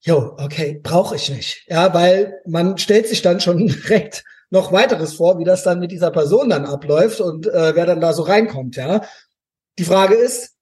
[0.00, 1.64] jo, okay, brauche ich nicht.
[1.68, 5.92] Ja, weil man stellt sich dann schon direkt noch weiteres vor, wie das dann mit
[5.92, 9.04] dieser Person dann abläuft und äh, wer dann da so reinkommt, ja.
[9.78, 10.56] Die Frage ist,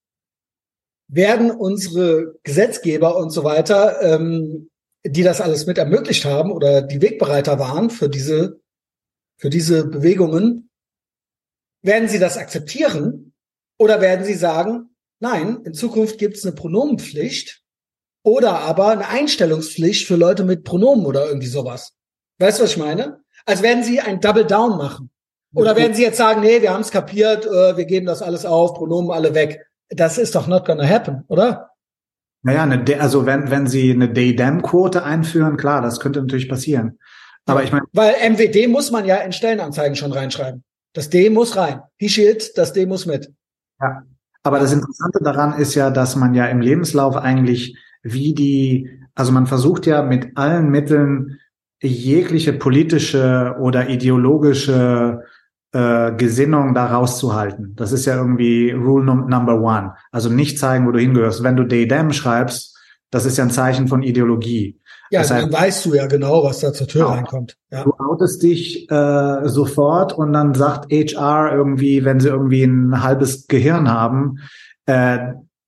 [1.09, 4.70] werden unsere Gesetzgeber und so weiter, ähm,
[5.05, 8.60] die das alles mit ermöglicht haben oder die Wegbereiter waren für diese,
[9.36, 10.70] für diese Bewegungen,
[11.82, 13.32] werden sie das akzeptieren
[13.78, 14.90] oder werden sie sagen,
[15.20, 17.62] nein, in Zukunft gibt es eine Pronomenpflicht
[18.22, 21.94] oder aber eine Einstellungspflicht für Leute mit Pronomen oder irgendwie sowas.
[22.39, 23.22] Weißt du, was ich meine?
[23.47, 25.10] Als werden sie ein Double Down machen.
[25.55, 28.44] Oder werden Sie jetzt sagen, nee, wir haben es kapiert, äh, wir geben das alles
[28.44, 29.66] auf, Pronomen alle weg.
[29.90, 31.70] Das ist doch not gonna happen, oder?
[32.43, 36.98] Naja, eine, also wenn, wenn Sie eine Day-Dem-Quote einführen, klar, das könnte natürlich passieren.
[37.47, 37.86] Aber ich meine.
[37.93, 40.62] Weil MWD muss man ja in Stellenanzeigen schon reinschreiben.
[40.93, 41.81] Das D muss rein.
[41.97, 43.32] He shit, das D muss mit.
[43.81, 44.02] Ja.
[44.43, 49.32] Aber das Interessante daran ist ja, dass man ja im Lebenslauf eigentlich wie die, also
[49.32, 51.39] man versucht ja mit allen Mitteln
[51.82, 55.23] jegliche politische oder ideologische
[55.73, 57.74] äh, Gesinnung da rauszuhalten.
[57.77, 59.95] Das ist ja irgendwie Rule Number One.
[60.11, 61.43] Also nicht zeigen, wo du hingehörst.
[61.43, 62.77] Wenn du Day Dem schreibst,
[63.11, 64.81] das ist ja ein Zeichen von Ideologie.
[65.11, 67.15] Ja, das dann weißt du ja genau, was da zur Tür genau.
[67.15, 67.57] reinkommt.
[67.70, 67.85] Ja.
[67.85, 73.47] Du outest dich äh, sofort und dann sagt HR irgendwie, wenn sie irgendwie ein halbes
[73.47, 74.40] Gehirn haben,
[74.86, 75.19] äh,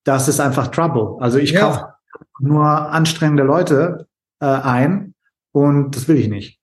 [0.05, 1.17] das ist einfach Trouble.
[1.21, 1.61] Also ich ja.
[1.61, 1.95] kaufe
[2.39, 4.07] nur anstrengende Leute
[4.41, 5.15] äh, ein
[5.53, 6.59] und das will ich nicht.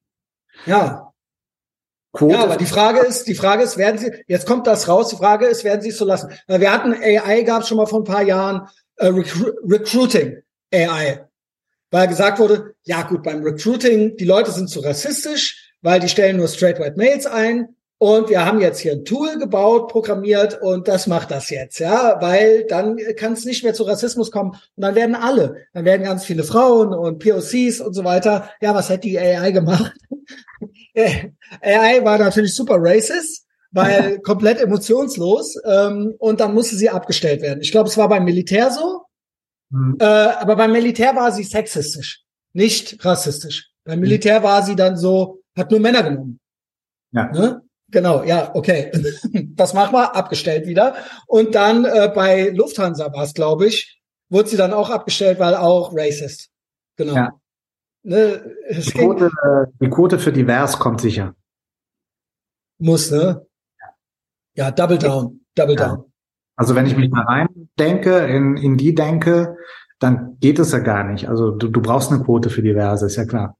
[0.66, 1.07] Ja.
[2.18, 5.10] Quote ja, aber die Frage ist, die Frage ist, werden Sie, jetzt kommt das raus,
[5.10, 6.32] die Frage ist, werden Sie es so lassen?
[6.48, 10.42] Wir hatten AI, gab es schon mal vor ein paar Jahren, äh, Recru Recruiting
[10.74, 11.28] AI,
[11.92, 16.38] weil gesagt wurde, ja gut, beim Recruiting, die Leute sind zu rassistisch, weil die stellen
[16.38, 20.88] nur straight white Mails ein und wir haben jetzt hier ein Tool gebaut, programmiert und
[20.88, 24.62] das macht das jetzt, ja, weil dann kann es nicht mehr zu Rassismus kommen und
[24.76, 28.50] dann werden alle, dann werden ganz viele Frauen und POCs und so weiter.
[28.62, 29.94] Ja, was hat die AI gemacht?
[30.96, 37.62] AI war natürlich super racist, weil komplett emotionslos ähm, und dann musste sie abgestellt werden.
[37.62, 39.06] Ich glaube, es war beim Militär so,
[39.72, 39.98] mhm.
[40.00, 43.72] äh, aber beim Militär war sie sexistisch, nicht rassistisch.
[43.86, 46.40] Beim Militär war sie dann so, hat nur Männer genommen.
[47.12, 47.32] Ja.
[47.32, 47.62] Ne?
[47.90, 48.92] Genau, ja, okay.
[49.56, 50.96] Das machen wir, abgestellt wieder.
[51.26, 55.56] Und dann äh, bei Lufthansa war es, glaube ich, wurde sie dann auch abgestellt, weil
[55.56, 56.50] auch racist.
[56.96, 57.16] Genau.
[57.16, 57.32] Ja.
[58.04, 59.32] Ne, die, Quote,
[59.82, 61.36] die Quote für divers kommt sicher.
[62.80, 63.46] Muss, ne?
[64.54, 65.88] Ja, Double Down, Double ja.
[65.88, 66.12] Down.
[66.56, 69.58] Also wenn ich mich mal rein denke, in, in die denke,
[70.00, 71.30] dann geht es ja gar nicht.
[71.30, 73.58] Also du, du brauchst eine Quote für diverse, ist ja klar.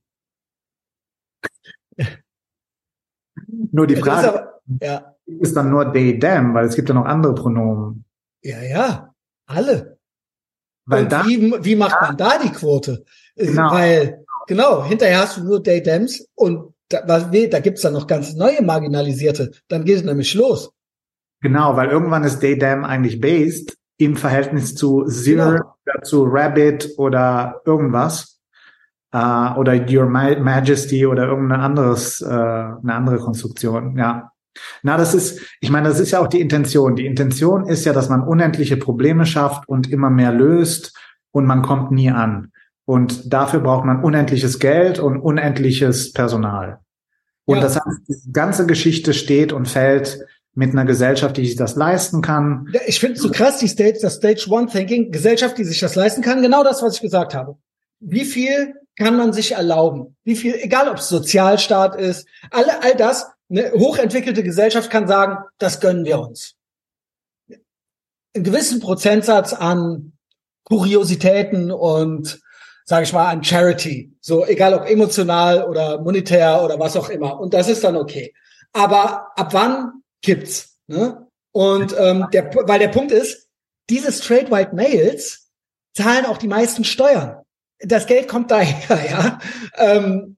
[3.48, 5.16] Nur die Frage aber, ja.
[5.26, 8.06] ist dann nur they, them, weil es gibt ja noch andere Pronomen.
[8.42, 9.14] Ja, ja,
[9.46, 9.98] alle.
[10.86, 13.04] Weil Und da, wie, wie macht man da die Quote?
[13.36, 13.72] Genau.
[13.72, 18.34] Weil, genau, hinterher hast du nur they, thems und da, da gibt's dann noch ganz
[18.34, 19.52] neue Marginalisierte.
[19.68, 20.72] Dann geht es nämlich los.
[21.42, 25.76] Genau, weil irgendwann ist they, them eigentlich based im Verhältnis zu Zero genau.
[25.86, 28.37] oder zu Rabbit oder irgendwas
[29.12, 34.32] äh, oder Your Majesty oder irgendein anderes, äh, eine andere Konstruktion, ja.
[34.82, 36.96] Na, das ist, ich meine, das ist ja auch die Intention.
[36.96, 40.98] Die Intention ist ja, dass man unendliche Probleme schafft und immer mehr löst
[41.32, 42.52] und man kommt nie an.
[42.86, 46.80] Und dafür braucht man unendliches Geld und unendliches Personal.
[47.46, 47.62] Und ja.
[47.62, 50.20] das heißt, die ganze Geschichte steht und fällt
[50.54, 52.68] mit einer Gesellschaft, die sich das leisten kann.
[52.88, 55.96] Ich finde es so krass, die Stage, das Stage One Thinking, Gesellschaft, die sich das
[55.96, 57.58] leisten kann, genau das, was ich gesagt habe.
[58.00, 60.18] Wie viel kann man sich erlauben?
[60.24, 65.38] Wie viel, egal ob es Sozialstaat ist, alle, all das, eine hochentwickelte Gesellschaft kann sagen,
[65.60, 66.56] das gönnen wir uns.
[68.36, 70.14] Einen gewissen Prozentsatz an
[70.64, 72.42] Kuriositäten und,
[72.86, 74.18] sage ich mal, an Charity.
[74.20, 77.40] So, egal ob emotional oder monetär oder was auch immer.
[77.40, 78.34] Und das ist dann okay.
[78.74, 80.78] Aber ab wann kippt's?
[80.88, 81.28] Ne?
[81.52, 83.48] Und ähm, der, weil der Punkt ist,
[83.90, 85.50] diese straight white males
[85.96, 87.37] zahlen auch die meisten Steuern
[87.80, 89.40] das Geld kommt daher, ja.
[89.76, 90.38] Ähm,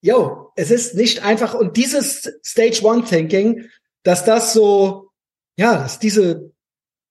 [0.00, 3.66] yo, es ist nicht einfach und dieses Stage One Thinking,
[4.02, 5.10] dass das so,
[5.56, 6.52] ja, dass diese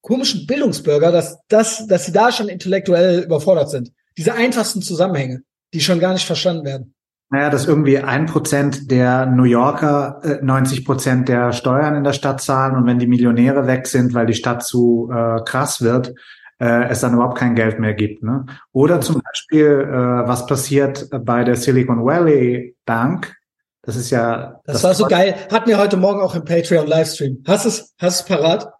[0.01, 3.91] komischen Bildungsbürger, dass das, dass sie da schon intellektuell überfordert sind.
[4.17, 5.43] Diese einfachsten Zusammenhänge,
[5.73, 6.95] die schon gar nicht verstanden werden.
[7.31, 12.13] Naja, dass irgendwie ein Prozent der New Yorker äh, 90 Prozent der Steuern in der
[12.13, 16.15] Stadt zahlen und wenn die Millionäre weg sind, weil die Stadt zu äh, krass wird,
[16.59, 18.23] äh, es dann überhaupt kein Geld mehr gibt.
[18.23, 18.45] Ne?
[18.71, 23.35] Oder zum Beispiel, äh, was passiert bei der Silicon Valley Bank?
[23.81, 24.59] Das ist ja.
[24.65, 25.35] Das, das war so geil.
[25.51, 27.43] Hatten wir heute Morgen auch im Patreon Livestream.
[27.47, 28.71] Hast es, hast es parat?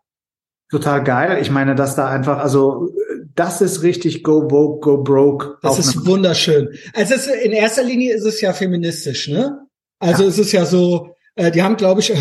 [0.70, 1.40] Total geil.
[1.42, 2.90] Ich meine, dass da einfach, also
[3.34, 5.58] das ist richtig go woke, go broke.
[5.64, 6.70] Das ist wunderschön.
[6.94, 9.66] Also es, in erster Linie ist es ja feministisch, ne?
[10.00, 10.30] Also ja.
[10.30, 12.14] es ist ja so, äh, die haben, glaube ich,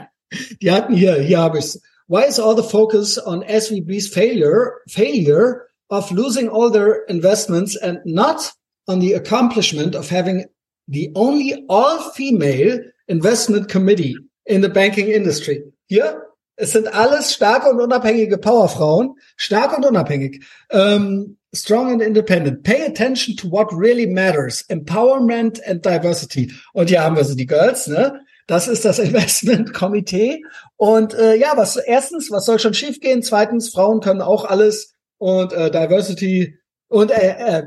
[0.62, 1.80] die hatten hier, hier habe ich's.
[2.08, 7.98] Why is all the focus on SVB's failure, failure of losing all their investments and
[8.04, 8.52] not
[8.86, 10.44] on the accomplishment of having
[10.86, 12.78] the only all female
[13.08, 14.16] investment committee
[14.46, 15.64] in the banking industry?
[15.88, 16.22] Hier,
[16.56, 20.44] es sind alles starke und unabhängige Powerfrauen, stark und unabhängig.
[20.70, 22.62] Um, strong and independent.
[22.62, 24.64] Pay attention to what really matters.
[24.68, 26.52] Empowerment and diversity.
[26.72, 28.20] Und hier haben wir so die Girls, ne?
[28.46, 30.42] Das ist das Investmentkomitee.
[30.76, 33.22] Und äh, ja, was erstens, was soll schon schiefgehen?
[33.22, 36.58] Zweitens, Frauen können auch alles und äh, Diversity
[36.88, 37.62] und äh, äh,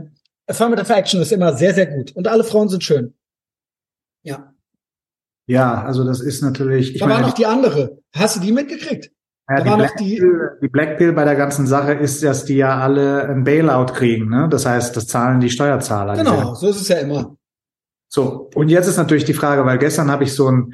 [0.47, 2.11] Affirmative Action ist immer sehr, sehr gut.
[2.15, 3.14] Und alle Frauen sind schön.
[4.23, 4.53] Ja.
[5.45, 6.93] Ja, also das ist natürlich.
[6.93, 7.99] Ich da meine, war noch die andere.
[8.15, 9.11] Hast du die mitgekriegt?
[9.49, 12.57] Ja, die, Black die, Pill, die Black Pill bei der ganzen Sache ist, dass die
[12.57, 14.30] ja alle ein Bailout kriegen.
[14.30, 14.47] Ne?
[14.49, 16.15] Das heißt, das zahlen die Steuerzahler.
[16.15, 17.35] Genau, so ist es ja immer.
[18.10, 20.73] So, und jetzt ist natürlich die Frage, weil gestern habe ich so ein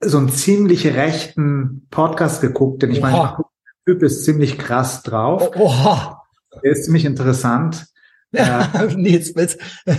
[0.00, 3.10] so einen ziemlich rechten Podcast geguckt, denn ich Oha.
[3.10, 5.50] meine, der Typ ist ziemlich krass drauf.
[5.56, 6.22] Oha.
[6.62, 7.86] Der ist ziemlich interessant.
[8.32, 9.94] Ja, äh, Nils, willst, ja,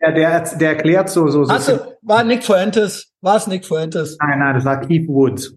[0.00, 1.52] der, der erklärt so, so, so.
[1.52, 3.12] Hast war Nick Fuentes?
[3.20, 4.16] War es Nick Fuentes?
[4.20, 5.54] Nein, nein, das war Keith Woods.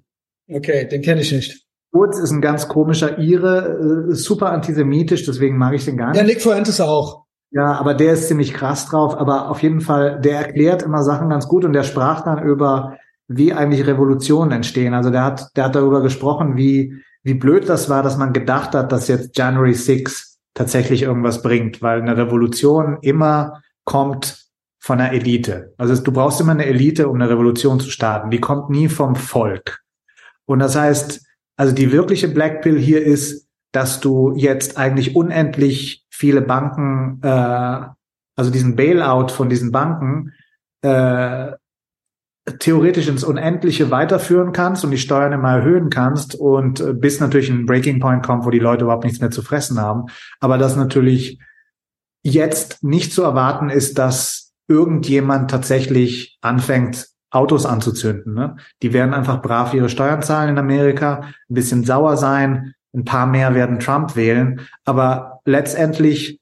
[0.49, 1.65] Okay, den kenne ich nicht.
[1.91, 6.17] Woods ist ein ganz komischer Ire, äh, super antisemitisch, deswegen mag ich den gar nicht.
[6.17, 7.26] Ja, Nick Fuentes auch.
[7.51, 9.17] Ja, aber der ist ziemlich krass drauf.
[9.17, 12.97] Aber auf jeden Fall, der erklärt immer Sachen ganz gut und der sprach dann über,
[13.27, 14.93] wie eigentlich Revolutionen entstehen.
[14.93, 16.93] Also der hat, der hat darüber gesprochen, wie,
[17.23, 21.81] wie blöd das war, dass man gedacht hat, dass jetzt January 6 tatsächlich irgendwas bringt,
[21.81, 24.47] weil eine Revolution immer kommt
[24.79, 25.73] von der Elite.
[25.77, 28.31] Also du brauchst immer eine Elite, um eine Revolution zu starten.
[28.31, 29.81] Die kommt nie vom Volk.
[30.45, 31.21] Und das heißt,
[31.57, 37.81] also die wirkliche Black Pill hier ist, dass du jetzt eigentlich unendlich viele Banken, äh,
[38.35, 40.33] also diesen Bailout von diesen Banken,
[40.81, 41.51] äh,
[42.59, 47.49] theoretisch ins Unendliche weiterführen kannst und die Steuern immer erhöhen kannst und äh, bis natürlich
[47.49, 50.05] ein Breaking Point kommt, wo die Leute überhaupt nichts mehr zu fressen haben.
[50.39, 51.39] Aber das natürlich
[52.23, 58.33] jetzt nicht zu erwarten ist, dass irgendjemand tatsächlich anfängt, Autos anzuzünden.
[58.33, 58.55] Ne?
[58.81, 63.27] Die werden einfach brav ihre Steuern zahlen in Amerika, ein bisschen sauer sein, ein paar
[63.27, 66.39] mehr werden Trump wählen, aber letztendlich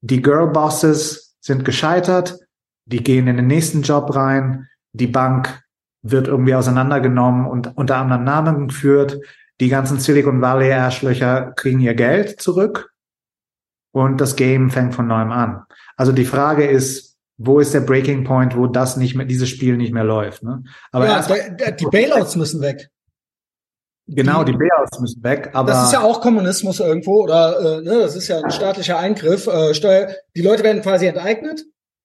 [0.00, 2.38] die Girl-Bosses sind gescheitert,
[2.86, 5.62] die gehen in den nächsten Job rein, die Bank
[6.02, 9.18] wird irgendwie auseinandergenommen und unter anderem Namen geführt,
[9.60, 12.92] die ganzen Silicon Valley Arschlöcher kriegen ihr Geld zurück
[13.90, 15.62] und das Game fängt von neuem an.
[15.96, 19.76] Also die Frage ist, wo ist der Breaking Point, wo das nicht mehr, dieses Spiel
[19.76, 20.42] nicht mehr läuft.
[20.42, 20.62] Ne?
[20.92, 22.90] Aber ja, der, die Bailouts müssen weg.
[24.08, 25.50] Genau, die, Bailouts müssen weg.
[25.52, 28.98] Aber das ist ja auch Kommunismus irgendwo oder äh, ne, das ist ja ein staatlicher
[28.98, 29.48] Eingriff.
[29.48, 31.64] Äh, Steuer, die Leute werden quasi enteignet,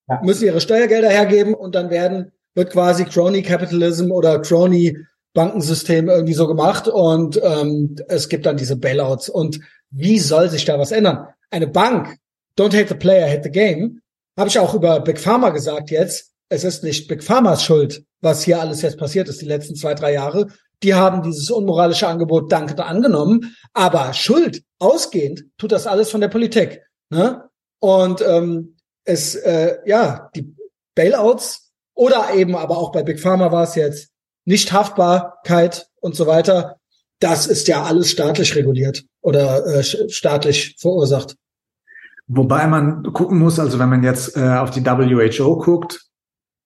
[0.10, 0.20] ja.
[0.24, 4.98] müssen ihre Steuergelder hergeben und dann werden wird quasi Crony Capitalism oder Crony
[5.34, 9.30] Bankensystem irgendwie so gemacht und ähm, es gibt dann diese Bailouts.
[9.30, 9.60] Und
[9.90, 11.28] wie soll sich da was ändern?
[11.50, 12.18] Eine Bank,
[12.58, 14.02] don't hate the player, hate the game,
[14.38, 16.32] habe ich auch über Big Pharma gesagt jetzt.
[16.50, 19.94] Es ist nicht Big Pharmas Schuld, was hier alles jetzt passiert ist, die letzten zwei,
[19.94, 20.48] drei Jahre.
[20.84, 23.56] Die haben dieses unmoralische Angebot dankend angenommen.
[23.74, 26.82] Aber Schuld, ausgehend, tut das alles von der Politik.
[27.10, 27.50] Ne?
[27.80, 30.56] Und ähm, es, äh, ja, die
[30.96, 34.10] Bailouts oder eben aber auch bei Big Pharma war es jetzt
[34.46, 36.78] nicht Haftbarkeit und so weiter.
[37.20, 41.36] Das ist ja alles staatlich reguliert oder äh, staatlich verursacht.
[42.28, 46.08] Wobei man gucken muss, also wenn man jetzt äh, auf die WHO guckt,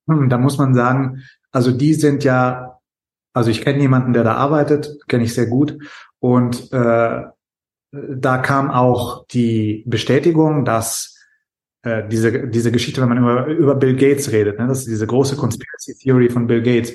[0.08, 2.75] hm, da muss man sagen, also die sind ja,
[3.36, 5.78] also ich kenne jemanden, der da arbeitet, kenne ich sehr gut,
[6.20, 7.22] und äh,
[7.92, 11.18] da kam auch die Bestätigung, dass
[11.84, 15.08] äh, diese, diese Geschichte, wenn man über, über Bill Gates redet, ne, das ist diese
[15.08, 16.94] große Conspiracy Theory von Bill Gates.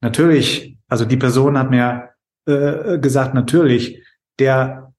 [0.00, 2.10] Natürlich, also die Person hat mir
[2.46, 4.02] äh, gesagt, natürlich,
[4.38, 4.92] der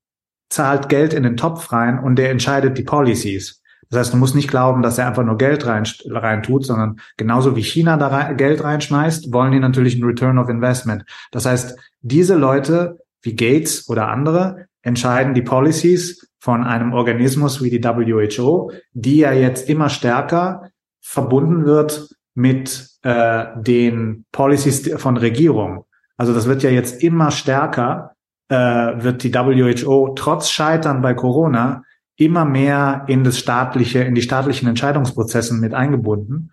[0.50, 3.61] zahlt Geld in den Topf rein und der entscheidet die Policies.
[3.92, 7.00] Das heißt, du musst nicht glauben, dass er einfach nur Geld rein, rein tut, sondern
[7.18, 11.04] genauso wie China da rein, Geld reinschmeißt, wollen die natürlich einen Return of Investment.
[11.32, 17.70] Das heißt, diese Leute wie Gates oder andere entscheiden die Policies von einem Organismus wie
[17.70, 25.86] die WHO, die ja jetzt immer stärker verbunden wird mit äh, den Policies von Regierung.
[26.18, 28.16] Also das wird ja jetzt immer stärker,
[28.48, 31.84] äh, wird die WHO trotz Scheitern bei Corona
[32.22, 36.52] immer mehr in das staatliche, in die staatlichen Entscheidungsprozessen mit eingebunden.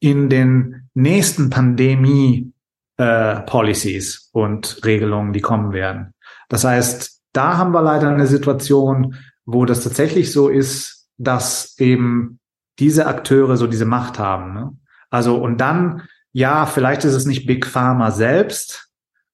[0.00, 2.52] In den nächsten Pandemie
[2.96, 6.14] äh, Policies und Regelungen, die kommen werden.
[6.48, 12.38] Das heißt, da haben wir leider eine Situation, wo das tatsächlich so ist, dass eben
[12.78, 14.54] diese Akteure so diese Macht haben.
[14.54, 14.72] Ne?
[15.10, 16.02] Also und dann,
[16.32, 18.88] ja, vielleicht ist es nicht Big Pharma selbst,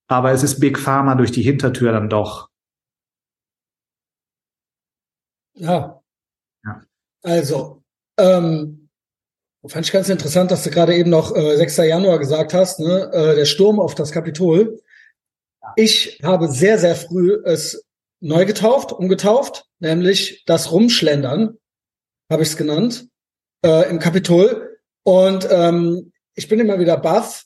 [0.08, 2.48] aber es ist Big Pharma durch die Hintertür dann doch.
[5.58, 6.00] Ja.
[6.64, 6.82] ja.
[7.22, 7.82] Also,
[8.18, 8.88] ähm,
[9.66, 11.78] fand ich ganz interessant, dass du gerade eben noch äh, 6.
[11.78, 13.10] Januar gesagt hast, ne?
[13.12, 14.80] äh, der Sturm auf das Kapitol.
[15.76, 17.84] Ich habe sehr, sehr früh es
[18.20, 21.58] neu getauft, umgetauft, nämlich das Rumschlendern,
[22.30, 23.08] habe ich es genannt,
[23.64, 24.78] äh, im Kapitol.
[25.04, 27.44] Und ähm, ich bin immer wieder baff,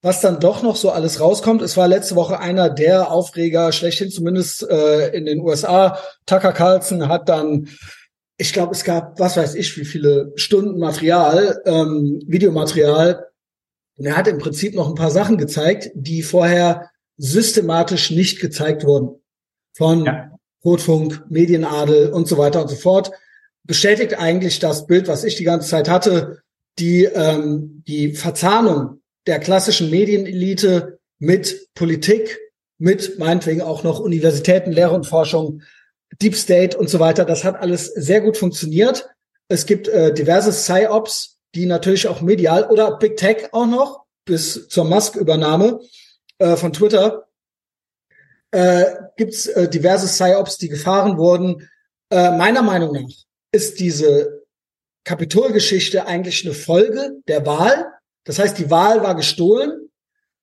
[0.00, 1.62] was dann doch noch so alles rauskommt.
[1.62, 5.98] Es war letzte Woche einer der Aufreger schlechthin, zumindest äh, in den USA.
[6.26, 7.68] Tucker Carlson hat dann,
[8.36, 13.26] ich glaube, es gab, was weiß ich, wie viele Stunden Material, ähm, Videomaterial.
[13.96, 18.84] Und er hat im Prinzip noch ein paar Sachen gezeigt, die vorher systematisch nicht gezeigt
[18.84, 19.20] wurden
[19.72, 20.30] von ja.
[20.64, 23.10] Rotfunk, Medienadel und so weiter und so fort,
[23.64, 26.42] bestätigt eigentlich das Bild, was ich die ganze Zeit hatte,
[26.78, 28.97] die, ähm, die Verzahnung
[29.28, 32.40] der klassischen Medienelite mit Politik,
[32.78, 35.62] mit meinetwegen auch noch Universitäten, Lehre und Forschung,
[36.20, 37.24] Deep State und so weiter.
[37.24, 39.08] Das hat alles sehr gut funktioniert.
[39.48, 44.68] Es gibt äh, diverse PsyOps, die natürlich auch medial oder Big Tech auch noch bis
[44.68, 45.80] zur Musk-Übernahme
[46.38, 47.28] äh, von Twitter
[48.50, 48.84] äh,
[49.16, 51.68] gibt es äh, diverse PsyOps, die gefahren wurden.
[52.10, 53.14] Äh, meiner Meinung nach
[53.52, 54.42] ist diese
[55.04, 57.92] Kapitolgeschichte eigentlich eine Folge der Wahl.
[58.28, 59.88] Das heißt, die Wahl war gestohlen.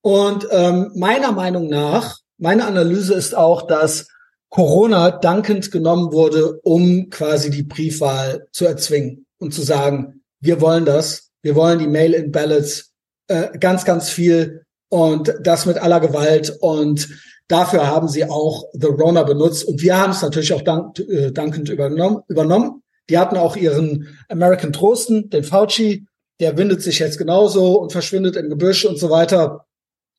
[0.01, 4.07] Und ähm, meiner Meinung nach, meine Analyse ist auch, dass
[4.49, 10.85] Corona dankend genommen wurde, um quasi die Briefwahl zu erzwingen und zu sagen, wir wollen
[10.85, 12.91] das, wir wollen die Mail-in-Ballots
[13.27, 17.07] äh, ganz, ganz viel und das mit aller Gewalt und
[17.47, 21.31] dafür haben sie auch The Rona benutzt und wir haben es natürlich auch dank, äh,
[21.31, 22.81] dankend übernommen, übernommen.
[23.09, 26.07] Die hatten auch ihren American Trosten, den Fauci,
[26.39, 29.65] der windet sich jetzt genauso und verschwindet im Gebüsch und so weiter.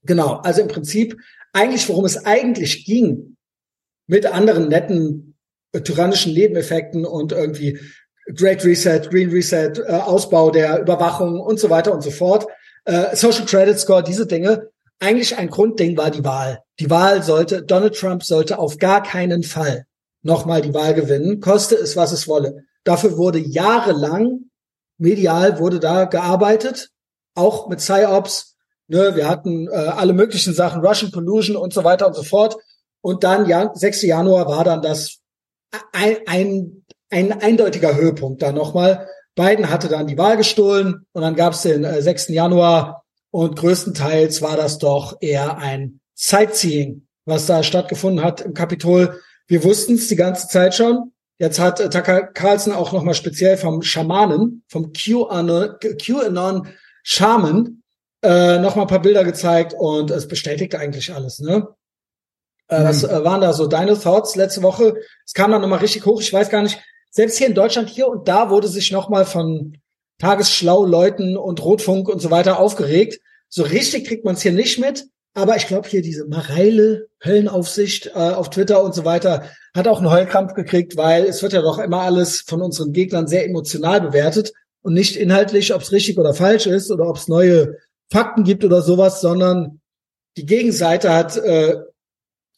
[0.02, 1.16] Genau, also im Prinzip
[1.52, 3.36] eigentlich, worum es eigentlich ging,
[4.06, 5.36] mit anderen netten
[5.72, 7.78] äh, tyrannischen Nebeneffekten und irgendwie
[8.34, 12.46] Great Reset, Green Reset, äh, Ausbau der Überwachung und so weiter und so fort,
[12.84, 14.70] äh, Social Credit Score, diese Dinge.
[14.98, 16.60] Eigentlich ein Grundding war die Wahl.
[16.80, 19.86] Die Wahl sollte, Donald Trump sollte auf gar keinen Fall
[20.22, 22.64] nochmal die Wahl gewinnen, koste es, was es wolle.
[22.84, 24.50] Dafür wurde jahrelang
[24.98, 26.90] medial wurde da gearbeitet,
[27.34, 28.56] auch mit PsyOps.
[28.88, 32.56] Ne, wir hatten äh, alle möglichen Sachen, Russian Collusion und so weiter und so fort.
[33.00, 34.02] Und dann, ja, 6.
[34.02, 35.18] Januar war dann das
[35.92, 39.08] ein, ein, ein eindeutiger Höhepunkt da nochmal.
[39.34, 42.28] Biden hatte dann die Wahl gestohlen und dann gab es den äh, 6.
[42.28, 49.20] Januar und größtenteils war das doch eher ein Sightseeing, was da stattgefunden hat im Kapitol.
[49.46, 51.12] Wir wussten es die ganze Zeit schon.
[51.38, 56.68] Jetzt hat äh, Tucker Carlson auch nochmal speziell vom Schamanen, vom QAnon,
[57.02, 57.82] Shaman,
[58.22, 61.38] äh, nochmal ein paar Bilder gezeigt und es bestätigt eigentlich alles.
[61.38, 61.68] Ne?
[62.68, 63.10] Äh, was mhm.
[63.10, 64.94] äh, waren da so deine Thoughts letzte Woche?
[65.24, 66.20] Es kam dann nochmal richtig hoch.
[66.20, 66.80] Ich weiß gar nicht,
[67.10, 69.78] selbst hier in Deutschland, hier und da wurde sich nochmal von
[70.18, 73.20] Tagesschlau-Leuten und Rotfunk und so weiter aufgeregt.
[73.48, 75.06] So richtig kriegt man es hier nicht mit.
[75.36, 79.98] Aber ich glaube, hier diese Mareile, Höllenaufsicht äh, auf Twitter und so weiter, hat auch
[79.98, 84.00] einen Heulkrampf gekriegt, weil es wird ja doch immer alles von unseren Gegnern sehr emotional
[84.00, 87.76] bewertet und nicht inhaltlich, ob es richtig oder falsch ist oder ob es neue
[88.10, 89.82] Fakten gibt oder sowas, sondern
[90.38, 91.80] die Gegenseite hat äh,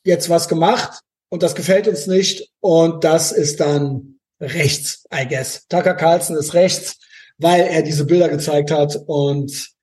[0.04, 1.00] jetzt was gemacht
[1.30, 5.66] und das gefällt uns nicht und das ist dann rechts, I guess.
[5.68, 6.96] Tucker Carlson ist rechts,
[7.38, 9.76] weil er diese Bilder gezeigt hat und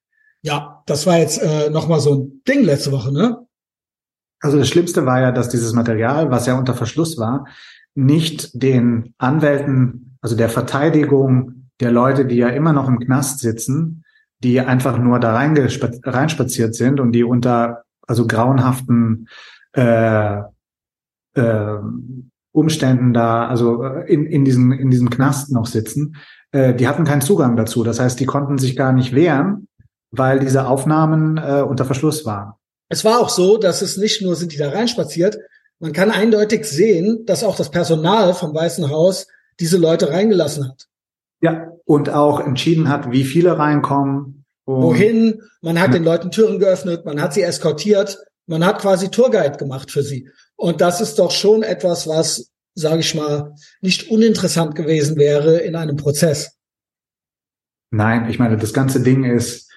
[0.46, 3.40] ja, das war jetzt äh, nochmal so ein Ding letzte Woche, ne?
[4.40, 7.46] Also das Schlimmste war ja, dass dieses Material, was ja unter Verschluss war,
[7.96, 14.04] nicht den Anwälten, also der Verteidigung der Leute, die ja immer noch im Knast sitzen,
[14.44, 19.28] die einfach nur da reinspaziert sind und die unter also grauenhaften
[19.74, 20.42] äh,
[21.34, 21.80] äh,
[22.52, 26.18] Umständen da, also äh, in, in, diesen, in diesem Knast noch sitzen,
[26.52, 27.84] äh, die hatten keinen Zugang dazu.
[27.84, 29.68] Das heißt, die konnten sich gar nicht wehren,
[30.18, 32.54] weil diese Aufnahmen äh, unter Verschluss waren.
[32.90, 35.38] Es war auch so, dass es nicht nur sind die da reinspaziert,
[35.80, 39.28] man kann eindeutig sehen, dass auch das Personal vom Weißen Haus
[39.60, 40.88] diese Leute reingelassen hat.
[41.42, 44.46] Ja, und auch entschieden hat, wie viele reinkommen.
[44.66, 45.42] Wohin?
[45.62, 48.18] Man hat den Leuten Türen geöffnet, man hat sie eskortiert,
[48.48, 50.30] man hat quasi Tourguide gemacht für sie.
[50.56, 55.76] Und das ist doch schon etwas, was, sage ich mal, nicht uninteressant gewesen wäre in
[55.76, 56.58] einem Prozess.
[57.92, 59.70] Nein, ich meine, das ganze Ding ist,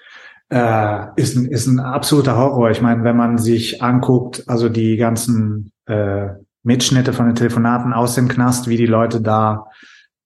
[0.51, 2.70] äh, ist, ein, ist ein absoluter Horror.
[2.70, 6.29] Ich meine, wenn man sich anguckt, also die ganzen äh,
[6.62, 9.66] Mitschnitte von den Telefonaten aus dem Knast, wie die Leute da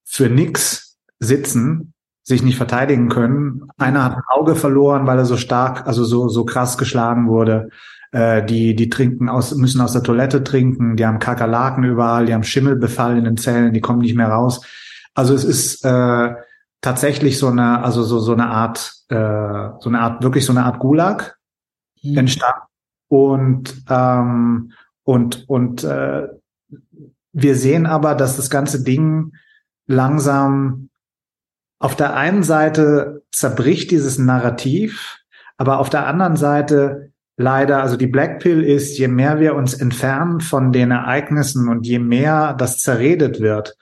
[0.04, 3.68] für nix sitzen, sich nicht verteidigen können.
[3.78, 7.70] Einer hat ein Auge verloren, weil er so stark, also so, so krass geschlagen wurde.
[8.12, 12.34] Äh, die, die trinken aus, müssen aus der Toilette trinken, die haben Kakerlaken überall, die
[12.34, 14.64] haben Schimmelbefall in den Zellen, die kommen nicht mehr raus.
[15.14, 16.34] Also es ist äh,
[16.82, 20.64] tatsächlich so eine, also so, so eine Art, äh, so eine Art, wirklich so eine
[20.64, 21.38] Art Gulag
[22.02, 22.18] mhm.
[22.18, 22.66] entstanden.
[23.08, 24.72] Und, ähm,
[25.04, 26.28] und, und äh,
[27.32, 29.32] wir sehen aber, dass das ganze Ding
[29.86, 30.90] langsam
[31.78, 35.18] auf der einen Seite zerbricht dieses Narrativ,
[35.56, 39.74] aber auf der anderen Seite leider, also die Black Pill ist, je mehr wir uns
[39.74, 43.76] entfernen von den Ereignissen und je mehr das zerredet wird,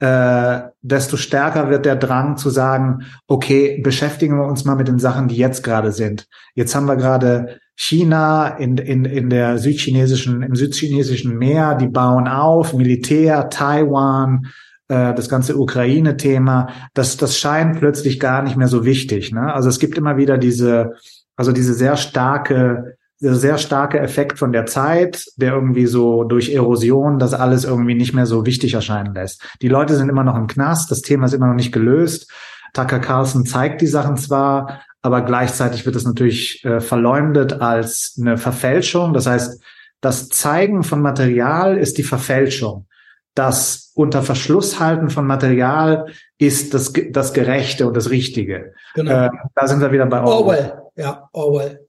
[0.00, 4.98] äh, desto stärker wird der Drang zu sagen, okay, beschäftigen wir uns mal mit den
[4.98, 6.26] Sachen, die jetzt gerade sind.
[6.54, 12.28] Jetzt haben wir gerade China in, in, in der südchinesischen, im südchinesischen Meer, die bauen
[12.28, 14.46] auf, Militär, Taiwan,
[14.88, 19.32] äh, das ganze Ukraine-Thema, das, das scheint plötzlich gar nicht mehr so wichtig.
[19.32, 19.52] Ne?
[19.52, 20.92] Also es gibt immer wieder diese,
[21.36, 27.18] also diese sehr starke, sehr starke Effekt von der Zeit, der irgendwie so durch Erosion
[27.18, 29.42] das alles irgendwie nicht mehr so wichtig erscheinen lässt.
[29.62, 32.30] Die Leute sind immer noch im Knast, das Thema ist immer noch nicht gelöst.
[32.72, 38.36] Tucker Carlson zeigt die Sachen zwar, aber gleichzeitig wird es natürlich äh, verleumdet als eine
[38.36, 39.12] Verfälschung.
[39.12, 39.62] Das heißt,
[40.00, 42.86] das Zeigen von Material ist die Verfälschung.
[43.34, 46.06] Das unter Verschluss halten von Material
[46.38, 48.74] ist das, das Gerechte und das Richtige.
[48.94, 49.26] Genau.
[49.26, 50.32] Äh, da sind wir wieder bei Orwell.
[50.32, 50.82] Orwell.
[50.96, 51.83] Ja, Orwell.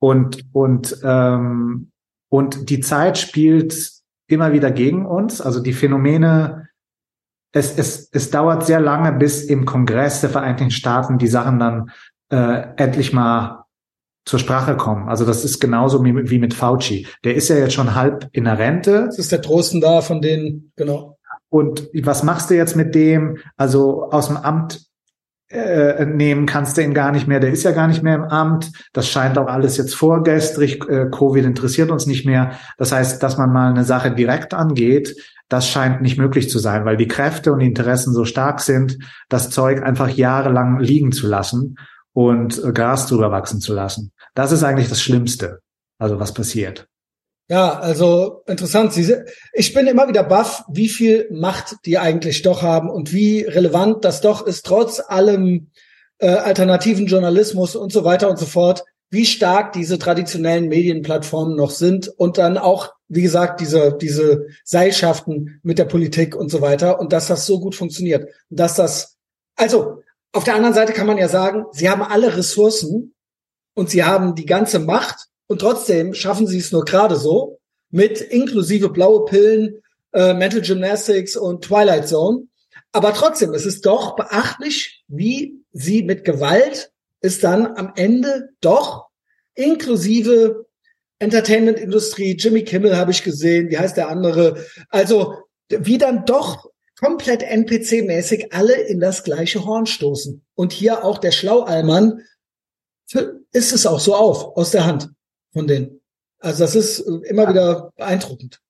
[0.00, 1.90] Und, und, ähm,
[2.30, 3.90] und die Zeit spielt
[4.28, 5.40] immer wieder gegen uns.
[5.40, 6.68] Also die Phänomene,
[7.52, 11.90] es, es, es dauert sehr lange, bis im Kongress der Vereinigten Staaten die Sachen dann
[12.30, 13.64] äh, endlich mal
[14.24, 15.08] zur Sprache kommen.
[15.08, 17.06] Also das ist genauso wie, wie mit Fauci.
[17.24, 19.06] Der ist ja jetzt schon halb in der Rente.
[19.06, 21.18] Das ist der Trosten da von denen, genau.
[21.48, 23.38] Und was machst du jetzt mit dem?
[23.56, 24.87] Also aus dem Amt
[25.50, 27.40] äh, nehmen kannst du ihn gar nicht mehr.
[27.40, 28.70] Der ist ja gar nicht mehr im Amt.
[28.92, 30.86] Das scheint auch alles jetzt vorgestrig.
[30.88, 32.52] Äh, Covid interessiert uns nicht mehr.
[32.76, 35.16] Das heißt, dass man mal eine Sache direkt angeht,
[35.48, 38.98] das scheint nicht möglich zu sein, weil die Kräfte und die Interessen so stark sind,
[39.30, 41.76] das Zeug einfach jahrelang liegen zu lassen
[42.12, 44.12] und äh, Gras drüber wachsen zu lassen.
[44.34, 45.60] Das ist eigentlich das Schlimmste,
[45.98, 46.88] also was passiert.
[47.50, 48.94] Ja, also interessant.
[49.54, 54.04] Ich bin immer wieder baff, wie viel Macht die eigentlich doch haben und wie relevant
[54.04, 55.70] das doch ist, trotz allem
[56.18, 61.70] äh, alternativen Journalismus und so weiter und so fort, wie stark diese traditionellen Medienplattformen noch
[61.70, 67.00] sind und dann auch, wie gesagt, diese, diese Seilschaften mit der Politik und so weiter
[67.00, 68.28] und dass das so gut funktioniert.
[68.50, 69.16] Und dass das,
[69.56, 70.02] also
[70.32, 73.14] auf der anderen Seite kann man ja sagen, sie haben alle Ressourcen
[73.74, 77.58] und sie haben die ganze Macht und trotzdem schaffen sie es nur gerade so
[77.90, 82.46] mit inklusive blaue Pillen, äh, Mental Gymnastics und Twilight Zone.
[82.92, 89.08] Aber trotzdem, es ist doch beachtlich, wie sie mit Gewalt es dann am Ende doch
[89.54, 90.66] inklusive
[91.18, 94.64] Entertainment-Industrie, Jimmy Kimmel habe ich gesehen, wie heißt der andere?
[94.88, 95.34] Also
[95.68, 96.70] wie dann doch
[97.00, 100.44] komplett NPC-mäßig alle in das gleiche Horn stoßen.
[100.54, 102.20] Und hier auch der Schlaualmann
[103.52, 105.08] ist es auch so auf, aus der Hand
[105.58, 106.00] von denen.
[106.40, 108.60] Also das ist äh, immer wieder beeindruckend.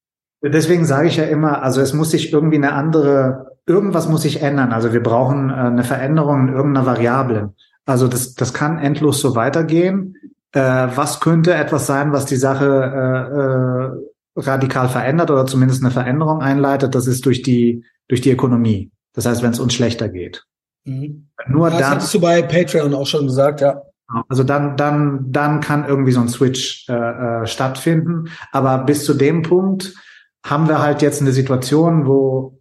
[0.43, 4.41] Deswegen sage ich ja immer, also es muss sich irgendwie eine andere, irgendwas muss sich
[4.41, 4.73] ändern.
[4.73, 7.55] Also wir brauchen äh, eine Veränderung in irgendeiner Variablen.
[7.85, 10.17] Also das, das kann endlos so weitergehen.
[10.53, 15.91] Äh, was könnte etwas sein, was die Sache äh, äh, radikal verändert oder zumindest eine
[15.91, 16.95] Veränderung einleitet?
[16.95, 18.91] Das ist durch die durch die Ökonomie.
[19.13, 20.45] Das heißt, wenn es uns schlechter geht.
[20.85, 21.29] Mhm.
[21.47, 21.95] Nur das dann.
[21.95, 23.83] Das hast du bei Patreon auch schon gesagt, ja.
[24.29, 28.31] Also dann, dann, dann kann irgendwie so ein Switch äh, äh, stattfinden.
[28.53, 29.95] Aber bis zu dem Punkt
[30.45, 32.59] haben wir halt jetzt eine Situation, wo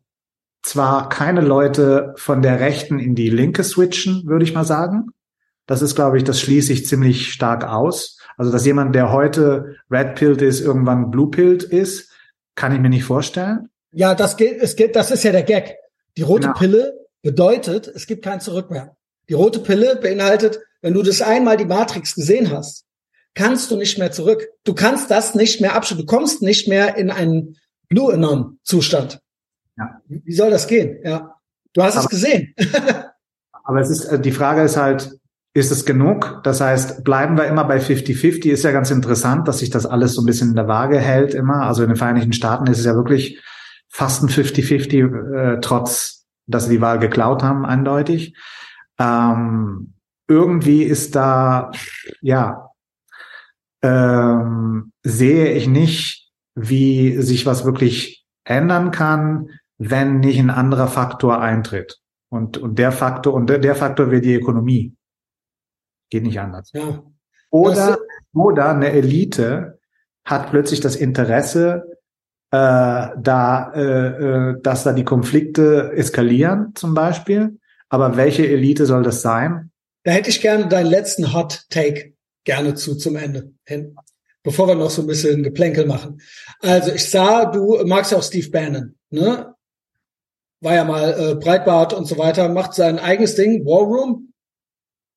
[0.61, 5.11] zwar keine Leute von der Rechten in die Linke switchen, würde ich mal sagen.
[5.65, 8.19] Das ist, glaube ich, das schließe ich ziemlich stark aus.
[8.37, 12.11] Also, dass jemand, der heute Red Pilled ist, irgendwann Blue Pilled ist,
[12.55, 13.69] kann ich mir nicht vorstellen.
[13.91, 15.75] Ja, das geht, es geht, das ist ja der Gag.
[16.17, 16.59] Die rote genau.
[16.59, 18.96] Pille bedeutet, es gibt kein Zurück mehr.
[19.29, 22.85] Die rote Pille beinhaltet, wenn du das einmal die Matrix gesehen hast,
[23.33, 24.47] kannst du nicht mehr zurück.
[24.63, 26.05] Du kannst das nicht mehr abschließen.
[26.05, 27.57] Du kommst nicht mehr in einen
[27.89, 29.19] Blue Anon Zustand.
[29.77, 30.01] Ja.
[30.07, 30.99] Wie soll das gehen?
[31.03, 31.35] Ja.
[31.73, 32.53] Du hast aber, es gesehen.
[33.63, 35.11] aber es ist, äh, die Frage ist halt,
[35.53, 36.41] ist es genug?
[36.43, 38.49] Das heißt, bleiben wir immer bei 50-50?
[38.49, 41.33] Ist ja ganz interessant, dass sich das alles so ein bisschen in der Waage hält
[41.33, 41.63] immer.
[41.63, 43.39] Also in den Vereinigten Staaten ist es ja wirklich
[43.89, 48.35] fast ein 50-50, äh, trotz, dass sie die Wahl geklaut haben, eindeutig.
[48.99, 49.93] Ähm,
[50.27, 51.71] irgendwie ist da,
[52.21, 52.71] ja,
[53.81, 61.39] ähm, sehe ich nicht, wie sich was wirklich ändern kann, wenn nicht ein anderer Faktor
[61.39, 61.99] eintritt.
[62.29, 64.95] Und, und der Faktor, und der, der Faktor wäre die Ökonomie.
[66.09, 66.71] Geht nicht anders.
[66.73, 67.03] Ja.
[67.49, 67.99] Oder,
[68.33, 69.79] oder eine Elite
[70.25, 71.97] hat plötzlich das Interesse,
[72.51, 77.59] äh, da, äh, äh, dass da die Konflikte eskalieren, zum Beispiel.
[77.89, 79.71] Aber welche Elite soll das sein?
[80.03, 83.95] Da hätte ich gerne deinen letzten Hot Take gerne zu zum Ende hin,
[84.43, 86.21] bevor wir noch so ein bisschen Geplänkel machen.
[86.61, 89.53] Also ich sah, du magst ja auch Steve Bannon, ne?
[90.61, 94.33] War ja mal äh, Breitbart und so weiter, macht sein eigenes Ding, War Room.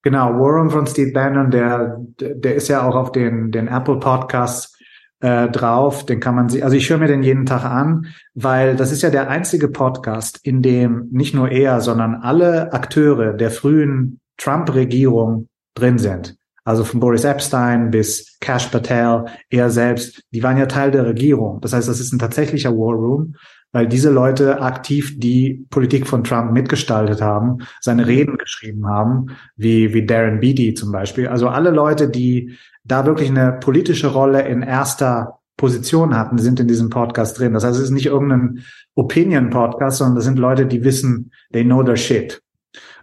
[0.02, 3.98] Genau, War Room von Steve Bannon, der, der ist ja auch auf den, den Apple
[4.00, 4.76] Podcasts
[5.20, 6.04] äh, drauf.
[6.06, 9.02] Den kann man sich, also ich höre mir den jeden Tag an, weil das ist
[9.02, 15.48] ja der einzige Podcast, in dem nicht nur er, sondern alle Akteure der frühen Trump-Regierung
[15.74, 16.36] drin sind.
[16.64, 21.60] Also von Boris Epstein bis Cash Patel, er selbst, die waren ja Teil der Regierung.
[21.60, 23.34] Das heißt, das ist ein tatsächlicher War Room,
[23.72, 29.94] weil diese Leute aktiv die Politik von Trump mitgestaltet haben, seine Reden geschrieben haben, wie,
[29.94, 31.28] wie Darren Beatty zum Beispiel.
[31.28, 36.68] Also alle Leute, die da wirklich eine politische Rolle in erster Position hatten, sind in
[36.68, 37.52] diesem Podcast drin.
[37.52, 38.64] Das heißt, es ist nicht irgendein
[38.94, 42.42] Opinion-Podcast, sondern das sind Leute, die wissen, they know their shit.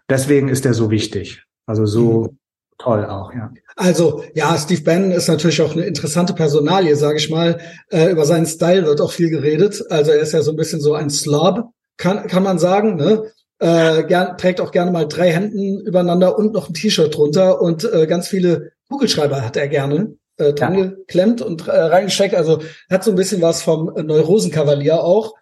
[0.10, 1.44] Deswegen ist er so wichtig.
[1.65, 2.38] Also so mhm.
[2.77, 3.52] toll auch, ja.
[3.78, 7.60] Also ja, Steve Bannon ist natürlich auch eine interessante Personalie, sage ich mal.
[7.90, 9.82] Äh, über seinen Style wird auch viel geredet.
[9.90, 12.95] Also er ist ja so ein bisschen so ein Slob, kann, kann man sagen.
[12.95, 13.32] Ne?
[13.60, 17.91] äh, gern, trägt auch gerne mal drei Händen übereinander und noch ein T-Shirt drunter und
[17.91, 20.86] äh, ganz viele Kugelschreiber hat er gerne äh, dran ja.
[20.86, 22.36] geklemmt und äh, reingesteckt.
[22.36, 25.34] Also hat so ein bisschen was vom Neurosenkavalier auch.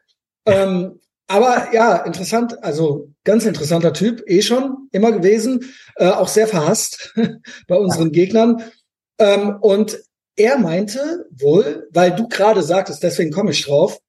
[0.45, 6.47] Ähm, aber ja, interessant, also ganz interessanter Typ, eh schon, immer gewesen, äh, auch sehr
[6.47, 7.13] verhasst
[7.67, 8.63] bei unseren Gegnern.
[9.17, 9.99] Ähm, und
[10.35, 13.99] er meinte wohl, weil du gerade sagtest, deswegen komme ich drauf,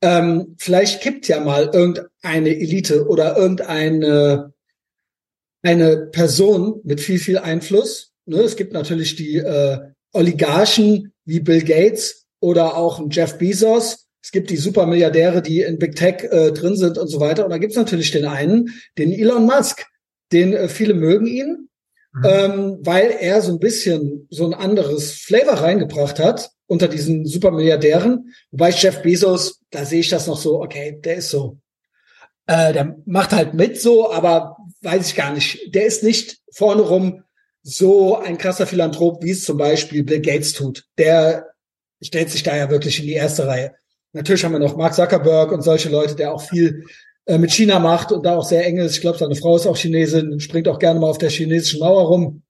[0.00, 4.52] ähm, vielleicht kippt ja mal irgendeine Elite oder irgendeine
[5.62, 8.12] eine Person mit viel, viel Einfluss.
[8.26, 9.78] Ne, es gibt natürlich die äh,
[10.12, 14.08] Oligarchen wie Bill Gates oder auch Jeff Bezos.
[14.22, 17.44] Es gibt die Supermilliardäre, die in Big Tech äh, drin sind und so weiter.
[17.44, 19.84] Und da gibt es natürlich den einen, den Elon Musk,
[20.30, 21.68] den äh, viele mögen ihn,
[22.12, 22.24] mhm.
[22.24, 28.32] ähm, weil er so ein bisschen so ein anderes Flavor reingebracht hat unter diesen Supermilliardären.
[28.52, 31.58] Wobei Jeff Bezos, da sehe ich das noch so, okay, der ist so.
[32.46, 35.74] Äh, der macht halt mit so, aber weiß ich gar nicht.
[35.74, 37.24] Der ist nicht vorne rum
[37.62, 40.84] so ein krasser Philanthrop, wie es zum Beispiel Bill Gates tut.
[40.98, 41.48] Der
[42.00, 43.74] stellt sich da ja wirklich in die erste Reihe.
[44.12, 46.84] Natürlich haben wir noch Mark Zuckerberg und solche Leute, der auch viel
[47.26, 48.94] äh, mit China macht und da auch sehr eng ist.
[48.94, 52.08] Ich glaube, seine Frau ist auch Chinesin, springt auch gerne mal auf der chinesischen Mauer
[52.08, 52.42] rum.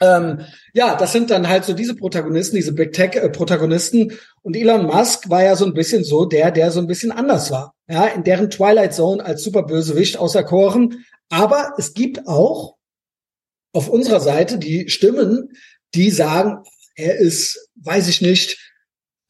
[0.00, 0.40] Ähm,
[0.72, 4.10] ja, das sind dann halt so diese Protagonisten, diese Big Tech-Protagonisten.
[4.10, 7.12] Äh, und Elon Musk war ja so ein bisschen so der, der so ein bisschen
[7.12, 7.74] anders war.
[7.88, 11.04] Ja, in deren Twilight Zone als Superbösewicht auserkoren.
[11.28, 12.76] Aber es gibt auch
[13.72, 15.50] auf unserer Seite die Stimmen,
[15.94, 16.64] die sagen,
[16.96, 18.63] er ist, weiß ich nicht,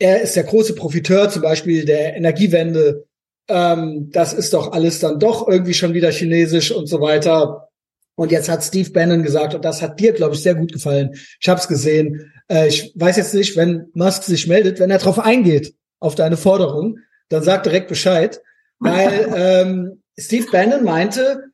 [0.04, 3.06] er ist der große Profiteur zum Beispiel der Energiewende.
[3.48, 7.70] Ähm, das ist doch alles dann doch irgendwie schon wieder chinesisch und so weiter.
[8.14, 11.14] Und jetzt hat Steve Bannon gesagt, und das hat dir, glaube ich, sehr gut gefallen.
[11.40, 12.30] Ich habe es gesehen.
[12.48, 16.36] Äh, ich weiß jetzt nicht, wenn Musk sich meldet, wenn er darauf eingeht, auf deine
[16.36, 16.98] Forderung,
[17.30, 18.42] dann sag direkt Bescheid.
[18.80, 21.44] Weil ähm, Steve Bannon meinte,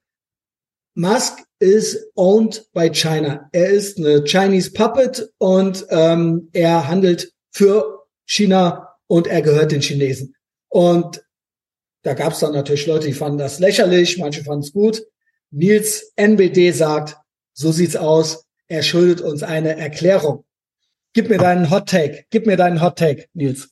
[0.97, 3.49] Musk is owned by China.
[3.53, 8.00] Er ist eine Chinese Puppet und ähm, er handelt für
[8.31, 10.37] China und er gehört den Chinesen.
[10.69, 11.25] Und
[12.03, 15.03] da gab es dann natürlich Leute, die fanden das lächerlich, manche fanden es gut.
[15.51, 17.17] Nils NBD sagt,
[17.53, 20.45] so sieht's aus, er schuldet uns eine Erklärung.
[21.13, 23.69] Gib mir deinen Hot Take, gib mir deinen Hot Take, Nils.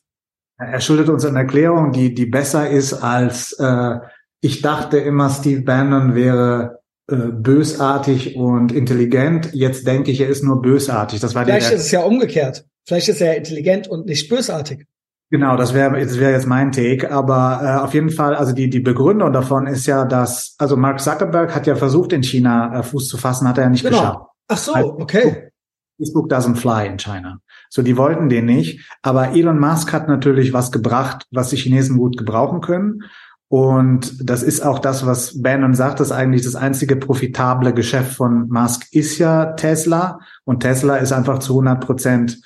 [0.57, 3.99] Er schuldet uns eine Erklärung, die, die besser ist als äh,
[4.41, 6.78] ich dachte immer, Steve Bannon wäre
[7.15, 9.49] bösartig und intelligent.
[9.53, 11.19] Jetzt denke ich, er ist nur bösartig.
[11.19, 12.65] Das war Vielleicht ist es ja umgekehrt.
[12.85, 14.85] Vielleicht ist er intelligent und nicht bösartig.
[15.31, 18.67] Genau, das wäre das wäre jetzt mein Take, aber äh, auf jeden Fall, also die
[18.67, 22.83] die Begründung davon ist ja, dass also Mark Zuckerberg hat ja versucht in China äh,
[22.83, 23.99] Fuß zu fassen, hat er ja nicht genau.
[23.99, 24.19] geschafft.
[24.47, 25.49] Ach so, also, okay.
[25.99, 27.41] Facebook doesn't fly in China.
[27.69, 31.97] So, die wollten den nicht, aber Elon Musk hat natürlich was gebracht, was die Chinesen
[31.97, 33.03] gut gebrauchen können.
[33.49, 38.47] Und das ist auch das, was Bannon sagt, das eigentlich das einzige profitable Geschäft von
[38.47, 40.19] Musk ist ja Tesla.
[40.45, 42.39] Und Tesla ist einfach zu 100 Prozent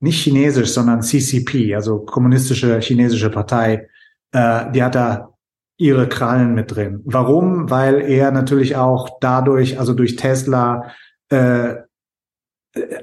[0.00, 3.88] nicht chinesisch, sondern CCP, also kommunistische chinesische Partei,
[4.32, 5.34] äh, die hat da
[5.76, 7.02] ihre Krallen mit drin.
[7.04, 7.68] Warum?
[7.68, 10.92] Weil er natürlich auch dadurch, also durch Tesla,
[11.28, 11.74] äh,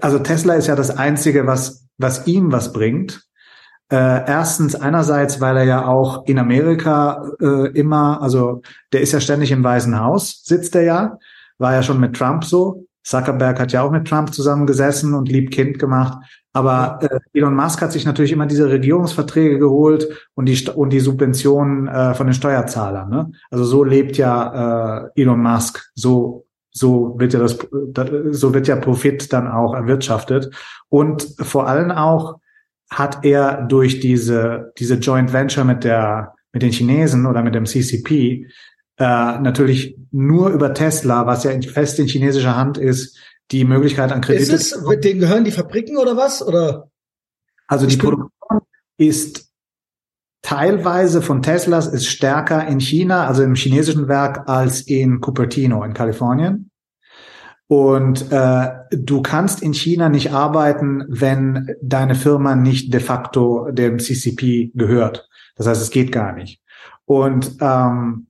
[0.02, 3.24] also Tesla ist ja das Einzige, was, was ihm was bringt.
[3.92, 9.20] Äh, erstens einerseits, weil er ja auch in Amerika äh, immer, also der ist ja
[9.20, 11.20] ständig im Weißen Haus, sitzt er ja,
[11.60, 12.86] war ja schon mit Trump so.
[13.04, 16.18] Zuckerberg hat ja auch mit Trump zusammengesessen und lieb Kind gemacht.
[16.54, 21.00] Aber äh, Elon Musk hat sich natürlich immer diese Regierungsverträge geholt und die und die
[21.00, 23.10] Subventionen äh, von den Steuerzahlern.
[23.10, 23.32] Ne?
[23.52, 25.92] Also so lebt ja äh, Elon Musk.
[25.94, 27.58] So so wird ja das
[28.32, 30.50] so wird ja Profit dann auch erwirtschaftet
[30.90, 32.40] und vor allem auch
[32.90, 37.66] hat er durch diese diese Joint Venture mit der mit den Chinesen oder mit dem
[37.66, 38.48] CCP
[38.98, 43.18] äh, natürlich nur über Tesla, was ja fest in chinesischer Hand ist,
[43.52, 44.42] die Möglichkeit an Kredit.
[44.42, 46.42] Ist es, mit denen gehören die Fabriken oder was?
[46.42, 46.90] Oder?
[47.68, 48.62] Also die Produktion
[48.98, 49.52] ist
[50.42, 55.94] teilweise von Teslas ist stärker in China, also im chinesischen Werk, als in Cupertino in
[55.94, 56.70] Kalifornien.
[57.68, 63.98] Und äh, du kannst in China nicht arbeiten, wenn deine Firma nicht de facto dem
[64.00, 65.28] CCP gehört.
[65.56, 66.62] Das heißt, es geht gar nicht.
[67.06, 68.28] Und ähm,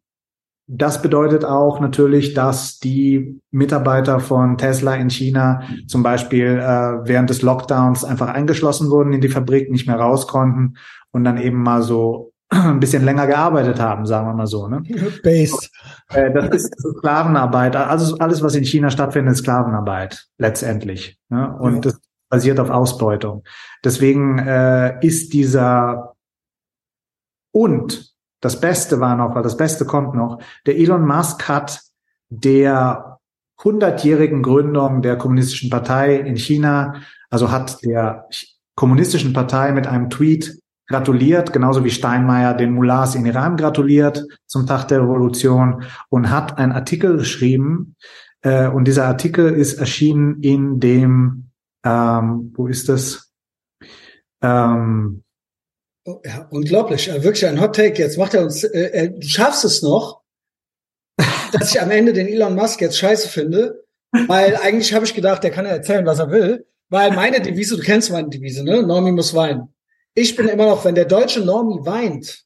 [0.67, 7.29] das bedeutet auch natürlich, dass die Mitarbeiter von Tesla in China zum Beispiel äh, während
[7.29, 10.75] des Lockdowns einfach eingeschlossen wurden in die Fabrik, nicht mehr raus konnten
[11.11, 14.67] und dann eben mal so ein bisschen länger gearbeitet haben, sagen wir mal so.
[14.67, 14.83] Ne?
[15.23, 15.71] Based.
[16.09, 17.75] Äh, das ist Sklavenarbeit.
[17.75, 21.19] Also alles, was in China stattfindet, ist Sklavenarbeit letztendlich.
[21.29, 21.55] Ne?
[21.57, 21.91] Und ja.
[21.91, 21.99] das
[22.29, 23.43] basiert auf Ausbeutung.
[23.83, 26.15] Deswegen äh, ist dieser
[27.51, 31.81] und das Beste war noch, weil das Beste kommt noch, der Elon Musk hat
[32.29, 33.19] der
[33.63, 38.27] hundertjährigen Gründung der Kommunistischen Partei in China, also hat der
[38.75, 44.67] Kommunistischen Partei mit einem Tweet gratuliert, genauso wie Steinmeier den Mullahs in Iran gratuliert zum
[44.67, 47.95] Tag der Revolution und hat einen Artikel geschrieben.
[48.41, 51.49] Äh, und dieser Artikel ist erschienen in dem,
[51.83, 53.31] ähm, wo ist das?
[54.43, 55.23] Ähm,
[56.05, 57.97] oh, ja, unglaublich, wirklich ein Hot Take.
[58.01, 60.21] Jetzt macht er uns, äh, äh, du schaffst es noch,
[61.51, 63.83] dass ich am Ende den Elon Musk jetzt scheiße finde,
[64.27, 67.75] weil eigentlich habe ich gedacht, der kann ja erzählen, was er will, weil meine Devise,
[67.75, 68.83] du kennst meine Devise, ne?
[68.83, 69.74] Normie muss weinen
[70.15, 72.45] ich bin immer noch, wenn der deutsche Normie weint,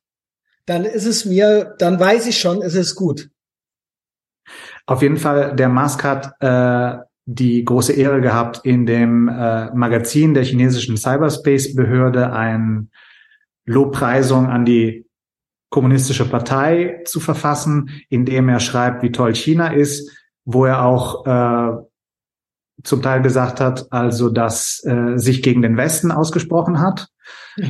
[0.65, 3.29] dann ist es mir, dann weiß ich schon, es ist gut.
[4.85, 10.33] Auf jeden Fall, der Musk hat äh, die große Ehre gehabt, in dem äh, Magazin
[10.33, 12.89] der chinesischen Cyberspace-Behörde ein
[13.65, 15.05] Lobpreisung an die
[15.69, 20.11] kommunistische Partei zu verfassen, in dem er schreibt, wie toll China ist,
[20.43, 21.77] wo er auch äh,
[22.83, 27.09] zum Teil gesagt hat, also dass äh, sich gegen den Westen ausgesprochen hat.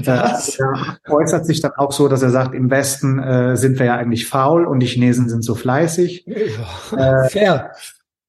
[0.04, 0.60] Was?
[0.60, 3.96] Er äußert sich dann auch so, dass er sagt, im Westen äh, sind wir ja
[3.96, 6.26] eigentlich faul und die Chinesen sind so fleißig.
[6.26, 7.72] Ja, äh, fair.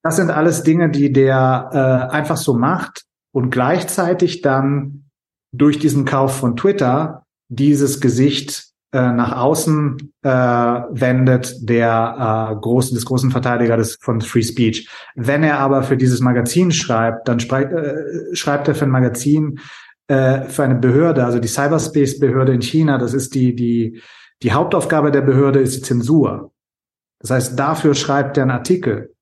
[0.03, 1.69] Das sind alles Dinge, die der
[2.11, 5.05] äh, einfach so macht und gleichzeitig dann
[5.53, 12.93] durch diesen Kauf von Twitter dieses Gesicht äh, nach außen äh, wendet der äh, großen
[12.93, 14.89] des großen Verteidiger des von Free Speech.
[15.15, 19.59] Wenn er aber für dieses Magazin schreibt, dann äh, schreibt er für ein Magazin
[20.11, 22.97] äh, für eine Behörde, also die Cyberspace Behörde in China.
[22.97, 24.01] Das ist die die
[24.43, 26.51] die Hauptaufgabe der Behörde ist die Zensur.
[27.19, 29.13] Das heißt, dafür schreibt er einen Artikel.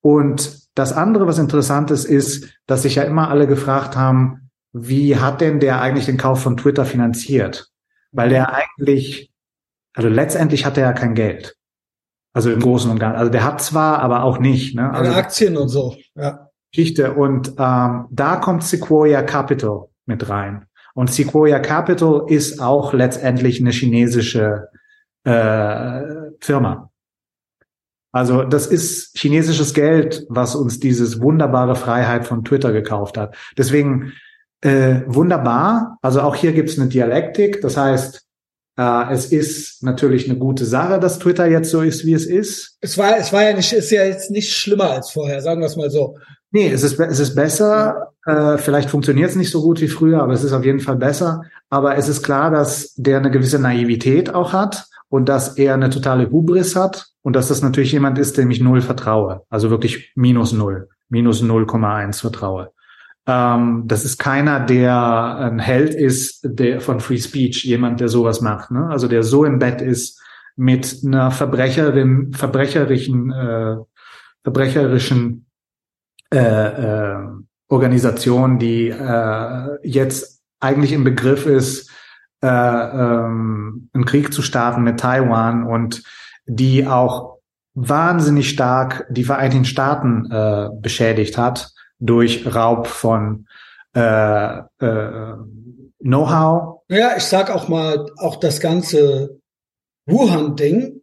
[0.00, 5.16] Und das andere, was interessant ist, ist, dass sich ja immer alle gefragt haben, wie
[5.16, 7.70] hat denn der eigentlich den Kauf von Twitter finanziert?
[8.12, 9.32] weil der eigentlich,
[9.94, 11.56] also letztendlich hat er ja kein Geld.
[12.32, 13.18] Also im Großen und Ganzen.
[13.18, 14.74] Also der hat zwar, aber auch nicht.
[14.74, 14.90] Ne?
[14.90, 16.50] Also Aktien und so, ja.
[16.70, 17.14] Geschichte.
[17.14, 20.66] Und ähm, da kommt Sequoia Capital mit rein.
[20.94, 24.68] Und Sequoia Capital ist auch letztendlich eine chinesische
[25.24, 26.02] äh,
[26.40, 26.90] Firma.
[28.10, 33.36] Also das ist chinesisches Geld, was uns dieses wunderbare Freiheit von Twitter gekauft hat.
[33.56, 34.12] Deswegen
[34.60, 35.98] äh, wunderbar.
[36.02, 37.60] Also auch hier gibt es eine Dialektik.
[37.60, 38.26] Das heißt,
[38.78, 42.78] äh, es ist natürlich eine gute Sache, dass Twitter jetzt so ist, wie es ist.
[42.80, 45.66] Es war, es war ja nicht, ist ja jetzt nicht schlimmer als vorher, sagen wir
[45.66, 46.16] es mal so.
[46.50, 48.12] Nee, es ist, es ist besser.
[48.24, 50.96] Äh, vielleicht funktioniert es nicht so gut wie früher, aber es ist auf jeden Fall
[50.96, 51.42] besser.
[51.68, 55.90] Aber es ist klar, dass der eine gewisse Naivität auch hat und dass er eine
[55.90, 59.42] totale Hubris hat und dass das natürlich jemand ist, dem ich null vertraue.
[59.50, 62.70] Also wirklich minus null, minus 0,1 vertraue.
[63.26, 68.40] Ähm, das ist keiner, der ein Held ist, der von Free Speech, jemand, der sowas
[68.40, 68.70] macht.
[68.70, 68.88] Ne?
[68.88, 70.18] Also der so im Bett ist
[70.56, 73.76] mit einer Verbrecherin, verbrecherischen, äh,
[74.42, 75.44] verbrecherischen
[76.32, 77.26] äh, äh,
[77.68, 81.90] Organisation, die äh, jetzt eigentlich im Begriff ist,
[82.42, 86.02] äh, ähm, einen Krieg zu starten mit Taiwan und
[86.46, 87.38] die auch
[87.74, 93.46] wahnsinnig stark die Vereinigten Staaten äh, beschädigt hat durch Raub von
[93.94, 95.34] äh, äh,
[96.00, 96.82] Know-how.
[96.88, 99.40] Ja, ich sag auch mal, auch das ganze
[100.06, 100.97] Wuhan-Ding,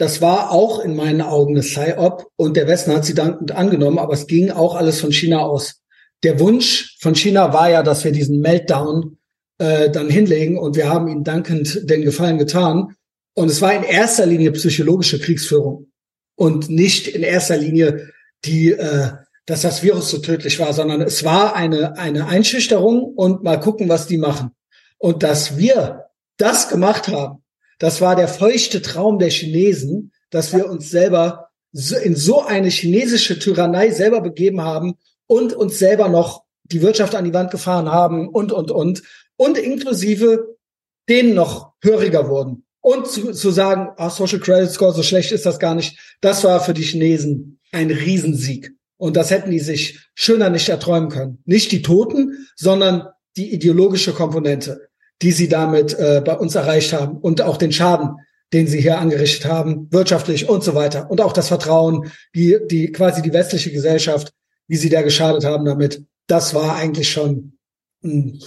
[0.00, 3.98] das war auch in meinen Augen eine Psy-Op und der Westen hat sie dankend angenommen,
[3.98, 5.82] aber es ging auch alles von China aus.
[6.22, 9.18] Der Wunsch von China war ja, dass wir diesen Meltdown
[9.58, 12.94] äh, dann hinlegen und wir haben ihnen dankend den Gefallen getan.
[13.34, 15.90] Und es war in erster Linie psychologische Kriegsführung
[16.34, 18.08] und nicht in erster Linie
[18.46, 19.10] die äh,
[19.44, 23.90] dass das Virus so tödlich war, sondern es war eine, eine Einschüchterung und mal gucken,
[23.90, 24.52] was die machen.
[24.96, 26.06] Und dass wir
[26.38, 27.42] das gemacht haben,
[27.80, 31.48] das war der feuchte Traum der Chinesen, dass wir uns selber
[32.04, 34.94] in so eine chinesische Tyrannei selber begeben haben
[35.26, 39.02] und uns selber noch die Wirtschaft an die Wand gefahren haben und, und, und.
[39.36, 40.56] Und inklusive
[41.08, 42.64] denen noch höriger wurden.
[42.82, 46.44] Und zu, zu sagen, ah, Social Credit Score, so schlecht ist das gar nicht, das
[46.44, 48.72] war für die Chinesen ein Riesensieg.
[48.98, 51.42] Und das hätten die sich schöner nicht erträumen können.
[51.46, 54.89] Nicht die Toten, sondern die ideologische Komponente,
[55.22, 58.16] die sie damit äh, bei uns erreicht haben und auch den Schaden,
[58.52, 61.10] den sie hier angerichtet haben, wirtschaftlich und so weiter.
[61.10, 64.32] Und auch das Vertrauen, die, die quasi die westliche Gesellschaft,
[64.66, 66.04] wie sie da geschadet haben damit.
[66.26, 67.58] Das war eigentlich schon
[68.02, 68.40] ein,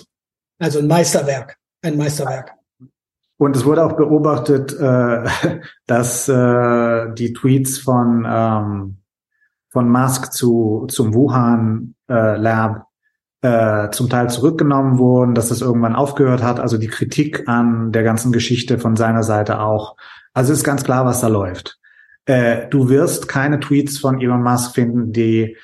[0.59, 2.53] also ein Meisterwerk, ein Meisterwerk.
[3.37, 8.97] Und es wurde auch beobachtet, äh, dass äh, die Tweets von ähm,
[9.73, 12.85] von Musk zu, zum Wuhan äh, Lab
[13.43, 16.61] äh, zum Teil zurückgenommen wurden, dass das irgendwann aufgehört hat.
[16.61, 19.97] Also die Kritik an der ganzen Geschichte von seiner Seite auch.
[20.33, 21.77] Also ist ganz klar, was da läuft.
[22.25, 25.57] Äh, du wirst keine Tweets von Elon Musk finden, die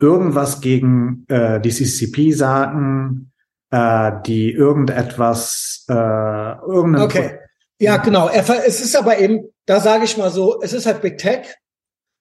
[0.00, 3.32] irgendwas gegen äh, die CCP sagen,
[3.70, 7.38] äh, die irgendetwas, äh, irgendein Okay.
[7.78, 8.30] Ja, genau.
[8.30, 11.54] Es ist aber eben, da sage ich mal so, es ist halt Big Tech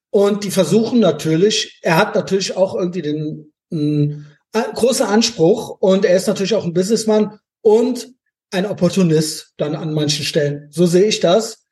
[0.09, 6.15] und die versuchen natürlich, er hat natürlich auch irgendwie den einen großen Anspruch und er
[6.15, 8.13] ist natürlich auch ein Businessman und
[8.51, 10.69] ein Opportunist dann an manchen Stellen.
[10.71, 11.65] So sehe ich das.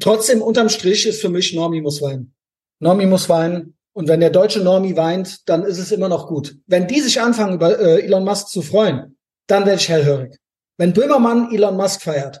[0.00, 2.34] Trotzdem unterm Strich ist für mich Normi muss weinen.
[2.80, 3.76] Normi muss weinen.
[3.92, 6.56] Und wenn der deutsche Normi weint, dann ist es immer noch gut.
[6.66, 9.16] Wenn die sich anfangen, über äh, Elon Musk zu freuen,
[9.46, 10.36] dann werde ich hellhörig.
[10.76, 12.40] Wenn Böhmermann Elon Musk feiert,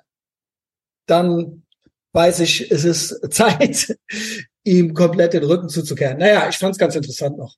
[1.06, 1.64] dann
[2.12, 3.98] weiß ich, es ist Zeit,
[4.64, 6.18] ihm komplett den Rücken zuzukehren.
[6.18, 7.56] Naja, ich fand es ganz interessant noch.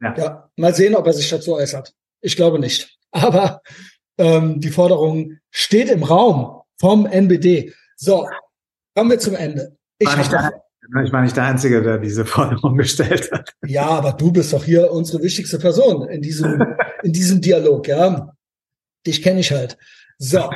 [0.00, 0.14] Ja.
[0.16, 0.50] ja.
[0.56, 1.94] Mal sehen, ob er sich dazu äußert.
[2.20, 2.98] Ich glaube nicht.
[3.10, 3.62] Aber
[4.18, 7.72] ähm, die Forderung steht im Raum vom NBD.
[7.96, 8.28] So,
[8.94, 9.76] kommen wir zum Ende.
[9.98, 10.62] Ich, war nicht der,
[11.04, 13.54] ich war nicht der Einzige, der diese Forderung gestellt hat.
[13.66, 16.64] Ja, aber du bist doch hier unsere wichtigste Person in diesem,
[17.02, 18.32] in diesem Dialog, ja.
[19.06, 19.78] Dich kenne ich halt.
[20.18, 20.50] So,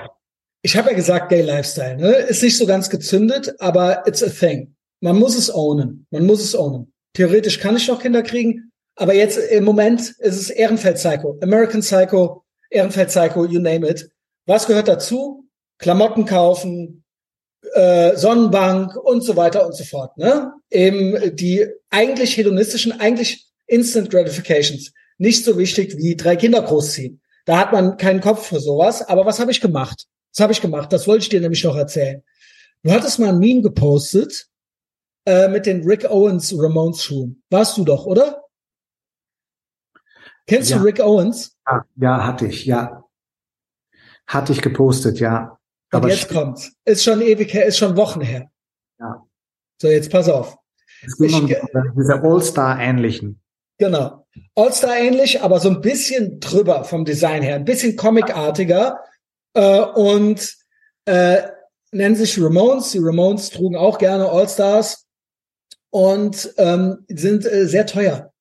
[0.63, 2.13] ich habe ja gesagt, Gay Lifestyle, ne?
[2.13, 4.75] Ist nicht so ganz gezündet, aber it's a thing.
[5.01, 6.07] Man muss es ownen.
[6.11, 6.93] Man muss es ownen.
[7.15, 8.72] Theoretisch kann ich noch Kinder kriegen,
[9.03, 14.09] aber jetzt im Moment ist es Ehrenfeld Psycho, American Psycho, Ehrenfeld Psycho, you name it.
[14.47, 15.49] Was gehört dazu?
[15.79, 17.03] Klamotten kaufen,
[17.75, 20.17] äh, Sonnenbank und so weiter und so fort.
[20.19, 20.53] Ne?
[20.71, 24.93] Eben die eigentlich hedonistischen, eigentlich Instant Gratifications.
[25.19, 27.21] Nicht so wichtig wie drei Kinder großziehen.
[27.45, 29.03] Da hat man keinen Kopf für sowas.
[29.03, 30.07] Aber was habe ich gemacht?
[30.33, 30.93] Was habe ich gemacht?
[30.93, 32.23] Das wollte ich dir nämlich noch erzählen.
[32.85, 34.47] Du hattest mal ein Meme gepostet
[35.27, 37.43] äh, mit den Rick Owens Ramones Schuhen.
[37.51, 38.43] Warst du doch, oder?
[40.47, 40.79] Kennst ja.
[40.79, 41.57] du Rick Owens?
[41.67, 43.05] Ja, ja, hatte ich, ja.
[44.27, 45.59] Hatte ich gepostet, ja.
[45.93, 46.73] Und Aber jetzt kommt's.
[46.85, 48.51] Ist schon ewig her, ist schon Wochen her.
[48.99, 49.23] Ja.
[49.81, 50.57] So, jetzt pass auf.
[51.05, 53.41] Es geht um diese All-Star-ähnlichen.
[53.79, 54.27] Genau.
[54.55, 57.57] All-Star ähnlich, aber so ein bisschen drüber vom Design her.
[57.57, 59.01] Ein bisschen comicartiger.
[59.55, 60.57] Äh, und
[61.05, 61.43] äh,
[61.91, 62.93] nennen sich Ramones.
[62.93, 65.07] Die Ramones trugen auch gerne All-Stars
[65.91, 68.32] und ähm, sind äh, sehr teuer.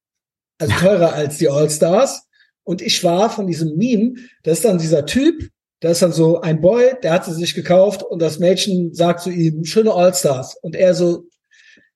[0.62, 2.28] Also teurer als die All-Stars.
[2.64, 4.14] Und ich war von diesem Meme,
[4.44, 7.56] das ist dann dieser Typ, da ist dann so ein Boy, der hat sie sich
[7.56, 10.58] gekauft und das Mädchen sagt zu ihm, schöne All-Stars.
[10.62, 11.24] Und er so,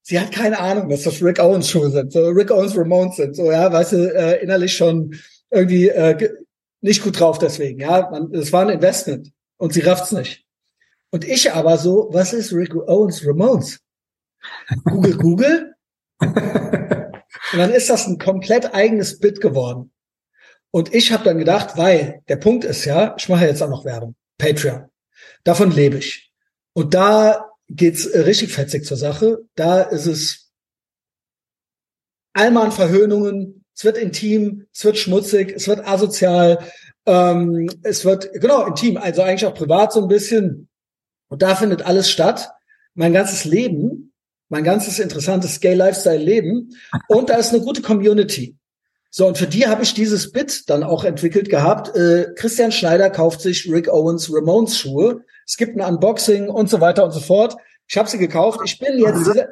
[0.02, 3.36] sie hat keine Ahnung, dass das Rick Owens Schuhe sind, so Rick Owens Ramones sind,
[3.36, 5.14] so, ja, weißt du, äh, innerlich schon
[5.52, 6.34] irgendwie äh,
[6.82, 10.44] nicht gut drauf deswegen, ja, es war ein Investment und sie rafft's nicht.
[11.12, 13.80] Und ich aber so, was ist Rick Owens Ramones?
[14.86, 15.76] Google, Google.
[17.56, 19.94] Und dann ist das ein komplett eigenes Bit geworden.
[20.72, 23.86] Und ich habe dann gedacht, weil der Punkt ist ja, ich mache jetzt auch noch
[23.86, 24.90] Werbung, Patreon.
[25.46, 26.34] Davon lebe ich.
[26.74, 29.46] Und da geht's richtig fetzig zur Sache.
[29.56, 30.52] Da ist es
[32.34, 36.60] allmal Verhöhnungen, es wird intim, es wird schmutzig, es wird asozial,
[37.06, 40.68] ähm, es wird, genau, intim, also eigentlich auch privat so ein bisschen.
[41.30, 42.50] Und da findet alles statt.
[42.96, 43.95] Mein ganzes Leben
[44.50, 46.70] mein ganzes interessantes Gay Lifestyle Leben
[47.08, 48.58] und da ist eine gute Community.
[49.10, 51.96] So, und für die habe ich dieses Bit dann auch entwickelt gehabt.
[51.96, 55.24] Äh, Christian Schneider kauft sich Rick Owens Ramones Schuhe.
[55.46, 57.56] Es gibt ein Unboxing und so weiter und so fort.
[57.88, 58.60] Ich habe sie gekauft.
[58.66, 59.20] Ich bin jetzt.
[59.20, 59.48] Diese,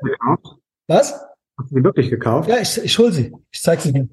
[0.88, 1.14] was?
[1.58, 2.50] Hast du sie wirklich gekauft?
[2.50, 3.32] Ja, ich, ich hol sie.
[3.52, 4.10] Ich zeig sie dir.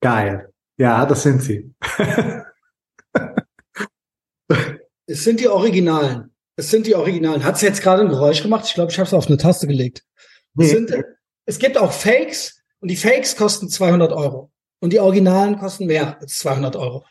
[0.00, 0.52] Geil.
[0.76, 1.74] Ja, das sind sie.
[5.06, 6.33] es sind die Originalen.
[6.56, 7.44] Es sind die Originalen.
[7.44, 8.64] Hat es jetzt gerade ein Geräusch gemacht?
[8.66, 10.04] Ich glaube, ich habe es auf eine Taste gelegt.
[10.54, 10.66] Nee.
[10.66, 10.94] Es, sind,
[11.46, 14.50] es gibt auch Fakes und die Fakes kosten 200 Euro.
[14.80, 17.04] Und die Originalen kosten mehr als 200 Euro.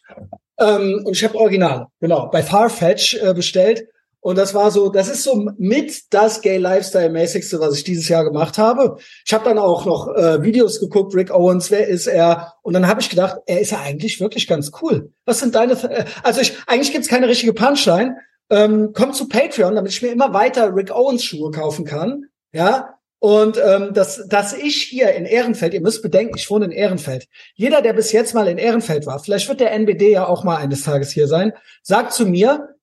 [0.59, 3.87] Ähm, und ich habe Originale, genau, bei Farfetch äh, bestellt.
[4.19, 8.07] Und das war so, das ist so mit das Gay Lifestyle mäßigste, was ich dieses
[8.07, 8.97] Jahr gemacht habe.
[9.25, 12.53] Ich habe dann auch noch äh, Videos geguckt, Rick Owens, wer ist er?
[12.61, 15.11] Und dann habe ich gedacht, er ist ja eigentlich wirklich ganz cool.
[15.25, 15.73] Was sind deine?
[15.73, 18.15] Äh, also ich eigentlich gibt's keine richtige Punchline,
[18.49, 22.25] ähm, kommt zu Patreon, damit ich mir immer weiter Rick Owens Schuhe kaufen kann.
[22.51, 26.71] Ja, und ähm, dass, dass ich hier in Ehrenfeld, ihr müsst bedenken, ich wohne in
[26.71, 27.29] Ehrenfeld.
[27.55, 30.57] Jeder, der bis jetzt mal in Ehrenfeld war, vielleicht wird der NBD ja auch mal
[30.57, 31.53] eines Tages hier sein,
[31.83, 32.75] sagt zu mir,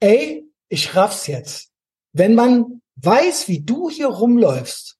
[0.00, 1.70] ey, ich raff's jetzt.
[2.12, 4.96] Wenn man weiß, wie du hier rumläufst,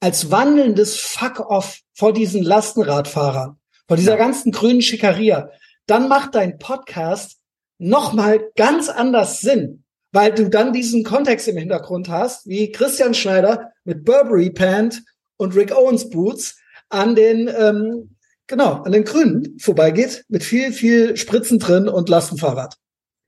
[0.00, 3.58] als wandelndes Fuck-off vor diesen Lastenradfahrern,
[3.88, 5.50] vor dieser ganzen grünen Schickeria,
[5.86, 7.39] dann macht dein Podcast
[7.80, 13.72] nochmal ganz anders Sinn, weil du dann diesen Kontext im Hintergrund hast, wie Christian Schneider
[13.84, 15.02] mit Burberry Pant
[15.36, 16.56] und Rick Owens Boots
[16.88, 18.16] an den ähm,
[18.50, 22.76] genau, an den Grünen vorbeigeht mit viel, viel Spritzen drin und Lastenfahrrad.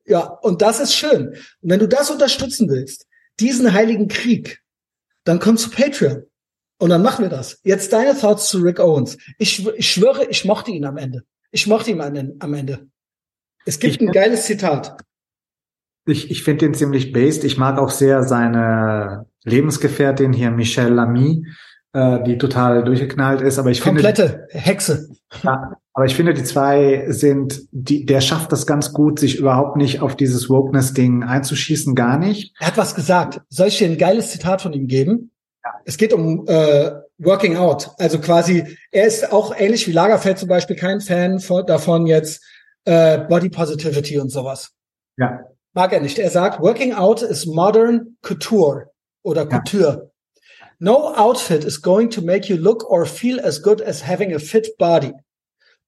[0.04, 1.28] Ja, und das ist schön.
[1.28, 3.06] Und wenn du das unterstützen willst,
[3.40, 4.60] diesen heiligen Krieg,
[5.24, 6.24] dann komm zu Patreon.
[6.78, 7.60] Und dann machen wir das.
[7.62, 9.16] Jetzt deine Thoughts zu Rick Owens.
[9.38, 11.22] Ich, ich schwöre, ich mochte ihn am Ende.
[11.52, 12.88] Ich mochte ihn am Ende.
[13.64, 14.96] Es gibt ich, ein geiles Zitat.
[16.06, 17.44] Ich, ich finde ihn ziemlich based.
[17.44, 21.46] Ich mag auch sehr seine Lebensgefährtin hier, Michelle Lamy,
[21.92, 23.58] äh, die total durchgeknallt ist.
[23.58, 24.38] Aber ich Komplette finde.
[24.38, 25.10] Komplette Hexe.
[25.42, 29.76] Ja, aber ich finde, die zwei sind, die, der schafft das ganz gut, sich überhaupt
[29.76, 32.54] nicht auf dieses Wokeness-Ding einzuschießen, gar nicht.
[32.58, 33.42] Er hat was gesagt.
[33.48, 35.30] Soll ich dir ein geiles Zitat von ihm geben?
[35.64, 35.70] Ja.
[35.84, 37.90] Es geht um äh, Working Out.
[37.98, 42.42] Also quasi, er ist auch ähnlich wie Lagerfeld zum Beispiel kein Fan von, davon jetzt
[42.84, 44.72] äh, Body Positivity und sowas.
[45.16, 45.40] Ja.
[45.74, 46.18] Mag er nicht.
[46.18, 48.90] Er sagt, Working Out is modern couture
[49.22, 50.10] oder Couture.
[50.60, 50.66] Ja.
[50.78, 54.38] No outfit is going to make you look or feel as good as having a
[54.38, 55.12] fit body.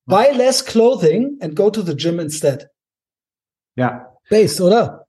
[0.06, 2.70] Buy less clothing and go to the gym instead.
[3.74, 4.12] Ja.
[4.30, 5.06] Based, oder?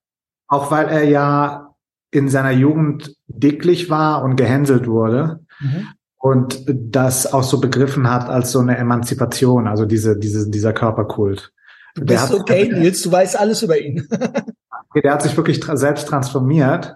[0.48, 1.76] Auch weil er ja
[2.12, 5.45] in seiner Jugend dicklich war und gehänselt wurde.
[5.60, 5.88] Mhm.
[6.18, 11.53] Und das auch so begriffen hat als so eine Emanzipation, also diese, diese, dieser Körperkult.
[11.96, 14.08] Du bist der okay, hat, Nils, du weißt alles über ihn.
[15.04, 16.96] der hat sich wirklich tra selbst transformiert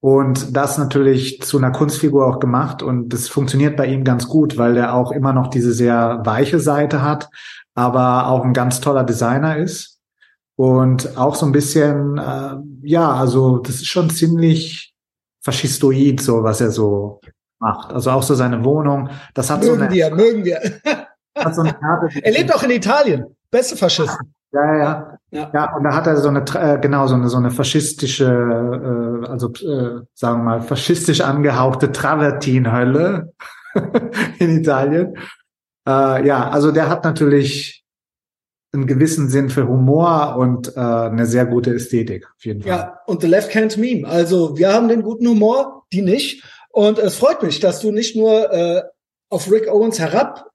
[0.00, 4.56] und das natürlich zu einer Kunstfigur auch gemacht und das funktioniert bei ihm ganz gut,
[4.56, 7.28] weil er auch immer noch diese sehr weiche Seite hat,
[7.74, 9.98] aber auch ein ganz toller Designer ist
[10.56, 14.94] und auch so ein bisschen, äh, ja, also das ist schon ziemlich
[15.42, 17.20] faschistoid, so was er so
[17.58, 17.92] macht.
[17.92, 20.60] Also auch so seine Wohnung, das hat mögen so eine, wir, mögen wir.
[21.34, 21.76] Hat so eine
[22.22, 23.36] er lebt auch in Italien.
[23.50, 24.34] Beste Faschisten.
[24.52, 25.50] Ja, ja, ja.
[25.54, 29.26] Ja, und da hat er so eine, äh, genau, so eine, so eine faschistische, äh,
[29.28, 33.32] also, äh, sagen wir mal, faschistisch angehauchte Travertin-Hölle
[34.38, 35.16] in Italien.
[35.86, 37.84] Äh, ja, also der hat natürlich
[38.72, 42.70] einen gewissen Sinn für Humor und äh, eine sehr gute Ästhetik, auf jeden Fall.
[42.70, 44.08] Ja, und The Left Can't Meme.
[44.08, 46.44] Also wir haben den guten Humor, die nicht.
[46.70, 48.82] Und es freut mich, dass du nicht nur äh,
[49.28, 50.49] auf Rick Owens herab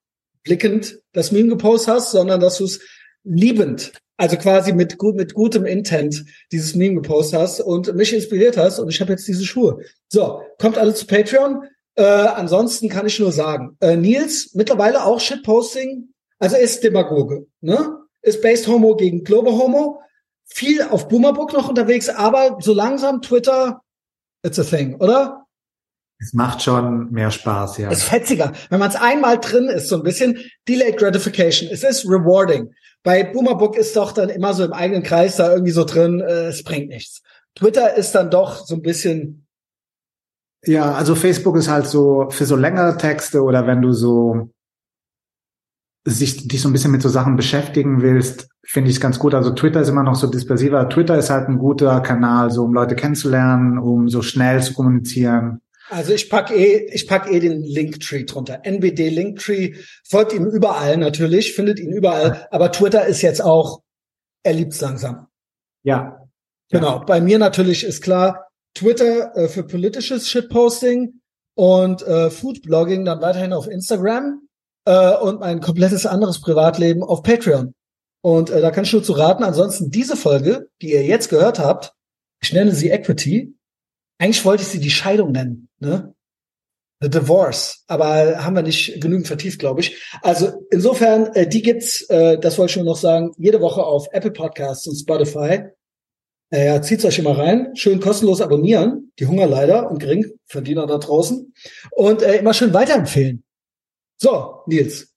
[0.46, 2.80] blickend das Meme gepostet hast, sondern dass du es
[3.24, 8.56] liebend, also quasi mit, gut, mit gutem Intent dieses Meme gepostet hast und mich inspiriert
[8.56, 9.80] hast und ich habe jetzt diese Schuhe.
[10.08, 11.64] So, kommt alle zu Patreon.
[11.96, 16.10] Äh, ansonsten kann ich nur sagen, äh, Nils, mittlerweile auch Shitposting,
[16.40, 17.98] also ist Demagoge, ne?
[18.22, 20.02] Ist Based Homo gegen Global Homo,
[20.46, 23.82] viel auf Boomerbook noch unterwegs, aber so langsam Twitter,
[24.44, 25.45] it's a thing, oder?
[26.18, 27.92] Es macht schon mehr Spaß, ja.
[27.92, 28.54] Es ist fetziger.
[28.70, 30.38] Wenn man es einmal drin ist, so ein bisschen
[30.68, 31.70] Delayed Gratification.
[31.72, 32.74] Es ist rewarding.
[33.04, 36.48] Bei Boomerbook ist doch dann immer so im eigenen Kreis da irgendwie so drin, äh,
[36.48, 37.22] es bringt nichts.
[37.54, 39.48] Twitter ist dann doch so ein bisschen.
[40.66, 44.50] Ja, also Facebook ist halt so für so längere Texte oder wenn du so
[46.06, 49.34] sich dich so ein bisschen mit so Sachen beschäftigen willst, finde ich es ganz gut.
[49.34, 50.88] Also Twitter ist immer noch so dispersiver.
[50.90, 55.62] Twitter ist halt ein guter Kanal, so um Leute kennenzulernen, um so schnell zu kommunizieren.
[55.90, 58.62] Also ich pack eh, ich pack eh den Linktree drunter.
[58.64, 62.48] NBD Linktree folgt ihm überall natürlich, findet ihn überall.
[62.52, 63.82] Aber Twitter ist jetzt auch,
[64.44, 65.28] er liebt's langsam.
[65.84, 66.28] Ja.
[66.72, 67.00] Genau.
[67.00, 71.22] Bei mir natürlich ist klar, Twitter äh, für politisches Shitposting
[71.56, 74.48] und äh, Foodblogging dann weiterhin auf Instagram
[74.86, 77.74] äh, und mein komplettes anderes Privatleben auf Patreon.
[78.22, 79.44] Und äh, da kann ich nur zu raten.
[79.44, 81.94] Ansonsten diese Folge, die ihr jetzt gehört habt,
[82.42, 83.55] ich nenne sie Equity,
[84.18, 86.14] eigentlich wollte ich sie die Scheidung nennen, ne?
[87.02, 90.02] The Divorce, aber haben wir nicht genügend vertieft, glaube ich.
[90.22, 94.08] Also insofern, äh, die gibt's, äh, das wollte ich nur noch sagen, jede Woche auf
[94.14, 95.66] Apple Podcasts und Spotify.
[96.52, 101.54] Äh, zieht's euch immer rein, schön kostenlos abonnieren, die Hungerleider und Geringverdiener da draußen
[101.92, 103.44] und äh, immer schön weiterempfehlen.
[104.18, 105.14] So, Nils,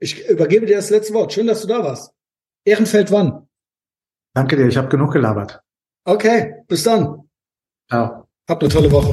[0.00, 1.32] ich übergebe dir das letzte Wort.
[1.32, 2.12] Schön, dass du da warst.
[2.64, 3.48] Ehrenfeld wann?
[4.34, 5.62] Danke dir, ich habe genug gelabert.
[6.04, 7.27] Okay, bis dann.
[7.88, 8.28] Ciao.
[8.46, 9.12] Habt eine tolle Woche.